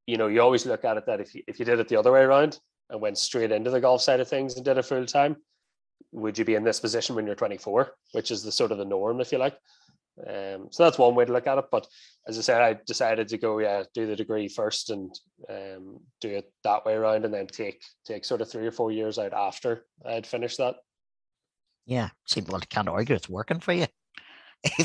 you 0.06 0.18
know, 0.18 0.28
you 0.28 0.42
always 0.42 0.66
look 0.66 0.84
at 0.84 0.98
it 0.98 1.06
that 1.06 1.22
if 1.22 1.34
you, 1.34 1.44
if 1.48 1.60
you 1.60 1.66
did 1.66 1.80
it 1.80 1.88
the 1.88 1.96
other 1.96 2.12
way 2.12 2.24
around 2.24 2.60
and 2.90 3.00
went 3.00 3.18
straight 3.18 3.54
into 3.54 3.72
the 3.72 3.80
golf 3.80 4.02
side 4.02 4.20
of 4.20 4.28
things 4.28 4.58
and 4.58 4.66
did 4.66 4.78
it 4.78 4.84
full 4.84 5.06
time, 5.06 5.38
would 6.14 6.38
you 6.38 6.46
be 6.46 6.56
in 6.56 6.64
this 6.64 6.80
position 6.80 7.16
when 7.16 7.26
you're 7.26 7.36
24, 7.36 7.94
which 8.14 8.32
is 8.32 8.44
the 8.44 8.52
sort 8.52 8.72
of 8.72 8.78
the 8.78 8.86
norm, 8.86 9.20
if 9.20 9.32
you 9.32 9.38
like. 9.38 9.58
Um, 10.20 10.68
so 10.70 10.84
that's 10.84 11.00
one 11.00 11.16
way 11.16 11.26
to 11.26 11.34
look 11.34 11.48
at 11.48 11.58
it. 11.58 11.66
But 11.72 11.88
as 12.28 12.38
I 12.38 12.42
said, 12.42 12.62
I 12.62 12.78
decided 12.86 13.28
to 13.30 13.38
go, 13.38 13.60
yeah, 13.60 13.84
do 13.94 14.06
the 14.06 14.16
degree 14.16 14.48
first 14.48 14.92
and 14.92 15.12
um, 15.50 16.00
do 16.22 16.30
it 16.30 16.52
that 16.64 16.86
way 16.86 16.94
around, 16.94 17.26
and 17.26 17.34
then 17.34 17.48
take 17.48 17.82
take 18.06 18.24
sort 18.24 18.42
of 18.42 18.50
three 18.50 18.68
or 18.68 18.72
four 18.72 18.92
years 18.92 19.18
out 19.18 19.34
after 19.34 19.86
I'd 20.06 20.28
finished 20.28 20.60
that. 20.60 20.76
Yeah, 21.86 22.10
see, 22.28 22.42
well, 22.42 22.62
I 22.62 22.66
can't 22.66 22.88
argue 22.88 23.16
it's 23.16 23.28
working 23.28 23.60
for 23.60 23.74
you. 23.74 23.88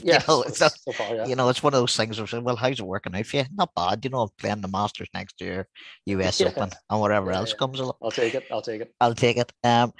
yeah, 0.02 0.20
you 0.20 0.26
know, 0.26 0.42
it's 0.42 0.58
so 0.58 0.92
far, 0.92 1.14
yeah. 1.14 1.26
you 1.26 1.36
know, 1.36 1.48
it's 1.48 1.62
one 1.62 1.72
of 1.72 1.78
those 1.78 1.96
things 1.96 2.18
of 2.18 2.28
saying, 2.28 2.42
well, 2.42 2.56
how's 2.56 2.80
it 2.80 2.86
working 2.86 3.14
out 3.14 3.26
for 3.26 3.36
you? 3.36 3.44
Not 3.54 3.72
bad, 3.76 4.04
you 4.04 4.10
know, 4.10 4.28
playing 4.38 4.60
the 4.60 4.66
Masters 4.68 5.08
next 5.14 5.40
year, 5.40 5.68
US 6.06 6.40
yeah. 6.40 6.48
Open, 6.48 6.70
and 6.90 7.00
whatever 7.00 7.30
yeah, 7.30 7.36
else 7.36 7.52
comes 7.52 7.78
along. 7.78 7.94
I'll 8.02 8.10
take 8.10 8.34
it. 8.34 8.46
I'll 8.50 8.62
take 8.62 8.80
it. 8.80 8.92
I'll 9.00 9.14
take 9.14 9.36
it. 9.36 9.52
Um, 9.62 9.92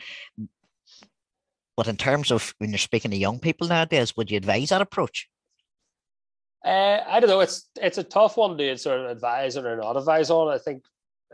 but 1.79 1.87
in 1.87 1.97
terms 1.97 2.33
of 2.33 2.57
when 2.59 2.71
you're 2.71 2.79
speaking 2.79 3.13
to 3.13 3.17
young 3.17 3.39
people 3.39 3.69
nowadays, 3.69 4.17
would 4.17 4.33
you 4.33 4.37
advise 4.37 4.71
that 4.71 4.81
approach? 4.81 5.29
Uh, 6.65 6.99
I 7.07 7.21
don't 7.21 7.31
know. 7.31 7.39
It's 7.39 7.69
it's 7.81 7.99
a 7.99 8.03
tough 8.03 8.37
one 8.37 8.59
to 8.59 8.77
sort 8.77 8.99
of 8.99 9.11
advise 9.13 9.57
or 9.57 9.77
not 9.77 9.97
advise 9.97 10.29
on. 10.29 10.53
I 10.53 10.59
think 10.59 10.83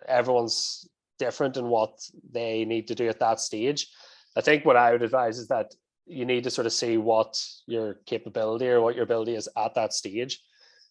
everyone's 0.06 0.86
different 1.18 1.56
in 1.56 1.68
what 1.68 1.98
they 2.30 2.66
need 2.66 2.88
to 2.88 2.94
do 2.94 3.08
at 3.08 3.20
that 3.20 3.40
stage. 3.40 3.88
I 4.36 4.42
think 4.42 4.66
what 4.66 4.76
I 4.76 4.92
would 4.92 5.00
advise 5.00 5.38
is 5.38 5.48
that 5.48 5.72
you 6.04 6.26
need 6.26 6.44
to 6.44 6.50
sort 6.50 6.66
of 6.66 6.74
see 6.74 6.98
what 6.98 7.42
your 7.66 7.94
capability 8.04 8.68
or 8.68 8.82
what 8.82 8.96
your 8.96 9.04
ability 9.04 9.36
is 9.36 9.48
at 9.56 9.74
that 9.76 9.94
stage. 9.94 10.42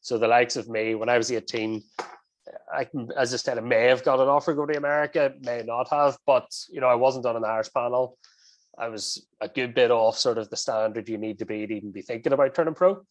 So 0.01 0.17
the 0.17 0.27
likes 0.27 0.55
of 0.55 0.67
me, 0.67 0.95
when 0.95 1.09
I 1.09 1.19
was 1.19 1.31
18, 1.31 1.83
I 2.73 2.87
as 3.15 3.35
I 3.35 3.37
said, 3.37 3.59
I 3.59 3.61
may 3.61 3.85
have 3.85 4.03
got 4.03 4.19
an 4.19 4.29
offer 4.29 4.53
to 4.53 4.55
go 4.55 4.65
to 4.65 4.77
America, 4.77 5.31
may 5.41 5.61
not 5.61 5.89
have, 5.91 6.17
but 6.25 6.47
you 6.71 6.81
know, 6.81 6.87
I 6.87 6.95
wasn't 6.95 7.27
on 7.27 7.35
an 7.35 7.45
Irish 7.45 7.71
panel. 7.71 8.17
I 8.77 8.89
was 8.89 9.25
a 9.39 9.47
good 9.47 9.75
bit 9.75 9.91
off 9.91 10.17
sort 10.17 10.37
of 10.37 10.49
the 10.49 10.57
standard 10.57 11.07
you 11.09 11.17
need 11.17 11.39
to 11.39 11.45
be 11.45 11.67
to 11.67 11.73
even 11.75 11.91
be 11.91 12.01
thinking 12.01 12.33
about 12.33 12.55
turning 12.55 12.73
pro. 12.73 13.03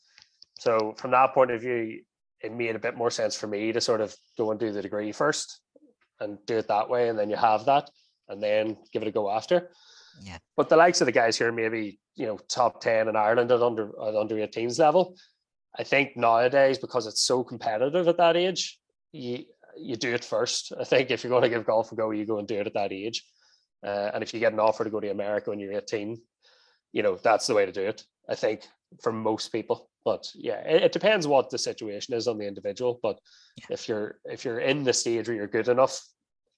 So 0.58 0.94
from 0.98 1.12
that 1.12 1.34
point 1.34 1.50
of 1.50 1.60
view, 1.60 2.02
it 2.40 2.52
made 2.52 2.74
a 2.74 2.80
bit 2.80 2.96
more 2.96 3.10
sense 3.10 3.36
for 3.36 3.46
me 3.46 3.72
to 3.72 3.80
sort 3.80 4.00
of 4.00 4.14
go 4.36 4.50
and 4.50 4.58
do 4.58 4.72
the 4.72 4.82
degree 4.82 5.12
first 5.12 5.60
and 6.20 6.38
do 6.46 6.58
it 6.58 6.68
that 6.68 6.88
way, 6.88 7.08
and 7.08 7.18
then 7.18 7.30
you 7.30 7.36
have 7.36 7.64
that, 7.66 7.90
and 8.28 8.42
then 8.42 8.76
give 8.92 9.02
it 9.02 9.08
a 9.08 9.12
go 9.12 9.30
after. 9.30 9.70
Yeah. 10.20 10.38
But 10.56 10.68
the 10.68 10.76
likes 10.76 11.00
of 11.00 11.06
the 11.06 11.12
guys 11.12 11.38
here, 11.38 11.52
maybe 11.52 11.98
you 12.16 12.26
know, 12.26 12.38
top 12.48 12.80
ten 12.80 13.08
in 13.08 13.16
Ireland 13.16 13.50
at 13.50 13.62
under 13.62 13.90
at 14.02 14.14
under 14.14 14.36
18s 14.36 14.78
level. 14.78 15.16
I 15.78 15.84
think 15.84 16.16
nowadays 16.16 16.78
because 16.78 17.06
it's 17.06 17.22
so 17.22 17.42
competitive 17.42 18.06
at 18.08 18.18
that 18.18 18.36
age, 18.36 18.78
you 19.12 19.44
you 19.76 19.96
do 19.96 20.12
it 20.12 20.24
first. 20.24 20.72
I 20.78 20.84
think 20.84 21.10
if 21.10 21.24
you're 21.24 21.30
going 21.30 21.42
to 21.42 21.48
give 21.48 21.64
golf 21.64 21.92
a 21.92 21.94
go, 21.94 22.10
you 22.10 22.26
go 22.26 22.38
and 22.38 22.46
do 22.46 22.60
it 22.60 22.66
at 22.66 22.74
that 22.74 22.92
age. 22.92 23.24
Uh, 23.84 24.10
and 24.14 24.22
if 24.22 24.32
you 24.32 24.40
get 24.40 24.52
an 24.52 24.60
offer 24.60 24.84
to 24.84 24.90
go 24.90 25.00
to 25.00 25.10
America 25.10 25.50
when 25.50 25.58
you're 25.58 25.72
18, 25.72 26.20
you 26.92 27.02
know, 27.02 27.16
that's 27.16 27.46
the 27.46 27.54
way 27.54 27.66
to 27.66 27.72
do 27.72 27.82
it, 27.82 28.04
I 28.28 28.34
think, 28.34 28.62
for 29.02 29.12
most 29.12 29.48
people. 29.48 29.88
But 30.04 30.28
yeah, 30.34 30.60
it, 30.60 30.82
it 30.84 30.92
depends 30.92 31.26
what 31.26 31.50
the 31.50 31.58
situation 31.58 32.14
is 32.14 32.28
on 32.28 32.38
the 32.38 32.46
individual. 32.46 32.98
But 33.02 33.18
yeah. 33.56 33.66
if 33.70 33.88
you're 33.88 34.16
if 34.24 34.44
you're 34.44 34.60
in 34.60 34.84
the 34.84 34.92
stage 34.92 35.28
where 35.28 35.36
you're 35.36 35.46
good 35.46 35.68
enough, 35.68 36.00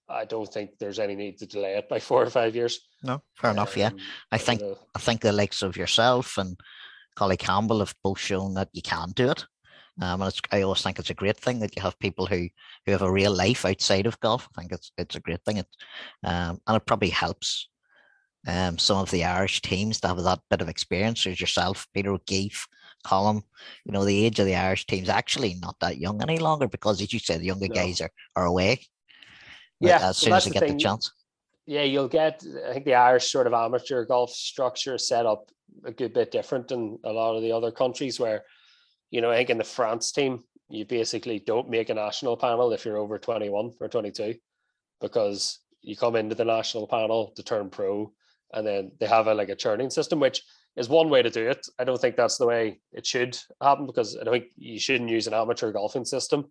I 0.09 0.25
don't 0.25 0.51
think 0.51 0.70
there's 0.79 0.99
any 0.99 1.14
need 1.14 1.39
to 1.39 1.47
delay 1.47 1.77
it 1.77 1.89
by 1.89 2.01
four 2.09 2.22
or 2.22 2.31
five 2.31 2.55
years. 2.55 2.81
No, 3.03 3.22
fair 3.37 3.51
um, 3.51 3.57
enough. 3.57 3.77
Yeah, 3.77 3.89
um, 3.89 3.99
I 4.33 4.39
think 4.39 4.62
I 4.95 4.99
think 4.99 5.20
the 5.20 5.33
likes 5.33 5.62
of 5.62 5.77
yourself 5.77 6.39
and 6.39 6.59
Collie 7.16 7.37
Campbell 7.37 7.81
have 7.81 7.95
both 8.03 8.18
shown 8.18 8.55
that 8.55 8.68
you 8.72 8.83
can 8.83 9.11
do 9.11 9.31
it. 9.31 9.45
Um, 10.01 10.22
and 10.22 10.40
I 10.51 10.62
always 10.62 10.82
think 10.82 10.99
it's 10.99 11.11
a 11.11 11.14
great 11.14 11.36
thing 11.36 11.61
that 11.61 11.76
you 11.76 11.82
have 11.82 11.99
people 11.99 12.26
who 12.26 12.49
who 12.84 12.92
have 12.92 13.03
a 13.03 13.11
real 13.11 13.32
life 13.32 13.64
outside 13.64 14.07
of 14.07 14.18
golf. 14.20 14.49
I 14.57 14.61
think 14.61 14.72
it's 14.72 14.90
it's 14.99 15.16
a 15.16 15.20
great 15.20 15.45
thing. 15.45 15.59
It, 15.59 15.66
um, 16.24 16.61
and 16.66 16.76
it 16.76 16.86
probably 16.86 17.11
helps 17.11 17.68
um, 18.47 18.76
some 18.78 18.99
of 18.99 19.11
the 19.11 19.24
Irish 19.24 19.62
teams 19.62 20.01
to 20.01 20.09
have 20.09 20.22
that 20.22 20.40
bit 20.51 20.61
of 20.61 20.68
experience. 20.68 21.26
As 21.26 21.40
yourself, 21.40 21.86
Peter 21.95 22.11
O'Keeffe, 22.11 22.66
Colin. 23.05 23.42
You 23.84 23.92
know, 23.92 24.05
the 24.05 24.24
age 24.24 24.40
of 24.40 24.47
the 24.47 24.57
Irish 24.57 24.86
teams 24.86 25.09
actually 25.09 25.55
not 25.55 25.76
that 25.80 25.99
young 25.99 26.20
any 26.22 26.38
longer 26.38 26.66
because, 26.66 27.01
as 27.01 27.12
you 27.12 27.20
said, 27.20 27.40
the 27.40 27.47
younger 27.47 27.68
no. 27.68 27.74
guys 27.74 28.01
are 28.01 28.11
are 28.34 28.47
away. 28.47 28.80
Yeah, 29.80 30.09
as 30.09 30.16
soon 30.16 30.30
well, 30.30 30.38
as 30.38 30.45
they 30.45 30.51
the 30.51 30.55
get 30.55 30.61
thing. 30.61 30.76
the 30.76 30.82
chance. 30.82 31.12
Yeah, 31.66 31.82
you'll 31.82 32.09
get. 32.09 32.45
I 32.68 32.72
think 32.72 32.84
the 32.84 32.95
Irish 32.95 33.30
sort 33.30 33.47
of 33.47 33.53
amateur 33.53 34.05
golf 34.05 34.30
structure 34.30 34.99
set 34.99 35.24
up 35.24 35.51
a 35.84 35.92
good 35.92 36.12
bit 36.12 36.30
different 36.30 36.68
than 36.68 36.99
a 37.05 37.12
lot 37.12 37.36
of 37.36 37.42
the 37.42 37.53
other 37.53 37.70
countries 37.70 38.18
where 38.18 38.45
you 39.15 39.21
know, 39.21 39.31
I 39.31 39.37
think 39.37 39.51
in 39.51 39.59
the 39.59 39.65
France 39.65 40.11
team, 40.11 40.43
you 40.69 40.85
basically 40.85 41.39
don't 41.39 41.71
make 41.71 41.89
a 41.89 41.95
national 41.95 42.37
panel 42.37 42.73
if 42.73 42.85
you're 42.85 42.97
over 42.97 43.17
21 43.17 43.75
or 43.81 43.89
22 43.89 44.35
because 45.01 45.61
you 45.83 45.95
come 45.95 46.17
into 46.17 46.35
the 46.35 46.45
national 46.45 46.89
panel 46.89 47.33
to 47.37 47.45
turn 47.45 47.71
pro 47.71 48.12
and 48.55 48.67
then 48.67 48.91
they 48.99 49.07
have 49.07 49.29
a 49.29 49.35
like 49.35 49.51
a 49.51 49.55
churning 49.55 49.89
system 49.89 50.19
which 50.19 50.43
is 50.75 50.89
one 50.89 51.11
way 51.11 51.23
to 51.23 51.31
do 51.31 51.49
it. 51.49 51.65
I 51.79 51.85
don't 51.85 52.01
think 52.01 52.17
that's 52.17 52.39
the 52.39 52.47
way 52.47 52.81
it 52.93 53.07
should 53.07 53.39
happen 53.62 53.87
because 53.87 54.17
i 54.21 54.25
don't 54.25 54.35
think 54.35 54.51
you 54.57 54.81
shouldn't 54.81 55.11
use 55.11 55.29
an 55.29 55.35
amateur 55.35 55.71
golfing 55.71 56.05
system 56.05 56.47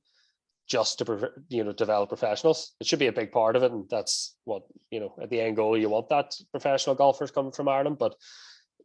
just 0.66 1.00
to 1.00 1.32
you 1.50 1.66
know 1.66 1.74
develop 1.74 2.08
professionals. 2.08 2.76
It 2.80 2.88
should 2.88 3.00
be 3.00 3.08
a 3.08 3.20
big 3.20 3.34
part 3.34 3.58
of 3.58 3.64
it 3.64 3.74
and 3.74 3.90
that's 3.90 4.38
what 4.46 4.64
you 4.90 5.02
know 5.02 5.14
at 5.22 5.30
the 5.30 5.42
end 5.42 5.58
goal 5.58 5.78
you 5.78 5.90
want 5.90 6.08
that 6.08 6.34
professional 6.52 6.96
golfers 6.96 7.32
coming 7.32 7.52
from 7.52 7.68
ireland 7.68 7.98
but 7.98 8.16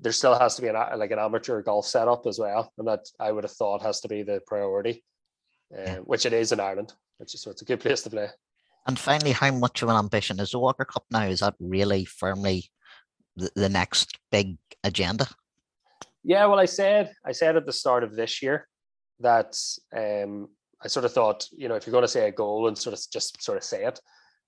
there 0.01 0.13
still 0.13 0.39
has 0.39 0.55
to 0.57 0.63
be 0.63 0.69
an 0.69 0.77
like 0.97 1.11
an 1.11 1.19
amateur 1.19 1.63
golf 1.63 1.87
setup 1.87 2.27
as 2.27 2.39
well, 2.39 2.73
and 2.79 2.87
that 2.87 3.07
I 3.19 3.33
would 3.33 3.45
have 3.45 3.53
thought 3.53 3.83
has 3.83 4.01
to 4.01 4.09
be 4.09 4.23
the 4.23 4.41
priority, 4.47 5.05
uh, 5.77 5.97
which 5.97 6.27
it 6.27 6.33
is 6.33 6.53
in 6.53 6.61
Ireland. 6.61 6.93
Which 7.19 7.35
is 7.35 7.43
so 7.43 7.51
it's 7.51 7.63
a 7.63 7.67
good 7.67 7.81
place 7.81 8.03
to 8.03 8.11
play. 8.11 8.29
And 8.87 8.99
finally, 8.99 9.33
how 9.33 9.51
much 9.51 9.83
of 9.83 9.89
an 9.89 9.97
ambition 9.97 10.41
is 10.41 10.53
the 10.53 10.59
Walker 10.59 10.85
Cup 10.85 11.05
now? 11.11 11.25
Is 11.25 11.41
that 11.41 11.55
really 11.61 12.05
firmly 12.05 12.71
the, 13.37 13.51
the 13.55 13.69
next 13.69 14.19
big 14.31 14.57
agenda? 14.85 15.29
Yeah, 16.23 16.47
well, 16.47 16.61
I 16.61 16.67
said 16.67 17.13
I 17.25 17.33
said 17.33 17.57
at 17.57 17.67
the 17.67 17.73
start 17.73 18.05
of 18.05 18.15
this 18.15 18.43
year 18.43 18.69
that 19.21 19.57
um, 19.97 20.49
I 20.83 20.89
sort 20.89 21.05
of 21.05 21.13
thought, 21.13 21.49
you 21.51 21.69
know, 21.69 21.75
if 21.75 21.87
you're 21.87 21.93
going 21.93 22.03
to 22.03 22.09
say 22.09 22.29
a 22.29 22.33
goal 22.33 22.69
and 22.69 22.79
sort 22.79 22.95
of 22.95 23.01
just 23.13 23.43
sort 23.43 23.59
of 23.59 23.65
say 23.65 23.85
it, 23.85 24.01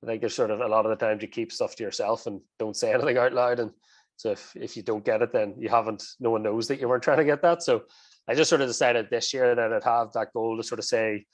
I 0.02 0.06
think 0.06 0.20
there's 0.20 0.34
sort 0.34 0.50
of 0.50 0.60
a 0.60 0.68
lot 0.68 0.86
of 0.86 0.90
the 0.90 1.04
times 1.04 1.22
you 1.22 1.28
keep 1.28 1.52
stuff 1.52 1.74
to 1.76 1.82
yourself 1.82 2.26
and 2.26 2.40
don't 2.58 2.76
say 2.76 2.92
anything 2.94 3.18
out 3.18 3.32
loud. 3.32 3.58
And 3.58 3.72
so 4.20 4.32
if, 4.32 4.52
if 4.54 4.76
you 4.76 4.82
don't 4.82 5.02
get 5.02 5.22
it, 5.22 5.32
then 5.32 5.54
you 5.56 5.70
haven't, 5.70 6.04
no 6.20 6.28
one 6.28 6.42
knows 6.42 6.68
that 6.68 6.78
you 6.78 6.86
weren't 6.86 7.02
trying 7.02 7.16
to 7.16 7.24
get 7.24 7.40
that. 7.40 7.62
So 7.62 7.84
I 8.28 8.34
just 8.34 8.50
sort 8.50 8.60
of 8.60 8.68
decided 8.68 9.08
this 9.08 9.32
year 9.32 9.54
that 9.54 9.72
I'd 9.72 9.82
have 9.82 10.12
that 10.12 10.34
goal 10.34 10.58
to 10.58 10.62
sort 10.62 10.78
of 10.78 10.84
say, 10.84 11.24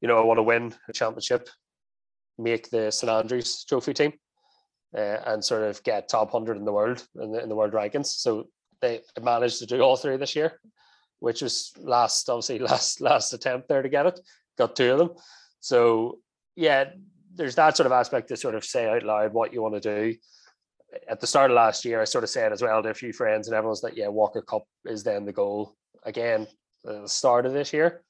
you 0.00 0.08
know, 0.08 0.18
I 0.18 0.24
want 0.24 0.38
to 0.38 0.42
win 0.42 0.74
a 0.88 0.92
championship, 0.94 1.50
make 2.38 2.70
the 2.70 2.90
St 2.90 3.10
Andrews 3.10 3.64
trophy 3.64 3.92
team, 3.92 4.14
uh, 4.96 5.18
and 5.26 5.44
sort 5.44 5.64
of 5.64 5.82
get 5.82 6.08
top 6.08 6.32
100 6.32 6.56
in 6.56 6.64
the 6.64 6.72
world, 6.72 7.06
in 7.20 7.30
the, 7.30 7.42
in 7.42 7.50
the 7.50 7.54
world 7.54 7.74
rankings. 7.74 8.06
So 8.06 8.48
they 8.80 9.02
managed 9.20 9.58
to 9.58 9.66
do 9.66 9.82
all 9.82 9.96
three 9.96 10.16
this 10.16 10.34
year, 10.34 10.58
which 11.18 11.42
was 11.42 11.72
last, 11.76 12.30
obviously, 12.30 12.58
last 12.70 13.02
last 13.02 13.34
attempt 13.34 13.68
there 13.68 13.82
to 13.82 13.88
get 13.90 14.06
it. 14.06 14.18
Got 14.56 14.76
two 14.76 14.92
of 14.92 14.98
them. 14.98 15.10
So 15.60 16.20
yeah, 16.56 16.84
there's 17.34 17.56
that 17.56 17.76
sort 17.76 17.86
of 17.86 17.92
aspect 17.92 18.28
to 18.28 18.36
sort 18.38 18.54
of 18.54 18.64
say 18.64 18.88
out 18.88 19.02
loud 19.02 19.34
what 19.34 19.52
you 19.52 19.60
want 19.60 19.74
to 19.74 19.80
do 19.80 20.16
at 21.08 21.20
the 21.20 21.26
start 21.26 21.50
of 21.50 21.56
last 21.56 21.84
year, 21.84 22.00
I 22.00 22.04
sort 22.04 22.24
of 22.24 22.30
said 22.30 22.52
as 22.52 22.62
well 22.62 22.82
to 22.82 22.90
a 22.90 22.94
few 22.94 23.12
friends 23.12 23.48
and 23.48 23.56
everyone's 23.56 23.82
like, 23.82 23.96
yeah, 23.96 24.08
Walker 24.08 24.42
Cup 24.42 24.64
is 24.84 25.02
then 25.02 25.24
the 25.24 25.32
goal. 25.32 25.76
Again, 26.04 26.46
the 26.84 27.06
start 27.06 27.46
of 27.46 27.52
this 27.52 27.72
year, 27.72 28.02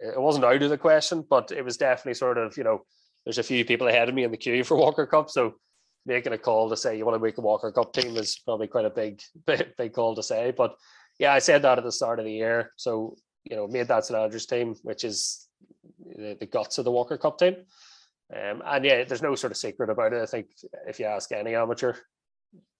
it 0.00 0.20
wasn't 0.20 0.44
out 0.44 0.62
of 0.62 0.70
the 0.70 0.78
question, 0.78 1.24
but 1.28 1.50
it 1.50 1.64
was 1.64 1.76
definitely 1.76 2.14
sort 2.14 2.38
of, 2.38 2.56
you 2.56 2.64
know, 2.64 2.84
there's 3.24 3.38
a 3.38 3.42
few 3.42 3.64
people 3.64 3.88
ahead 3.88 4.08
of 4.08 4.14
me 4.14 4.24
in 4.24 4.30
the 4.30 4.36
queue 4.36 4.64
for 4.64 4.76
Walker 4.78 5.06
Cup. 5.06 5.30
So 5.30 5.54
making 6.06 6.32
a 6.32 6.38
call 6.38 6.70
to 6.70 6.76
say 6.76 6.96
you 6.96 7.04
want 7.04 7.16
to 7.16 7.24
make 7.24 7.38
a 7.38 7.42
Walker 7.42 7.72
Cup 7.72 7.92
team 7.92 8.16
is 8.16 8.38
probably 8.38 8.68
quite 8.68 8.84
a 8.84 8.90
big, 8.90 9.20
big, 9.46 9.76
big 9.76 9.92
call 9.92 10.14
to 10.14 10.22
say. 10.22 10.52
But 10.56 10.76
yeah, 11.18 11.32
I 11.32 11.40
said 11.40 11.62
that 11.62 11.78
at 11.78 11.84
the 11.84 11.92
start 11.92 12.18
of 12.18 12.24
the 12.24 12.32
year. 12.32 12.72
So, 12.76 13.16
you 13.44 13.56
know, 13.56 13.66
made 13.66 13.88
that 13.88 14.04
St 14.04 14.18
Andrews 14.18 14.46
team, 14.46 14.76
which 14.82 15.04
is 15.04 15.48
the, 16.16 16.36
the 16.38 16.46
guts 16.46 16.78
of 16.78 16.84
the 16.84 16.92
Walker 16.92 17.16
Cup 17.16 17.38
team. 17.38 17.56
Um, 18.34 18.62
and 18.64 18.84
yeah, 18.84 19.04
there's 19.04 19.22
no 19.22 19.34
sort 19.34 19.52
of 19.52 19.56
secret 19.56 19.90
about 19.90 20.12
it. 20.12 20.22
I 20.22 20.26
think 20.26 20.48
if 20.86 21.00
you 21.00 21.06
ask 21.06 21.32
any 21.32 21.54
amateur, 21.54 21.94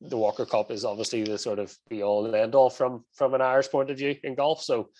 the 0.00 0.16
Walker 0.16 0.46
Cup 0.46 0.70
is 0.70 0.84
obviously 0.84 1.22
the 1.24 1.38
sort 1.38 1.58
of 1.58 1.74
be 1.88 2.02
all 2.02 2.26
and 2.26 2.34
end 2.34 2.54
all 2.54 2.70
from 2.70 3.04
from 3.14 3.34
an 3.34 3.40
Irish 3.40 3.68
point 3.68 3.90
of 3.90 3.98
view 3.98 4.16
in 4.22 4.34
golf. 4.34 4.62
So 4.62 4.90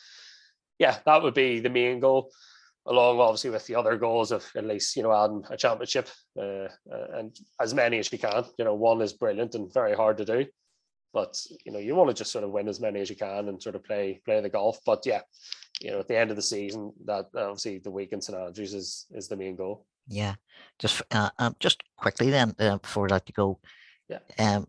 yeah, 0.79 0.99
that 1.05 1.23
would 1.23 1.35
be 1.35 1.61
the 1.61 1.71
main 1.71 2.01
goal, 2.01 2.31
along 2.87 3.21
obviously 3.21 3.51
with 3.51 3.67
the 3.67 3.75
other 3.75 3.97
goals 3.97 4.33
of 4.33 4.51
at 4.57 4.67
least 4.67 4.97
you 4.97 5.03
know 5.03 5.13
adding 5.13 5.45
a 5.51 5.57
championship 5.57 6.09
uh, 6.41 6.69
and 7.13 7.37
as 7.61 7.75
many 7.75 7.99
as 7.99 8.11
you 8.11 8.19
can. 8.19 8.45
You 8.59 8.65
know, 8.65 8.75
one 8.75 9.03
is 9.03 9.13
brilliant 9.13 9.55
and 9.55 9.73
very 9.73 9.95
hard 9.95 10.17
to 10.19 10.25
do, 10.25 10.47
but 11.13 11.37
you 11.65 11.73
know 11.73 11.79
you 11.79 11.95
want 11.95 12.09
to 12.11 12.15
just 12.15 12.33
sort 12.33 12.45
of 12.45 12.51
win 12.51 12.69
as 12.69 12.81
many 12.81 13.01
as 13.01 13.11
you 13.11 13.17
can 13.17 13.49
and 13.49 13.63
sort 13.63 13.77
of 13.77 13.85
play 13.85 14.21
play 14.25 14.41
the 14.41 14.49
golf. 14.49 14.79
But 14.85 15.05
yeah, 15.05 15.21
you 15.81 15.91
know 15.91 16.01
at 16.01 16.09
the 16.09 16.19
end 16.19 16.31
of 16.31 16.37
the 16.37 16.43
season, 16.43 16.93
that 17.05 17.27
obviously 17.37 17.79
the 17.79 17.91
weekend 17.91 18.25
St 18.25 18.39
Andrews 18.39 18.75
is 18.75 19.07
is 19.11 19.29
the 19.29 19.37
main 19.37 19.55
goal. 19.55 19.87
Yeah, 20.09 20.35
just 20.79 21.03
uh, 21.11 21.31
um, 21.39 21.57
just 21.61 21.83
quickly 21.97 22.31
then 22.31 22.55
uh, 22.59 22.79
before 22.79 23.09
that 23.09 23.27
to 23.27 23.33
go. 23.33 23.61
Yeah. 24.09 24.19
Um, 24.39 24.67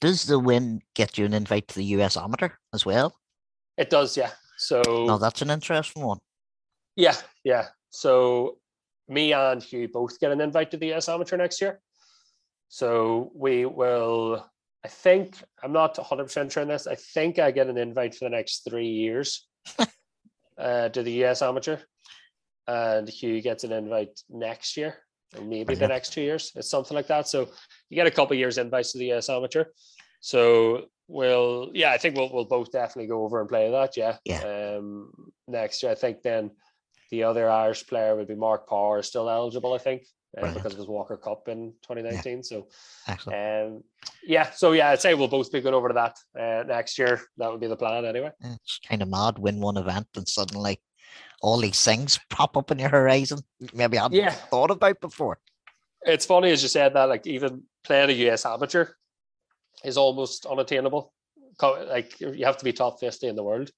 Does 0.00 0.24
the 0.24 0.38
win 0.38 0.82
get 0.94 1.18
you 1.18 1.24
an 1.24 1.34
invite 1.34 1.68
to 1.68 1.74
the 1.74 1.84
US 1.96 2.16
Amateur 2.16 2.50
as 2.72 2.86
well? 2.86 3.16
It 3.76 3.90
does, 3.90 4.16
yeah. 4.16 4.30
So 4.58 4.82
no, 4.86 5.18
that's 5.18 5.42
an 5.42 5.50
interesting 5.50 6.02
one. 6.02 6.18
Yeah, 6.96 7.16
yeah. 7.44 7.68
So 7.90 8.58
me 9.08 9.32
and 9.32 9.62
Hugh 9.62 9.88
both 9.88 10.18
get 10.18 10.32
an 10.32 10.40
invite 10.40 10.70
to 10.70 10.76
the 10.76 10.92
US 10.94 11.08
Amateur 11.08 11.36
next 11.36 11.60
year. 11.60 11.80
So 12.68 13.32
we 13.34 13.66
will. 13.66 14.46
I 14.84 14.88
think 14.88 15.42
I'm 15.62 15.72
not 15.72 15.98
100 15.98 16.24
percent 16.24 16.52
sure 16.52 16.62
on 16.62 16.68
this. 16.68 16.86
I 16.86 16.94
think 16.94 17.38
I 17.38 17.50
get 17.50 17.68
an 17.68 17.78
invite 17.78 18.14
for 18.14 18.24
the 18.26 18.30
next 18.30 18.64
three 18.68 18.88
years 18.88 19.46
uh, 20.58 20.88
to 20.90 21.02
the 21.02 21.24
US 21.24 21.42
Amateur, 21.42 21.78
and 22.68 23.08
Hugh 23.08 23.40
gets 23.40 23.64
an 23.64 23.72
invite 23.72 24.20
next 24.28 24.76
year, 24.76 24.96
or 25.36 25.44
maybe 25.44 25.74
the 25.74 25.88
next 25.88 26.12
two 26.12 26.22
years. 26.22 26.52
It's 26.56 26.70
something 26.70 26.94
like 26.94 27.06
that. 27.08 27.28
So 27.28 27.48
you 27.88 27.94
get 27.94 28.06
a 28.06 28.10
couple 28.10 28.36
years 28.36 28.58
invites 28.58 28.92
to 28.92 28.98
the 28.98 29.12
US 29.12 29.28
Amateur. 29.28 29.64
So 30.20 30.86
we'll, 31.08 31.70
yeah, 31.74 31.92
I 31.92 31.98
think 31.98 32.16
we'll 32.16 32.32
we'll 32.32 32.44
both 32.44 32.72
definitely 32.72 33.08
go 33.08 33.24
over 33.24 33.40
and 33.40 33.48
play 33.48 33.70
that. 33.70 33.96
Yeah. 33.96 34.16
Yeah. 34.24 34.76
Um, 34.78 35.12
next 35.46 35.82
year, 35.82 35.92
I 35.92 35.94
think 35.94 36.22
then 36.22 36.50
the 37.10 37.22
other 37.22 37.48
Irish 37.48 37.86
player 37.86 38.16
would 38.16 38.28
be 38.28 38.34
Mark 38.34 38.68
Power, 38.68 39.02
still 39.02 39.30
eligible, 39.30 39.74
I 39.74 39.78
think, 39.78 40.02
uh, 40.36 40.52
because 40.52 40.72
of 40.72 40.78
his 40.78 40.88
Walker 40.88 41.16
Cup 41.16 41.48
in 41.48 41.72
2019. 41.82 42.36
Yeah. 42.36 42.42
So, 42.42 42.66
Excellent. 43.06 43.66
Um, 43.74 43.84
yeah, 44.24 44.50
so 44.50 44.72
yeah, 44.72 44.90
I'd 44.90 45.00
say 45.00 45.14
we'll 45.14 45.28
both 45.28 45.52
be 45.52 45.60
good 45.60 45.74
over 45.74 45.88
to 45.88 45.94
that 45.94 46.16
uh, 46.38 46.64
next 46.64 46.98
year. 46.98 47.20
That 47.36 47.50
would 47.50 47.60
be 47.60 47.68
the 47.68 47.76
plan 47.76 48.04
anyway. 48.04 48.32
It's 48.40 48.80
kind 48.86 49.02
of 49.02 49.08
mad 49.08 49.38
win 49.38 49.60
one 49.60 49.76
event 49.76 50.08
and 50.16 50.28
suddenly 50.28 50.80
all 51.42 51.58
these 51.58 51.82
things 51.84 52.18
pop 52.30 52.56
up 52.56 52.70
in 52.70 52.78
your 52.78 52.88
horizon. 52.88 53.40
Maybe 53.72 53.98
I 53.98 54.02
hadn't 54.02 54.18
yeah. 54.18 54.30
thought 54.30 54.70
about 54.70 55.00
before. 55.00 55.38
It's 56.02 56.26
funny 56.26 56.50
as 56.50 56.62
you 56.62 56.68
said 56.68 56.94
that, 56.94 57.08
like 57.08 57.26
even 57.26 57.62
playing 57.84 58.10
a 58.10 58.30
US 58.30 58.46
amateur 58.46 58.86
is 59.84 59.96
almost 59.96 60.46
unattainable. 60.46 61.12
Like 61.62 62.20
you 62.20 62.44
have 62.44 62.58
to 62.58 62.64
be 62.64 62.72
top 62.72 63.00
50 63.00 63.28
in 63.28 63.36
the 63.36 63.42
world 63.42 63.70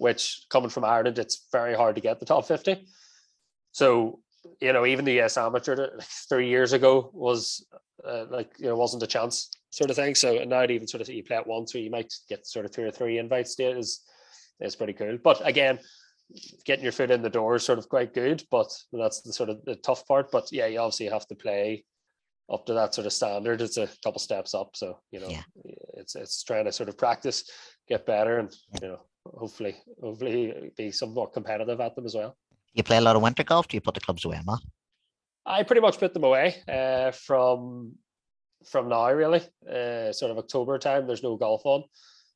which 0.00 0.46
coming 0.48 0.70
from 0.70 0.84
Ireland, 0.84 1.18
it's 1.18 1.46
very 1.52 1.74
hard 1.74 1.94
to 1.94 2.00
get 2.00 2.18
the 2.18 2.26
top 2.26 2.46
50. 2.46 2.86
So, 3.72 4.20
you 4.58 4.72
know, 4.72 4.86
even 4.86 5.04
the 5.04 5.20
US 5.20 5.36
amateur 5.36 5.90
three 6.28 6.48
years 6.48 6.72
ago 6.72 7.10
was 7.12 7.66
uh, 8.06 8.24
like, 8.30 8.50
you 8.58 8.66
know, 8.66 8.76
wasn't 8.76 9.02
a 9.02 9.06
chance 9.06 9.50
sort 9.68 9.90
of 9.90 9.96
thing. 9.96 10.14
So 10.14 10.38
and 10.38 10.48
now 10.48 10.60
it 10.60 10.70
even 10.70 10.88
sort 10.88 11.02
of 11.02 11.08
you 11.10 11.22
play 11.22 11.36
it 11.36 11.46
once 11.46 11.74
where 11.74 11.82
you 11.82 11.90
might 11.90 12.12
get 12.30 12.46
sort 12.46 12.64
of 12.64 12.70
two 12.70 12.82
or 12.82 12.90
three 12.90 13.18
invites 13.18 13.60
is, 13.60 14.00
is 14.58 14.74
pretty 14.74 14.94
cool. 14.94 15.18
But 15.22 15.46
again, 15.46 15.78
getting 16.64 16.84
your 16.84 16.92
foot 16.92 17.10
in 17.10 17.22
the 17.22 17.30
door 17.30 17.56
is 17.56 17.64
sort 17.64 17.78
of 17.78 17.88
quite 17.88 18.14
good, 18.14 18.42
but 18.50 18.68
that's 18.92 19.22
the 19.22 19.32
sort 19.32 19.50
of 19.50 19.64
the 19.64 19.76
tough 19.76 20.06
part. 20.06 20.30
But 20.30 20.50
yeah, 20.52 20.66
you 20.66 20.78
obviously 20.78 21.06
have 21.06 21.26
to 21.28 21.34
play 21.34 21.84
up 22.50 22.66
to 22.66 22.74
that 22.74 22.94
sort 22.94 23.06
of 23.06 23.12
standard. 23.12 23.60
It's 23.60 23.76
a 23.76 23.88
couple 24.02 24.20
steps 24.20 24.54
up. 24.54 24.70
So, 24.74 24.98
you 25.10 25.20
know, 25.20 25.28
yeah. 25.28 25.42
it's 25.94 26.16
it's 26.16 26.42
trying 26.42 26.64
to 26.64 26.72
sort 26.72 26.88
of 26.88 26.98
practice, 26.98 27.44
get 27.88 28.06
better 28.06 28.38
and 28.38 28.52
you 28.80 28.88
know, 28.88 29.00
hopefully, 29.26 29.76
hopefully 30.02 30.72
be 30.76 30.90
somewhat 30.90 31.32
competitive 31.32 31.80
at 31.80 31.94
them 31.94 32.06
as 32.06 32.14
well. 32.14 32.36
You 32.74 32.82
play 32.82 32.98
a 32.98 33.00
lot 33.00 33.16
of 33.16 33.22
winter 33.22 33.44
golf. 33.44 33.68
Do 33.68 33.76
you 33.76 33.80
put 33.80 33.94
the 33.94 34.00
clubs 34.00 34.24
away, 34.24 34.40
Matt? 34.46 34.60
I 35.46 35.62
pretty 35.62 35.80
much 35.80 35.98
put 35.98 36.14
them 36.14 36.24
away 36.24 36.56
uh, 36.68 37.10
from 37.12 37.94
from 38.66 38.88
now, 38.88 39.10
really. 39.12 39.40
Uh, 39.66 40.12
sort 40.12 40.30
of 40.30 40.38
October 40.38 40.78
time. 40.78 41.06
There's 41.06 41.22
no 41.22 41.36
golf 41.36 41.62
on, 41.64 41.84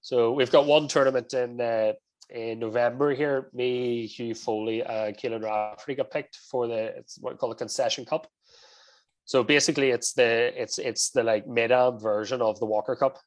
so 0.00 0.32
we've 0.32 0.50
got 0.50 0.66
one 0.66 0.88
tournament 0.88 1.32
in 1.34 1.60
uh, 1.60 1.92
in 2.30 2.58
November 2.58 3.14
here. 3.14 3.50
Me, 3.52 4.06
Hugh 4.06 4.34
Foley, 4.34 4.82
and 4.82 5.16
Caolan 5.16 5.42
Rafferty 5.42 5.94
got 5.94 6.10
picked 6.10 6.36
for 6.50 6.66
the 6.66 6.96
it's 6.96 7.18
what 7.20 7.34
we 7.34 7.38
call 7.38 7.50
the 7.50 7.54
concession 7.54 8.04
cup. 8.04 8.26
So 9.24 9.42
basically, 9.42 9.90
it's 9.90 10.12
the 10.12 10.60
it's 10.60 10.78
it's 10.78 11.10
the 11.10 11.22
like 11.22 11.44
am 11.46 11.98
version 11.98 12.42
of 12.42 12.58
the 12.60 12.66
Walker 12.66 12.96
Cup. 12.96 13.18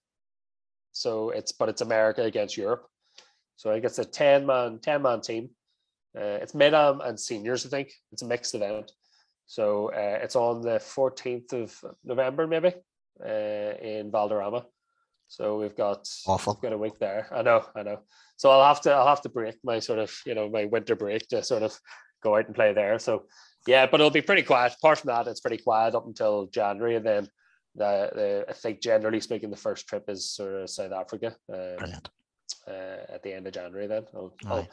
So 0.92 1.30
it's 1.30 1.52
but 1.52 1.70
it's 1.70 1.82
America 1.82 2.24
against 2.24 2.58
Europe. 2.58 2.88
So 3.56 3.72
I 3.72 3.78
it's 3.78 4.00
a 4.00 4.06
10 4.06 4.46
man, 4.46 4.80
10 4.80 5.02
man 5.02 5.22
team. 5.22 5.50
Uh, 6.16 6.40
it's 6.42 6.56
mid 6.56 6.74
and 6.74 7.20
seniors, 7.20 7.66
I 7.66 7.70
think. 7.70 7.92
It's 8.12 8.22
a 8.22 8.28
mixed 8.28 8.56
event. 8.56 8.92
So 9.48 9.92
uh, 9.92 10.20
it's 10.22 10.36
on 10.36 10.62
the 10.62 10.80
14th 10.80 11.54
of 11.54 11.96
November, 12.04 12.48
maybe, 12.48 12.74
uh, 13.24 13.74
in 13.82 14.12
Valderrama. 14.12 14.66
So 15.28 15.60
we've 15.60 15.76
got 15.76 16.08
awful 16.26 16.54
we've 16.54 16.62
got 16.62 16.74
a 16.74 16.78
week 16.78 17.00
there. 17.00 17.28
I 17.32 17.42
know, 17.42 17.66
I 17.76 17.84
know. 17.84 18.00
So 18.38 18.50
I'll 18.50 18.68
have 18.68 18.82
to 18.82 18.92
I'll 18.92 19.08
have 19.08 19.22
to 19.22 19.30
break 19.30 19.56
my 19.64 19.80
sort 19.80 20.00
of 20.00 20.16
you 20.26 20.36
know 20.36 20.50
my 20.50 20.66
winter 20.66 20.96
break 20.96 21.28
to 21.30 21.44
sort 21.44 21.64
of 21.64 21.78
go 22.24 22.36
out 22.36 22.48
and 22.48 22.56
play 22.56 22.74
there. 22.74 22.98
So 23.00 23.26
yeah, 23.66 23.86
but 23.86 24.00
it'll 24.00 24.12
be 24.12 24.22
pretty 24.22 24.44
quiet. 24.44 24.74
Apart 24.78 25.00
from 25.00 25.10
that, 25.10 25.28
it's 25.28 25.42
pretty 25.42 25.62
quiet 25.62 25.96
up 25.96 26.06
until 26.06 26.48
January, 26.48 26.96
and 26.96 27.06
then 27.06 27.30
the, 27.76 28.10
the 28.14 28.46
I 28.50 28.54
think 28.54 28.82
generally 28.82 29.20
speaking, 29.20 29.50
the 29.50 29.58
first 29.58 29.88
trip 29.88 30.06
is 30.08 30.30
sort 30.30 30.54
of 30.54 30.70
South 30.70 30.94
Africa. 30.94 31.36
Um, 31.52 31.92
uh, 32.68 33.14
at 33.14 33.24
the 33.24 33.34
end 33.34 33.48
of 33.48 33.54
January. 33.54 33.88
Then 33.88 34.06
I'll, 34.14 34.34
I'll, 34.46 34.68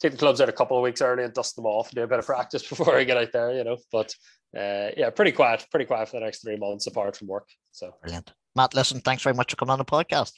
take 0.00 0.12
the 0.12 0.18
clubs 0.18 0.40
out 0.40 0.48
a 0.48 0.52
couple 0.52 0.78
of 0.78 0.82
weeks 0.82 1.02
early 1.02 1.24
and 1.24 1.34
dust 1.34 1.56
them 1.56 1.66
off 1.66 1.88
and 1.88 1.96
do 1.96 2.02
a 2.02 2.06
bit 2.06 2.18
of 2.18 2.24
practice 2.24 2.66
before 2.68 2.96
I 2.96 3.04
get 3.04 3.18
out 3.18 3.32
there. 3.32 3.52
You 3.52 3.64
know, 3.64 3.76
but 3.92 4.14
uh, 4.56 4.90
yeah, 4.96 5.10
pretty 5.10 5.32
quiet, 5.32 5.66
pretty 5.70 5.84
quiet 5.84 6.08
for 6.08 6.18
the 6.18 6.24
next 6.24 6.42
three 6.42 6.56
months 6.56 6.86
apart 6.86 7.16
from 7.16 7.28
work. 7.28 7.48
So 7.70 7.94
brilliant, 8.00 8.32
Matt. 8.56 8.74
Listen, 8.74 9.00
thanks 9.00 9.22
very 9.22 9.34
much 9.34 9.50
for 9.50 9.56
coming 9.56 9.72
on 9.72 9.78
the 9.78 9.84
podcast. 9.84 10.32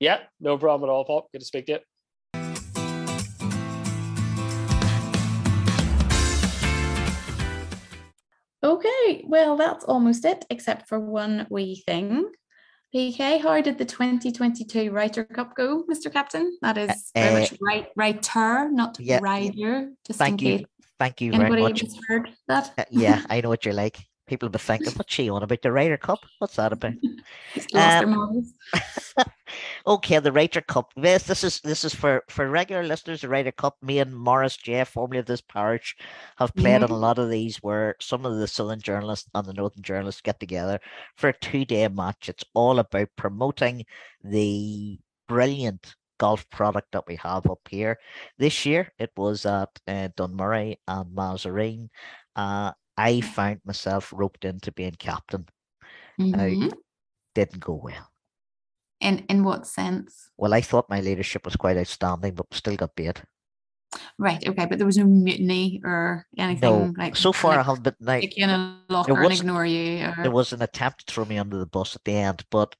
Yeah, 0.00 0.20
no 0.40 0.56
problem 0.58 0.88
at 0.88 0.92
all, 0.92 1.04
Paul. 1.04 1.28
Good 1.32 1.40
to 1.40 1.44
speak 1.44 1.66
to 1.66 1.72
you. 1.72 1.78
Okay, 8.62 9.24
well, 9.26 9.56
that's 9.56 9.84
almost 9.84 10.24
it, 10.24 10.44
except 10.50 10.88
for 10.88 10.98
one 10.98 11.46
wee 11.48 11.82
thing. 11.86 12.30
PK, 12.94 13.40
how 13.40 13.60
did 13.60 13.78
the 13.78 13.84
2022 13.84 14.90
Ryder 14.90 15.24
Cup 15.24 15.54
go, 15.54 15.84
Mr. 15.90 16.12
Captain? 16.12 16.56
That 16.62 16.78
is 16.78 17.10
very 17.14 17.36
uh, 17.36 17.38
much 17.40 17.54
right, 17.60 17.88
writer, 17.96 18.68
not 18.70 18.98
yeah, 18.98 19.20
rider. 19.22 19.90
Just 20.06 20.18
thank 20.18 20.42
you, 20.42 20.64
thank 20.98 21.20
you 21.20 21.32
very 21.32 21.62
much. 21.62 21.84
Heard 22.08 22.30
that? 22.48 22.72
Uh, 22.78 22.84
yeah, 22.90 23.22
I 23.30 23.40
know 23.42 23.50
what 23.50 23.64
you're 23.64 23.74
like. 23.74 24.07
People 24.28 24.48
will 24.48 24.52
be 24.52 24.58
thinking, 24.58 24.92
what's 24.92 25.12
she 25.12 25.28
on 25.30 25.42
about 25.42 25.62
the 25.62 25.72
Ryder 25.72 25.96
Cup? 25.96 26.20
What's 26.38 26.56
that 26.56 26.72
about? 26.72 26.92
um, 27.74 28.44
okay, 29.86 30.18
the 30.18 30.32
Ryder 30.32 30.60
Cup. 30.60 30.92
This 30.96 31.24
this 31.24 31.42
is 31.42 31.60
this 31.60 31.84
is 31.84 31.94
for 31.94 32.22
for 32.28 32.48
regular 32.48 32.82
listeners. 32.82 33.22
The 33.22 33.28
Ryder 33.28 33.52
Cup. 33.52 33.76
Me 33.82 33.98
and 33.98 34.14
Morris 34.14 34.56
J, 34.56 34.84
formerly 34.84 35.20
of 35.20 35.26
this 35.26 35.40
parish, 35.40 35.96
have 36.36 36.54
played 36.54 36.82
mm-hmm. 36.82 36.84
on 36.84 36.90
a 36.90 36.96
lot 36.96 37.18
of 37.18 37.30
these 37.30 37.56
where 37.58 37.96
some 38.00 38.24
of 38.26 38.36
the 38.36 38.46
southern 38.46 38.80
journalists 38.80 39.28
and 39.34 39.46
the 39.46 39.54
northern 39.54 39.82
journalists 39.82 40.20
get 40.20 40.38
together 40.38 40.78
for 41.16 41.30
a 41.30 41.38
two 41.38 41.64
day 41.64 41.88
match. 41.88 42.28
It's 42.28 42.44
all 42.54 42.78
about 42.78 43.08
promoting 43.16 43.84
the 44.22 44.98
brilliant 45.26 45.94
golf 46.18 46.48
product 46.50 46.92
that 46.92 47.06
we 47.06 47.16
have 47.16 47.46
up 47.46 47.60
here. 47.70 47.98
This 48.38 48.66
year 48.66 48.92
it 48.98 49.10
was 49.16 49.46
at 49.46 49.70
uh, 49.86 50.08
Dunmurry 50.16 50.76
and 50.86 51.16
Massereene. 51.16 51.88
Uh, 52.36 52.72
I 52.98 53.20
found 53.20 53.60
myself 53.64 54.12
roped 54.14 54.44
into 54.44 54.72
being 54.72 54.96
captain. 54.98 55.46
Mm-hmm. 56.20 56.64
I 56.64 56.70
didn't 57.34 57.60
go 57.60 57.80
well. 57.82 58.10
In 59.00 59.20
in 59.30 59.44
what 59.44 59.66
sense? 59.66 60.30
Well, 60.36 60.52
I 60.52 60.60
thought 60.60 60.90
my 60.90 61.00
leadership 61.00 61.44
was 61.44 61.54
quite 61.54 61.76
outstanding, 61.76 62.34
but 62.34 62.52
still 62.52 62.74
got 62.74 62.96
beat. 62.96 63.22
Right. 64.18 64.46
Okay, 64.46 64.66
but 64.66 64.78
there 64.78 64.86
was 64.86 64.98
no 64.98 65.04
mutiny 65.04 65.80
or 65.84 66.26
anything 66.36 66.70
no. 66.70 66.94
like. 66.98 67.14
So 67.16 67.32
far, 67.32 67.56
like, 67.56 67.60
I 67.60 67.62
have 67.62 67.82
been 67.82 67.94
like 68.00 68.36
you 68.36 68.44
in 68.44 68.50
a 68.50 68.80
locker 68.88 69.22
and 69.22 69.32
ignore 69.32 69.64
you. 69.64 70.04
Or... 70.04 70.16
There 70.22 70.32
was 70.32 70.52
an 70.52 70.62
attempt 70.62 71.06
to 71.06 71.14
throw 71.14 71.24
me 71.24 71.38
under 71.38 71.56
the 71.56 71.66
bus 71.66 71.94
at 71.94 72.04
the 72.04 72.14
end, 72.14 72.44
but 72.50 72.74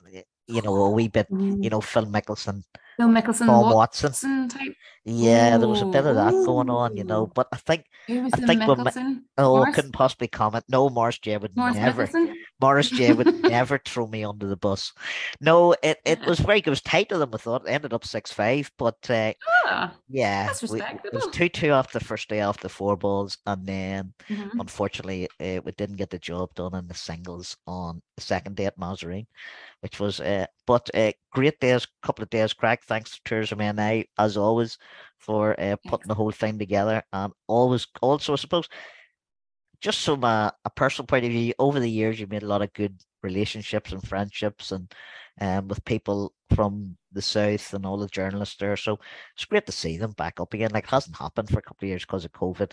you 0.49 0.63
know, 0.63 0.75
a 0.75 0.91
wee 0.91 1.09
bit. 1.09 1.31
Mm. 1.31 1.63
You 1.63 1.71
know, 1.71 1.81
Phil 1.81 2.07
Mickelson 2.07 2.65
Phil 2.99 3.09
Mickelson, 3.09 3.47
Paul 3.47 3.75
Watson. 3.77 4.09
Watson 4.09 4.49
type. 4.49 4.75
Yeah, 5.05 5.55
Ooh. 5.55 5.59
there 5.61 5.69
was 5.69 5.83
a 5.83 5.87
bit 5.87 6.05
of 6.05 6.17
that 6.17 6.33
going 6.33 6.69
on, 6.69 6.97
you 6.97 7.05
know. 7.05 7.29
But 7.29 7.47
I 7.53 7.57
think 7.57 7.85
I 8.09 8.29
think 8.29 8.61
Mickelson? 8.63 9.21
oh, 9.39 9.59
Morris? 9.59 9.75
couldn't 9.77 9.93
possibly 9.93 10.27
comment. 10.27 10.65
No, 10.69 10.91
Morris 10.91 11.19
J 11.21 11.37
would 11.37 11.57
Morris 11.57 11.77
never. 11.77 12.09
Mickelson? 12.09 12.35
Morris 12.61 12.91
J 12.91 13.13
would 13.13 13.43
never 13.43 13.79
throw 13.79 14.07
me 14.07 14.25
under 14.25 14.47
the 14.47 14.57
bus. 14.57 14.93
No, 15.41 15.75
it, 15.83 15.99
it 16.05 16.21
was 16.27 16.41
very 16.41 16.61
good. 16.61 16.69
It 16.69 16.71
was 16.71 16.83
tight 16.83 17.09
to 17.11 17.19
them. 17.19 17.31
I 17.33 17.37
thought 17.39 17.67
it 17.67 17.71
ended 17.71 17.93
up 17.93 18.05
six 18.05 18.33
five, 18.33 18.71
but 18.79 18.99
uh, 19.11 19.33
ah, 19.67 19.95
yeah, 20.09 20.53
we, 20.71 20.83
it 20.83 21.13
was 21.13 21.29
two 21.33 21.49
two 21.49 21.71
after 21.71 21.99
the 21.99 22.05
first 22.05 22.29
day 22.29 22.41
after 22.41 22.69
four 22.69 22.97
balls, 22.97 23.39
and 23.47 23.67
then 23.67 24.13
mm-hmm. 24.29 24.61
unfortunately 24.61 25.29
uh, 25.41 25.61
we 25.65 25.73
didn't 25.73 25.97
get 25.97 26.11
the 26.11 26.19
job 26.19 26.55
done 26.55 26.75
in 26.75 26.89
the 26.89 26.95
singles 26.95 27.57
on 27.67 28.03
the 28.17 28.23
second 28.23 28.57
day 28.57 28.67
at 28.67 28.79
Massereene 28.79 29.27
which 29.81 30.01
was 30.01 30.21
uh, 30.21 30.47
but 30.67 30.89
uh, 30.95 31.13
great 31.33 31.59
days, 31.61 31.87
couple 32.03 32.23
of 32.23 32.31
days 32.31 32.53
crack. 32.53 32.83
Thanks 32.85 33.13
to 33.13 33.21
Tourism 33.25 33.59
NI 33.59 34.09
as 34.19 34.37
always 34.37 34.79
for 35.19 35.59
uh, 35.61 35.77
putting 35.87 36.09
the 36.09 36.15
whole 36.15 36.31
thing 36.31 36.59
together, 36.59 37.03
and 37.13 37.33
always 37.47 37.87
also 38.03 38.33
I 38.33 38.37
suppose 38.37 38.69
just 39.81 40.05
from 40.05 40.25
a, 40.25 40.53
a 40.65 40.71
personal 40.71 41.07
point 41.07 41.25
of 41.25 41.31
view, 41.31 41.55
over 41.59 41.81
the 41.81 41.91
years 41.91 42.19
you've 42.19 42.31
made 42.31 42.43
a 42.43 42.49
lot 42.49 42.63
of 42.63 42.73
good 42.73 43.01
relationships 43.23 43.93
and 43.93 44.07
friendships 44.07 44.73
and 44.73 44.93
um, 45.41 45.69
with 45.69 45.85
people 45.85 46.33
from 46.55 46.97
the 47.13 47.23
south 47.23 47.73
and 47.75 47.87
all 47.87 47.97
the 47.97 48.09
journalists 48.09 48.57
there. 48.57 48.77
So 48.77 48.99
it's 49.35 49.45
great 49.45 49.67
to 49.67 49.73
see 49.73 49.97
them 49.97 50.13
back 50.13 50.41
up 50.41 50.55
again. 50.55 50.71
Like 50.73 50.85
it 50.85 50.91
hasn't 50.91 51.17
happened 51.17 51.49
for 51.49 51.59
a 51.59 51.63
couple 51.63 51.87
of 51.87 51.89
years 51.89 52.05
because 52.05 52.25
of 52.25 52.33
COVID. 52.33 52.73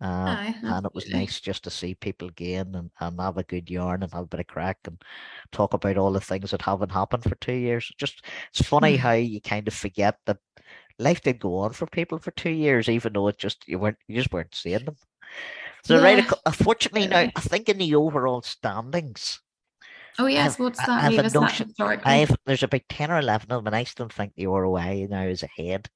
Uh, 0.00 0.52
and 0.62 0.86
it 0.86 0.94
was 0.94 1.08
nice 1.08 1.40
just 1.40 1.64
to 1.64 1.70
see 1.70 1.92
people 1.94 2.28
again 2.28 2.72
and, 2.76 2.90
and 3.00 3.20
have 3.20 3.36
a 3.36 3.42
good 3.42 3.68
yarn 3.68 4.04
and 4.04 4.12
have 4.12 4.24
a 4.24 4.28
bit 4.28 4.40
of 4.40 4.46
crack 4.46 4.78
and 4.84 5.02
talk 5.50 5.74
about 5.74 5.96
all 5.96 6.12
the 6.12 6.20
things 6.20 6.52
that 6.52 6.62
haven't 6.62 6.92
happened 6.92 7.24
for 7.24 7.34
two 7.36 7.54
years. 7.54 7.90
Just 7.98 8.24
it's 8.50 8.66
funny 8.66 8.96
mm. 8.96 9.00
how 9.00 9.12
you 9.12 9.40
kind 9.40 9.66
of 9.66 9.74
forget 9.74 10.16
that 10.26 10.38
life 11.00 11.20
did 11.22 11.40
go 11.40 11.58
on 11.58 11.72
for 11.72 11.86
people 11.86 12.18
for 12.18 12.30
two 12.32 12.50
years, 12.50 12.88
even 12.88 13.12
though 13.12 13.26
it 13.26 13.38
just 13.38 13.66
you 13.66 13.78
weren't 13.80 13.98
you 14.06 14.16
just 14.16 14.32
weren't 14.32 14.54
seeing 14.54 14.84
them. 14.84 14.96
So 15.88 15.96
yeah. 15.96 16.02
right, 16.02 16.32
unfortunately 16.44 17.06
now 17.06 17.30
I 17.34 17.40
think 17.40 17.70
in 17.70 17.78
the 17.78 17.94
overall 17.94 18.42
standings. 18.42 19.40
Oh 20.18 20.26
yes, 20.26 20.56
I've, 20.56 20.60
what's 20.60 20.78
that? 20.80 20.90
I 20.90 21.12
have 21.12 21.34
a 21.34 21.40
notion, 21.40 21.72
I 21.80 22.16
have 22.16 22.36
there's 22.44 22.62
about 22.62 22.82
ten 22.90 23.10
or 23.10 23.18
eleven 23.18 23.50
of 23.50 23.60
them, 23.60 23.68
and 23.68 23.74
I 23.74 23.84
still 23.84 24.10
think 24.10 24.34
the 24.34 24.48
ROI 24.48 25.06
now 25.08 25.22
is 25.22 25.42
ahead, 25.42 25.88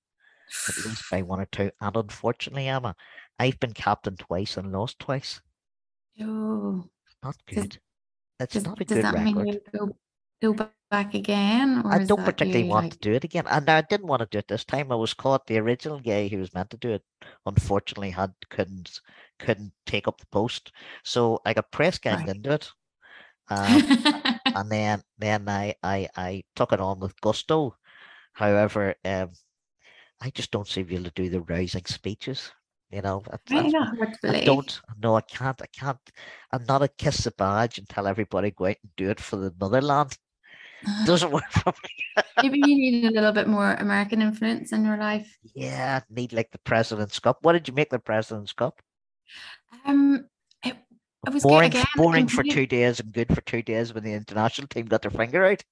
at 0.67 0.77
least 0.87 1.11
by 1.11 1.21
one 1.21 1.41
or 1.41 1.45
two. 1.53 1.71
And 1.79 1.95
unfortunately, 1.95 2.69
Emma, 2.69 2.97
I've 3.39 3.61
been 3.61 3.75
captain 3.75 4.17
twice 4.17 4.57
and 4.57 4.73
lost 4.73 4.99
twice. 4.99 5.43
Oh, 6.23 6.89
not 7.23 7.37
good. 7.47 7.69
Does, 7.69 7.79
That's 8.39 8.55
does, 8.55 8.65
not 8.65 8.81
a 8.81 8.85
good 8.87 9.05
record. 9.05 9.61
Go, 9.77 10.55
go 10.55 10.71
back 10.91 11.13
again? 11.13 11.83
I 11.85 12.05
don't 12.05 12.25
particularly 12.25 12.69
want 12.69 12.85
like... 12.85 12.93
to 12.93 12.99
do 12.99 13.13
it 13.13 13.25
again. 13.25 13.45
And 13.47 13.69
I 13.69 13.83
didn't 13.83 14.07
want 14.07 14.21
to 14.21 14.29
do 14.31 14.39
it 14.39 14.49
this 14.49 14.65
time. 14.65 14.91
I 14.91 14.95
was 14.95 15.13
caught. 15.13 15.47
The 15.47 15.59
original 15.59 16.01
guy 16.01 16.29
who 16.29 16.39
was 16.39 16.55
meant 16.55 16.71
to 16.71 16.77
do 16.79 16.93
it, 16.93 17.03
unfortunately, 17.45 18.11
had 18.11 18.33
couldn't 18.49 19.01
couldn't 19.43 19.73
take 19.87 20.09
up 20.09 20.19
the 20.19 20.27
post. 20.27 20.73
So 21.05 21.41
I 21.45 21.53
got 21.53 21.71
press 21.73 21.99
ganged 21.99 22.29
right. 22.29 22.37
into 22.37 22.53
it. 22.53 22.71
Um, 23.51 23.83
and 24.47 24.71
then 24.71 25.03
then 25.19 25.49
I, 25.49 25.75
I 25.83 26.09
I 26.17 26.45
took 26.57 26.73
it 26.73 26.81
on 26.81 27.01
with 27.01 27.21
gusto. 27.21 27.77
However, 28.33 28.95
um, 29.05 29.31
I 30.21 30.31
just 30.31 30.51
don't 30.51 30.69
seem 30.69 30.87
to 30.87 30.95
able 30.95 31.05
to 31.05 31.11
do 31.11 31.29
the 31.29 31.41
rousing 31.43 31.85
speeches. 31.85 32.53
You 32.91 33.03
know, 33.03 33.23
I, 33.51 33.71
I 34.29 34.45
don't. 34.45 34.81
No, 35.03 35.17
I 35.17 35.23
can't. 35.23 35.61
I 35.61 35.67
can't. 35.67 35.99
I'm 36.53 36.65
not 36.69 36.83
a 36.83 36.89
kiss 36.89 37.25
the 37.25 37.31
badge 37.33 37.79
and 37.79 37.89
tell 37.89 38.07
everybody 38.07 38.51
go 38.51 38.67
out 38.67 38.77
and 38.83 38.93
do 38.97 39.11
it 39.11 39.19
for 39.19 39.37
the 39.37 39.53
motherland. 39.59 40.17
It 40.83 41.07
doesn't 41.07 41.31
work 41.31 41.51
for 41.51 41.73
me. 41.83 42.23
Maybe 42.43 42.59
you 42.59 42.75
need 42.75 43.05
a 43.07 43.11
little 43.11 43.33
bit 43.33 43.49
more 43.49 43.75
American 43.75 44.21
influence 44.21 44.73
in 44.73 44.85
your 44.85 44.99
life. 44.99 45.39
Yeah, 45.55 46.01
I 46.03 46.15
need 46.15 46.33
like 46.33 46.51
the 46.51 46.59
President's 46.59 47.19
Cup. 47.19 47.39
What 47.43 47.53
did 47.53 47.69
you 47.69 47.75
make 47.75 47.89
the 47.89 47.99
President's 47.99 48.53
Cup? 48.53 48.81
Um, 49.85 50.27
it, 50.65 50.77
it 51.27 51.33
was 51.33 51.43
boring. 51.43 51.71
Again, 51.71 51.85
boring 51.97 52.29
for 52.29 52.43
two 52.43 52.67
days 52.67 53.01
and 53.01 53.13
good 53.13 53.35
for 53.35 53.41
two 53.43 53.63
days 53.63 53.95
when 53.95 54.05
the 54.05 54.13
international 54.13 54.69
team 54.69 54.87
got 54.87 55.03
their 55.03 55.11
finger 55.11 55.45
out. 55.45 55.63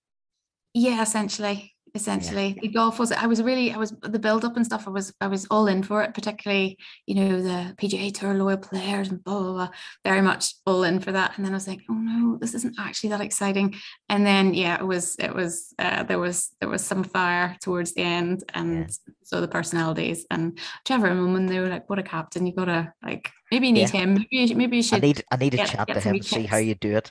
Yeah, 0.75 1.03
essentially 1.03 1.75
essentially 1.95 2.49
yeah. 2.49 2.61
the 2.63 2.69
golf 2.69 2.99
was 2.99 3.13
i 3.13 3.27
was 3.27 3.43
really 3.43 3.73
i 3.73 3.77
was 3.77 3.93
the 4.03 4.19
build 4.19 4.45
up 4.45 4.57
and 4.57 4.65
stuff 4.65 4.87
i 4.87 4.91
was 4.91 5.13
i 5.21 5.27
was 5.27 5.47
all 5.51 5.67
in 5.67 5.83
for 5.83 6.03
it 6.03 6.15
particularly 6.15 6.77
you 7.07 7.15
know 7.15 7.41
the 7.41 7.75
pga 7.77 8.13
tour 8.13 8.35
loyal 8.35 8.57
players 8.57 9.09
and 9.09 9.23
blah, 9.25 9.41
blah, 9.41 9.53
blah 9.53 9.69
very 10.05 10.23
much 10.23 10.55
all 10.67 10.85
in 10.85 11.01
for 11.01 11.13
that 11.13 11.37
and 11.37 11.45
then 11.45 11.53
i 11.53 11.57
was 11.57 11.69
like 11.69 11.81
oh 11.91 11.95
no 11.95 12.37
this 12.41 12.55
isn't 12.55 12.77
actually 12.79 13.11
that 13.11 13.21
exciting 13.21 13.75
and 14.09 14.27
then 14.27 14.55
yeah 14.55 14.77
it 14.77 14.87
was 14.87 15.17
it 15.17 15.35
was 15.35 15.75
uh, 15.79 16.03
there 16.05 16.19
was 16.19 16.51
there 16.61 16.69
was 16.69 16.85
some 16.85 17.03
fire 17.03 17.57
towards 17.61 17.95
the 17.95 18.03
end 18.03 18.45
and 18.55 18.79
yeah. 18.79 19.13
so 19.23 19.41
the 19.41 19.49
personalities 19.49 20.27
and 20.31 20.59
trevor 20.87 21.09
Immelman, 21.09 21.49
they 21.49 21.61
were 21.61 21.69
like 21.69 21.89
what 21.89 21.99
a 21.99 22.03
captain 22.03 22.47
you 22.47 22.55
gotta 22.55 22.93
like 23.03 23.31
maybe 23.51 23.67
you 23.67 23.73
need 23.73 23.93
yeah. 23.93 24.01
him 24.01 24.27
maybe, 24.31 24.55
maybe 24.55 24.77
you 24.77 24.83
should 24.83 24.99
i 24.99 25.07
need 25.07 25.25
i 25.31 25.37
need 25.37 25.51
to 25.51 25.59
chat 25.59 25.89
to 25.89 26.01
him 26.01 26.15
and 26.15 26.25
see 26.25 26.47
how 26.47 26.57
you 26.57 26.75
do 26.75 26.97
it 26.97 27.11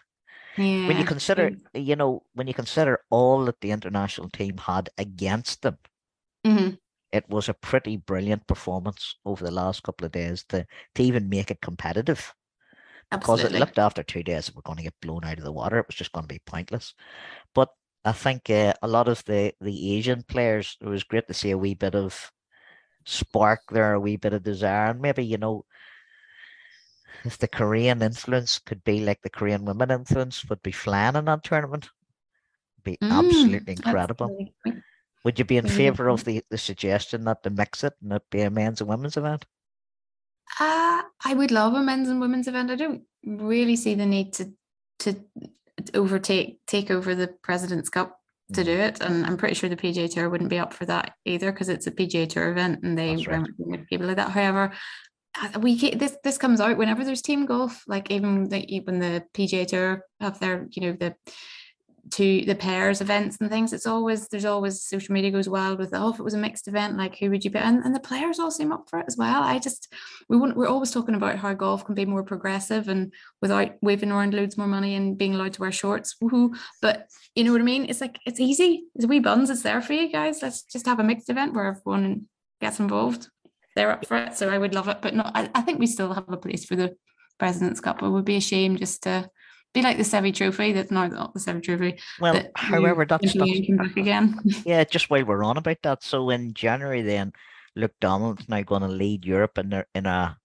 yeah. 0.60 0.88
When 0.88 0.98
you 0.98 1.06
consider, 1.06 1.52
you 1.74 1.96
know, 1.96 2.24
when 2.34 2.48
you 2.48 2.54
consider 2.54 3.00
all 3.10 3.46
that 3.46 3.62
the 3.62 3.72
international 3.72 4.30
team 4.30 4.58
had 4.58 4.90
against 4.98 5.62
them, 5.62 5.78
mm-hmm. 6.46 6.76
it 7.12 7.30
was 7.30 7.50
a 7.50 7.54
pretty 7.54 7.98
brilliant 7.98 8.46
performance 8.46 9.16
over 9.26 9.44
the 9.44 9.52
last 9.52 9.84
couple 9.84 10.06
of 10.06 10.12
days 10.12 10.44
to 10.50 10.66
to 10.96 11.04
even 11.04 11.30
make 11.30 11.50
it 11.50 11.62
competitive. 11.62 12.34
Absolutely. 13.12 13.44
Because 13.44 13.56
it 13.56 13.60
looked 13.60 13.80
after 13.80 14.04
two 14.04 14.22
days 14.22 14.54
we're 14.54 14.62
going 14.62 14.78
to 14.78 14.84
get 14.84 15.02
blown 15.02 15.26
out 15.26 15.38
of 15.40 15.44
the 15.44 15.52
water. 15.52 15.80
It 15.80 15.88
was 15.88 15.96
just 15.96 16.12
going 16.12 16.26
to 16.28 16.34
be 16.34 16.42
pointless. 16.46 16.94
But 17.56 17.70
I 18.06 18.12
think 18.12 18.50
uh, 18.50 18.74
a 18.82 18.88
lot 18.88 19.08
of 19.08 19.24
the 19.26 19.54
the 19.62 19.96
Asian 19.96 20.24
players, 20.24 20.78
it 20.82 20.88
was 20.88 21.04
great 21.04 21.28
to 21.28 21.34
see 21.34 21.52
a 21.52 21.58
wee 21.58 21.74
bit 21.74 21.96
of 21.96 22.32
spark 23.06 23.62
there, 23.72 23.94
a 23.94 24.00
wee 24.00 24.18
bit 24.18 24.34
of 24.34 24.44
desire, 24.44 24.92
and 24.92 25.02
maybe 25.02 25.26
you 25.26 25.38
know 25.38 25.66
if 27.26 27.38
the 27.38 27.48
Korean 27.48 28.02
influence 28.02 28.60
could 28.60 28.84
be 28.84 29.02
like 29.02 29.22
the 29.22 29.30
Korean 29.30 29.66
women 29.66 29.92
influence, 29.92 30.46
would 30.50 30.62
be 30.64 30.72
flying 30.72 31.16
in 31.16 31.26
that 31.26 31.44
tournament. 31.44 31.90
Be 32.84 32.98
mm, 32.98 33.12
absolutely 33.12 33.74
incredible. 33.74 34.48
Would 35.26 35.38
you 35.38 35.46
be 35.46 35.58
in 35.58 35.68
favour 35.68 36.10
of 36.10 36.24
the, 36.24 36.44
the 36.50 36.58
suggestion 36.58 37.26
that 37.26 37.44
to 37.44 37.50
mix 37.50 37.84
it 37.84 37.94
and 38.02 38.14
it 38.14 38.24
be 38.32 38.42
a 38.42 38.50
men's 38.50 38.82
and 38.82 38.90
women's 38.90 39.18
event? 39.18 39.46
Uh, 40.60 41.04
I 41.26 41.34
would 41.34 41.52
love 41.52 41.74
a 41.74 41.82
men's 41.82 42.10
and 42.10 42.22
women's 42.22 42.48
event. 42.48 42.72
I 42.72 42.76
don't 42.76 43.04
really 43.26 43.76
see 43.76 43.96
the 43.96 44.06
need 44.06 44.34
to 44.34 44.54
to 45.00 45.16
overtake 45.94 46.60
take 46.68 46.92
over 46.92 47.16
the 47.16 47.28
President's 47.42 47.90
Cup 47.90 48.20
to 48.54 48.64
do 48.64 48.78
mm. 48.78 48.88
it. 48.88 49.02
And 49.02 49.26
I'm 49.26 49.38
pretty 49.38 49.56
sure 49.56 49.70
the 49.70 49.76
PGA 49.76 50.12
Tour 50.12 50.30
wouldn't 50.30 50.50
be 50.50 50.60
up 50.60 50.74
for 50.74 50.86
that 50.86 51.14
either 51.26 51.52
because 51.52 51.70
it's 51.70 51.88
a 51.88 51.92
PGA 51.92 52.28
Tour 52.28 52.52
event 52.52 52.84
and 52.84 52.98
they 52.98 53.16
right. 53.26 53.48
people 53.90 54.08
like 54.08 54.18
that. 54.18 54.32
However, 54.32 54.74
we 55.60 55.96
this 55.96 56.18
this 56.24 56.38
comes 56.38 56.60
out 56.60 56.78
whenever 56.78 57.04
there's 57.04 57.22
team 57.22 57.46
golf 57.46 57.84
like 57.88 58.12
even 58.12 58.50
the, 58.50 58.82
when 58.86 59.00
the 59.00 59.24
PGA 59.34 59.68
Tour 59.68 60.04
have 60.20 60.40
their 60.40 60.68
you 60.72 60.82
know 60.82 60.94
the 60.94 61.16
to 62.12 62.44
the 62.46 62.56
pairs 62.56 63.02
events 63.02 63.38
and 63.40 63.50
things 63.50 63.72
it's 63.72 63.86
always 63.86 64.28
there's 64.30 64.46
always 64.46 64.82
social 64.82 65.14
media 65.14 65.30
goes 65.30 65.48
wild 65.48 65.78
with 65.78 65.92
oh 65.94 66.12
if 66.12 66.20
it 66.20 66.24
was 66.24 66.34
a 66.34 66.38
mixed 66.38 66.68
event 66.68 66.98
like 66.98 67.18
who 67.18 67.30
would 67.30 67.44
you 67.46 67.52
be 67.52 67.60
and, 67.60 67.84
and 67.84 67.94
the 67.94 68.00
players 68.00 68.40
all 68.40 68.50
seem 68.50 68.72
up 68.72 68.90
for 68.90 69.00
it 69.00 69.06
as 69.08 69.18
well. 69.18 69.44
I 69.44 69.60
just 69.60 69.94
we 70.28 70.38
wouldn't 70.38 70.58
we're 70.58 70.68
always 70.68 70.92
talking 70.92 71.16
about 71.16 71.38
how 71.38 71.54
golf 71.54 71.86
can 71.86 71.96
be 71.96 72.06
more 72.06 72.24
progressive 72.24 72.88
and 72.88 73.14
without 73.42 73.74
waving 73.82 74.12
around 74.12 74.34
loads 74.34 74.58
more 74.58 74.68
money 74.68 74.96
and 74.96 75.18
being 75.18 75.36
allowed 75.36 75.54
to 75.54 75.62
wear 75.62 75.72
shorts 75.72 76.16
woohoo. 76.22 76.58
But 76.82 77.08
you 77.36 77.44
know 77.44 77.52
what 77.52 77.62
I 77.62 77.66
mean? 77.66 77.86
It's 77.86 78.02
like 78.02 78.18
it's 78.26 78.40
easy. 78.40 78.86
It's 78.96 79.06
wee 79.06 79.20
buns 79.20 79.50
it's 79.50 79.62
there 79.62 79.82
for 79.82 79.94
you 79.94 80.12
guys. 80.12 80.42
Let's 80.42 80.64
just 80.64 80.88
have 80.88 81.00
a 81.00 81.04
mixed 81.04 81.30
event 81.30 81.54
where 81.54 81.66
everyone 81.66 82.28
gets 82.60 82.80
involved 82.80 83.30
they're 83.80 83.92
up 83.92 84.06
for 84.06 84.18
it. 84.18 84.36
So 84.36 84.50
I 84.50 84.58
would 84.58 84.76
love 84.76 84.90
it. 84.90 84.98
But 85.02 85.16
no, 85.16 85.24
I, 85.24 85.50
I 85.56 85.62
think 85.62 85.80
we 85.80 85.88
still 85.88 86.14
have 86.14 86.28
a 86.28 86.36
place 86.36 86.66
for 86.66 86.76
the 86.76 86.96
President's 87.38 87.80
Cup. 87.80 88.04
It 88.04 88.10
would 88.10 88.26
be 88.26 88.36
a 88.36 88.42
shame 88.42 88.76
just 88.76 89.04
to 89.04 89.30
be 89.74 89.82
like 89.82 89.96
the 89.96 90.04
Seve 90.04 90.36
Trophy. 90.36 90.74
That's 90.74 90.92
not, 90.92 91.12
not 91.14 91.34
the 91.34 91.40
Seve 91.40 91.64
Trophy. 91.64 91.98
Well, 92.20 92.44
however, 92.56 93.06
that's, 93.06 93.34
that's 93.34 93.70
back 93.70 93.96
again. 93.96 94.38
yeah, 94.66 94.84
just 94.84 95.10
while 95.10 95.24
we're 95.24 95.46
on 95.46 95.56
about 95.56 95.78
that. 95.84 96.04
So 96.04 96.30
in 96.30 96.54
January, 96.54 97.02
then 97.04 97.32
Luke 97.78 97.96
Donald's 98.02 98.50
now 98.50 98.62
going 98.64 98.82
to 98.82 98.90
lead 98.90 99.24
Europe 99.24 99.58
in 99.58 99.72
a 99.72 99.86
in 99.96 100.06
a 100.06 100.38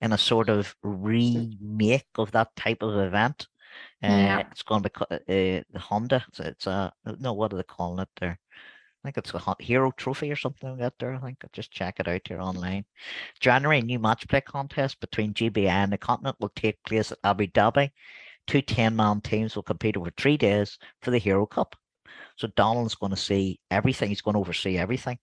in 0.00 0.12
a 0.12 0.18
sort 0.18 0.48
of 0.48 0.72
remake 0.84 2.06
of 2.16 2.30
that 2.32 2.54
type 2.54 2.82
of 2.82 2.96
event. 2.98 3.48
Uh, 4.00 4.06
yeah. 4.08 4.42
It's 4.52 4.62
going 4.62 4.84
to 4.84 4.90
be 4.90 5.58
uh, 5.58 5.62
the 5.72 5.78
Honda. 5.80 6.24
It's, 6.28 6.38
it's 6.38 6.66
a 6.68 6.92
no. 7.18 7.32
What 7.32 7.52
are 7.52 7.56
they 7.56 7.64
calling 7.64 8.02
it 8.02 8.08
there? 8.20 8.38
I 9.06 9.12
think 9.12 9.18
it's 9.18 9.34
a 9.34 9.56
hero 9.60 9.92
trophy 9.96 10.32
or 10.32 10.36
something 10.36 10.70
like 10.70 10.78
that 10.80 10.94
there. 10.98 11.14
I 11.14 11.18
think 11.18 11.38
I'll 11.44 11.50
just 11.52 11.70
check 11.70 12.00
it 12.00 12.08
out 12.08 12.22
here 12.26 12.40
online. 12.40 12.84
January 13.38 13.80
new 13.80 14.00
match 14.00 14.26
play 14.28 14.40
contest 14.40 14.98
between 15.00 15.32
GBI 15.32 15.68
and 15.68 15.92
the 15.92 15.98
continent 15.98 16.36
will 16.40 16.52
take 16.56 16.82
place 16.84 17.12
at 17.12 17.18
Abu 17.22 17.46
Dhabi. 17.46 17.90
Two 18.46 18.62
10 18.62 18.96
man 18.96 19.20
teams 19.20 19.54
will 19.54 19.62
compete 19.62 19.96
over 19.96 20.10
three 20.16 20.36
days 20.36 20.78
for 21.02 21.10
the 21.10 21.18
Hero 21.18 21.46
Cup. 21.46 21.76
So 22.36 22.48
Donald's 22.56 22.94
going 22.94 23.10
to 23.10 23.16
see 23.16 23.60
everything. 23.70 24.08
He's 24.08 24.22
going 24.22 24.34
to 24.34 24.40
oversee 24.40 24.76
everything. 24.76 25.18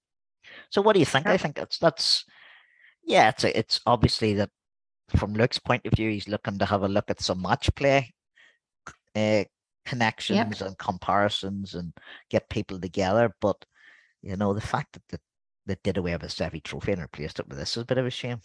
So 0.70 0.82
what 0.82 0.94
do 0.94 1.00
you 1.00 1.06
think? 1.06 1.28
I 1.28 1.38
think 1.38 1.56
that's 1.56 1.78
that's 1.78 2.26
yeah, 3.04 3.30
it's 3.30 3.44
a, 3.44 3.58
it's 3.58 3.82
obviously 3.86 4.34
that 4.36 4.50
from 5.16 5.34
Luke's 5.34 5.60
point 5.60 5.86
of 5.86 5.94
view, 5.94 6.10
he's 6.10 6.28
looking 6.28 6.58
to 6.58 6.66
have 6.66 6.84
a 6.84 6.88
look 6.88 7.10
at 7.10 7.22
some 7.22 7.42
match 7.42 7.74
play 7.76 8.14
uh, 9.16 9.44
connections 9.86 10.60
yep. 10.60 10.68
and 10.68 10.78
comparisons 10.78 11.76
and 11.76 11.94
get 12.30 12.50
people 12.50 12.80
together. 12.80 13.34
But 13.42 13.64
you 14.24 14.38
know, 14.38 14.54
the 14.54 14.62
fact 14.62 14.98
that 15.10 15.22
they 15.66 15.76
did 15.84 15.98
away 15.98 16.14
with 16.14 16.22
the 16.22 16.62
Trophy 16.64 16.92
and 16.94 17.02
replaced 17.02 17.40
it 17.40 17.48
with 17.48 17.58
this 17.58 17.78
is 17.78 17.84
a 17.84 17.86
bit 17.86 17.98
of 17.98 18.06
a 18.06 18.10
shame. 18.10 18.40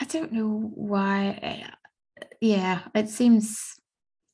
I 0.00 0.04
don't 0.04 0.32
know 0.32 0.70
why. 0.74 1.70
Yeah, 2.40 2.80
it 2.94 3.08
seems 3.08 3.76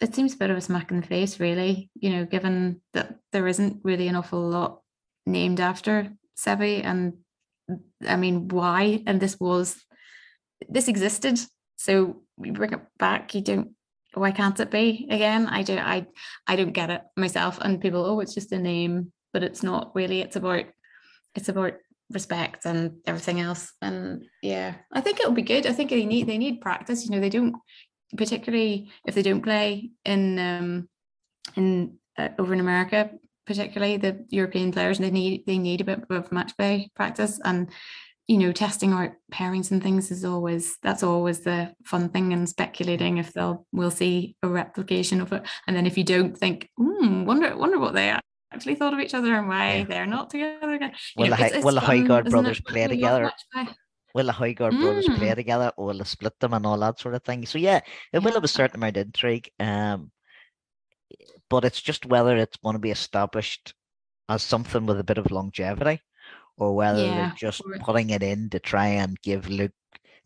it 0.01 0.15
seems 0.15 0.35
a 0.35 0.39
bit 0.39 0.51
of 0.51 0.57
a 0.57 0.61
smack 0.61 0.91
in 0.91 1.01
the 1.01 1.07
face, 1.07 1.39
really. 1.39 1.91
You 1.95 2.11
know, 2.11 2.25
given 2.25 2.81
that 2.95 3.17
there 3.33 3.47
isn't 3.47 3.81
really 3.85 4.09
an 4.09 4.17
awful 4.17 4.41
lot 4.41 4.81
named 5.27 5.61
after 5.61 6.11
Seve, 6.39 6.85
and 6.85 7.19
I 8.09 8.17
mean, 8.17 8.49
why? 8.49 9.03
And 9.07 9.21
this 9.21 9.39
was 9.39 9.85
this 10.69 10.89
existed, 10.89 11.39
so 11.77 12.23
we 12.39 12.51
bring 12.51 12.73
it 12.73 12.81
back. 12.99 13.35
You 13.35 13.43
don't. 13.43 13.71
Why 14.15 14.33
can't 14.33 14.59
it 14.59 14.71
be 14.71 15.07
again? 15.11 15.47
I 15.47 15.63
don't. 15.63 15.79
I 15.79 16.07
I 16.47 16.57
don't 16.57 16.73
get 16.73 16.91
it 16.91 17.03
myself. 17.17 17.59
And 17.61 17.81
people, 17.81 18.05
oh, 18.05 18.21
it's 18.21 18.35
just 18.35 18.53
a 18.53 18.59
name 18.59 19.13
but 19.33 19.43
it's 19.43 19.63
not 19.63 19.95
really 19.95 20.21
it's 20.21 20.37
about 20.37 20.65
it's 21.35 21.49
about 21.49 21.75
respect 22.11 22.65
and 22.65 22.99
everything 23.07 23.41
else. 23.41 23.73
And 23.81 24.25
yeah 24.43 24.75
i 24.93 25.01
think 25.01 25.21
it'll 25.21 25.33
be 25.33 25.43
good. 25.43 25.67
I 25.67 25.73
think 25.73 25.91
they 25.91 26.05
need 26.05 26.27
they 26.27 26.39
need 26.39 26.61
practice 26.61 27.05
you 27.05 27.11
know 27.11 27.21
they 27.21 27.31
don't 27.31 27.57
particularly 28.17 28.91
if 29.07 29.15
they 29.15 29.23
don't 29.23 29.43
play 29.43 29.91
in 30.05 30.39
um 30.39 30.89
in 31.57 31.97
uh, 32.19 32.29
over 32.41 32.53
in 32.53 32.59
america 32.59 33.11
particularly 33.47 33.97
the 33.97 34.27
european 34.31 34.73
players 34.73 34.99
they 34.99 35.13
need 35.13 35.47
they 35.47 35.59
need 35.59 35.81
a 35.81 35.85
bit 35.85 36.05
of 36.11 36.33
match 36.33 36.57
play 36.57 36.91
practice. 36.95 37.41
And 37.45 37.71
you 38.31 38.39
know, 38.39 38.53
testing 38.53 38.93
out 38.93 39.11
pairings 39.33 39.73
and 39.73 39.83
things 39.83 40.13
is 40.13 40.25
always 40.25 40.77
that's 40.85 41.03
always 41.03 41.41
the 41.41 41.75
fun 41.85 42.11
thing 42.11 42.33
and 42.33 42.49
speculating 42.49 43.19
if 43.19 43.33
they'll 43.33 43.67
we'll 43.73 43.91
see 43.91 44.37
a 44.45 44.49
replication 44.49 45.21
of 45.21 45.33
it. 45.33 45.43
And 45.67 45.77
then 45.77 45.85
if 45.85 45.99
you 45.99 46.05
don't 46.05 46.39
think, 46.39 46.69
hmm, 46.77 47.25
wonder 47.25 47.57
wonder 47.57 47.81
what 47.81 47.95
they 47.95 48.09
actually 48.53 48.75
thought 48.75 48.95
of 48.95 49.01
each 49.01 49.15
other 49.15 49.35
and 49.35 49.49
why 49.49 49.77
yeah. 49.77 49.85
they're 49.85 50.07
not 50.07 50.31
together 50.31 50.73
again. 50.75 50.93
You 51.17 51.23
will 51.23 51.31
know, 51.31 51.37
the, 51.37 51.47
it's, 51.47 51.55
it's 51.57 51.65
will 51.65 51.75
the 51.75 51.81
Højgaard 51.81 52.31
brothers 52.31 52.61
play 52.61 52.87
together? 52.87 53.31
Will 54.15 54.27
the 54.27 54.33
Højgaard 54.33 54.73
mm. 54.73 54.81
brothers 54.81 55.09
play 55.17 55.35
together 55.35 55.73
or 55.77 55.87
will 55.87 55.99
they 55.99 56.05
split 56.05 56.39
them 56.41 56.55
and 56.55 56.67
all 56.67 56.79
that 56.79 56.99
sort 56.99 57.15
of 57.15 57.23
thing? 57.23 57.47
So 57.47 57.59
yeah, 57.59 57.77
it 57.77 57.85
yeah. 58.13 58.19
will 58.21 58.33
have 58.33 58.45
a 58.45 58.49
certain 58.49 58.77
amount 58.77 58.97
of 58.97 59.07
intrigue. 59.07 59.51
Um 59.61 60.11
but 61.49 61.65
it's 61.65 61.81
just 61.81 62.07
whether 62.07 62.37
it's 62.37 62.57
going 62.59 62.75
to 62.75 62.81
be 62.81 62.93
established 62.93 63.75
as 64.29 64.43
something 64.43 64.87
with 64.87 65.01
a 65.01 65.05
bit 65.05 65.19
of 65.19 65.33
longevity 65.33 66.01
or 66.57 66.77
whether 66.77 67.05
yeah, 67.05 67.15
they're 67.15 67.35
just 67.37 67.63
putting 67.81 68.11
it 68.11 68.23
in 68.23 68.49
to 68.51 68.61
try 68.61 68.87
and 68.87 69.21
give 69.23 69.49
Luke 69.49 69.73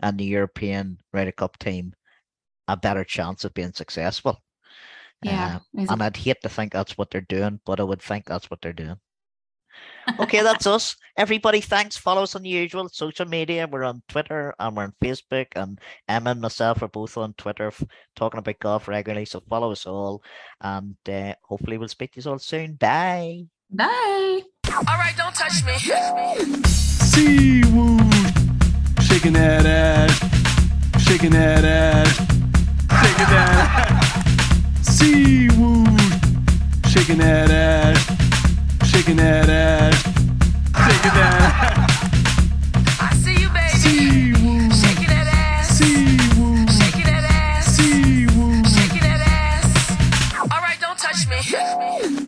and 0.01 0.19
the 0.19 0.25
European 0.25 0.99
Ryder 1.13 1.33
Cup 1.33 1.59
team 1.59 1.95
a 2.69 2.77
better 2.77 3.05
chance 3.05 3.45
of 3.45 3.55
being 3.55 3.73
successful. 3.73 4.43
Yeah. 5.25 5.61
Um, 5.79 5.87
and 5.91 6.03
I'd 6.03 6.17
hate 6.17 6.43
to 6.43 6.49
think 6.49 6.73
that's 6.73 6.97
what 6.99 7.11
they're 7.11 7.21
doing, 7.21 7.61
but 7.65 7.81
I 7.81 7.85
would 7.85 8.03
think 8.03 8.27
that's 8.27 8.51
what 8.51 8.61
they're 8.61 8.73
doing. 8.73 8.97
okay, 10.21 10.43
that's 10.43 10.67
us. 10.67 10.97
Everybody, 11.17 11.61
thanks. 11.61 11.97
Follow 11.97 12.25
us 12.25 12.35
on 12.37 12.43
the 12.43 12.49
usual 12.49 12.89
social 12.89 13.27
media. 13.27 13.69
We're 13.71 13.85
on 13.85 14.03
Twitter 14.09 14.55
and 14.59 14.77
we're 14.77 14.85
on 14.85 14.95
Facebook. 15.03 15.47
And 15.57 15.81
Emma 16.09 16.31
and 16.31 16.41
myself 16.41 16.83
are 16.83 16.89
both 16.89 17.17
on 17.17 17.35
Twitter 17.35 17.73
talking 18.15 18.39
about 18.39 18.59
golf 18.59 18.89
regularly. 18.89 19.25
So 19.25 19.41
follow 19.49 19.73
us 19.73 19.87
all. 19.87 20.23
And 20.61 20.97
uh, 21.09 21.35
hopefully, 21.43 21.79
we'll 21.79 21.89
speak 21.89 22.13
to 22.13 22.21
you 22.21 22.31
all 22.31 22.39
soon. 22.39 22.75
Bye. 22.75 23.45
Bye. 23.71 24.43
All 24.73 24.99
right, 24.99 25.15
don't 25.17 25.35
touch 25.35 25.65
me. 25.65 25.73
Seawood. 27.15 28.05
Shaking 29.03 29.33
that 29.35 29.67
ass. 29.67 30.19
Shaking 31.05 31.31
that 31.31 31.65
ass. 31.65 32.17
Shaking 32.17 33.27
that 33.27 33.79
ass. 33.79 33.84
Seawood. 35.05 36.01
Shaking 36.87 37.19
that 37.19 37.51
ass. 37.51 38.89
Shaking 38.89 39.17
that 39.17 39.51
ass. 39.51 40.03
Shaking 40.03 41.15
that 41.19 41.43
ass. 41.43 41.74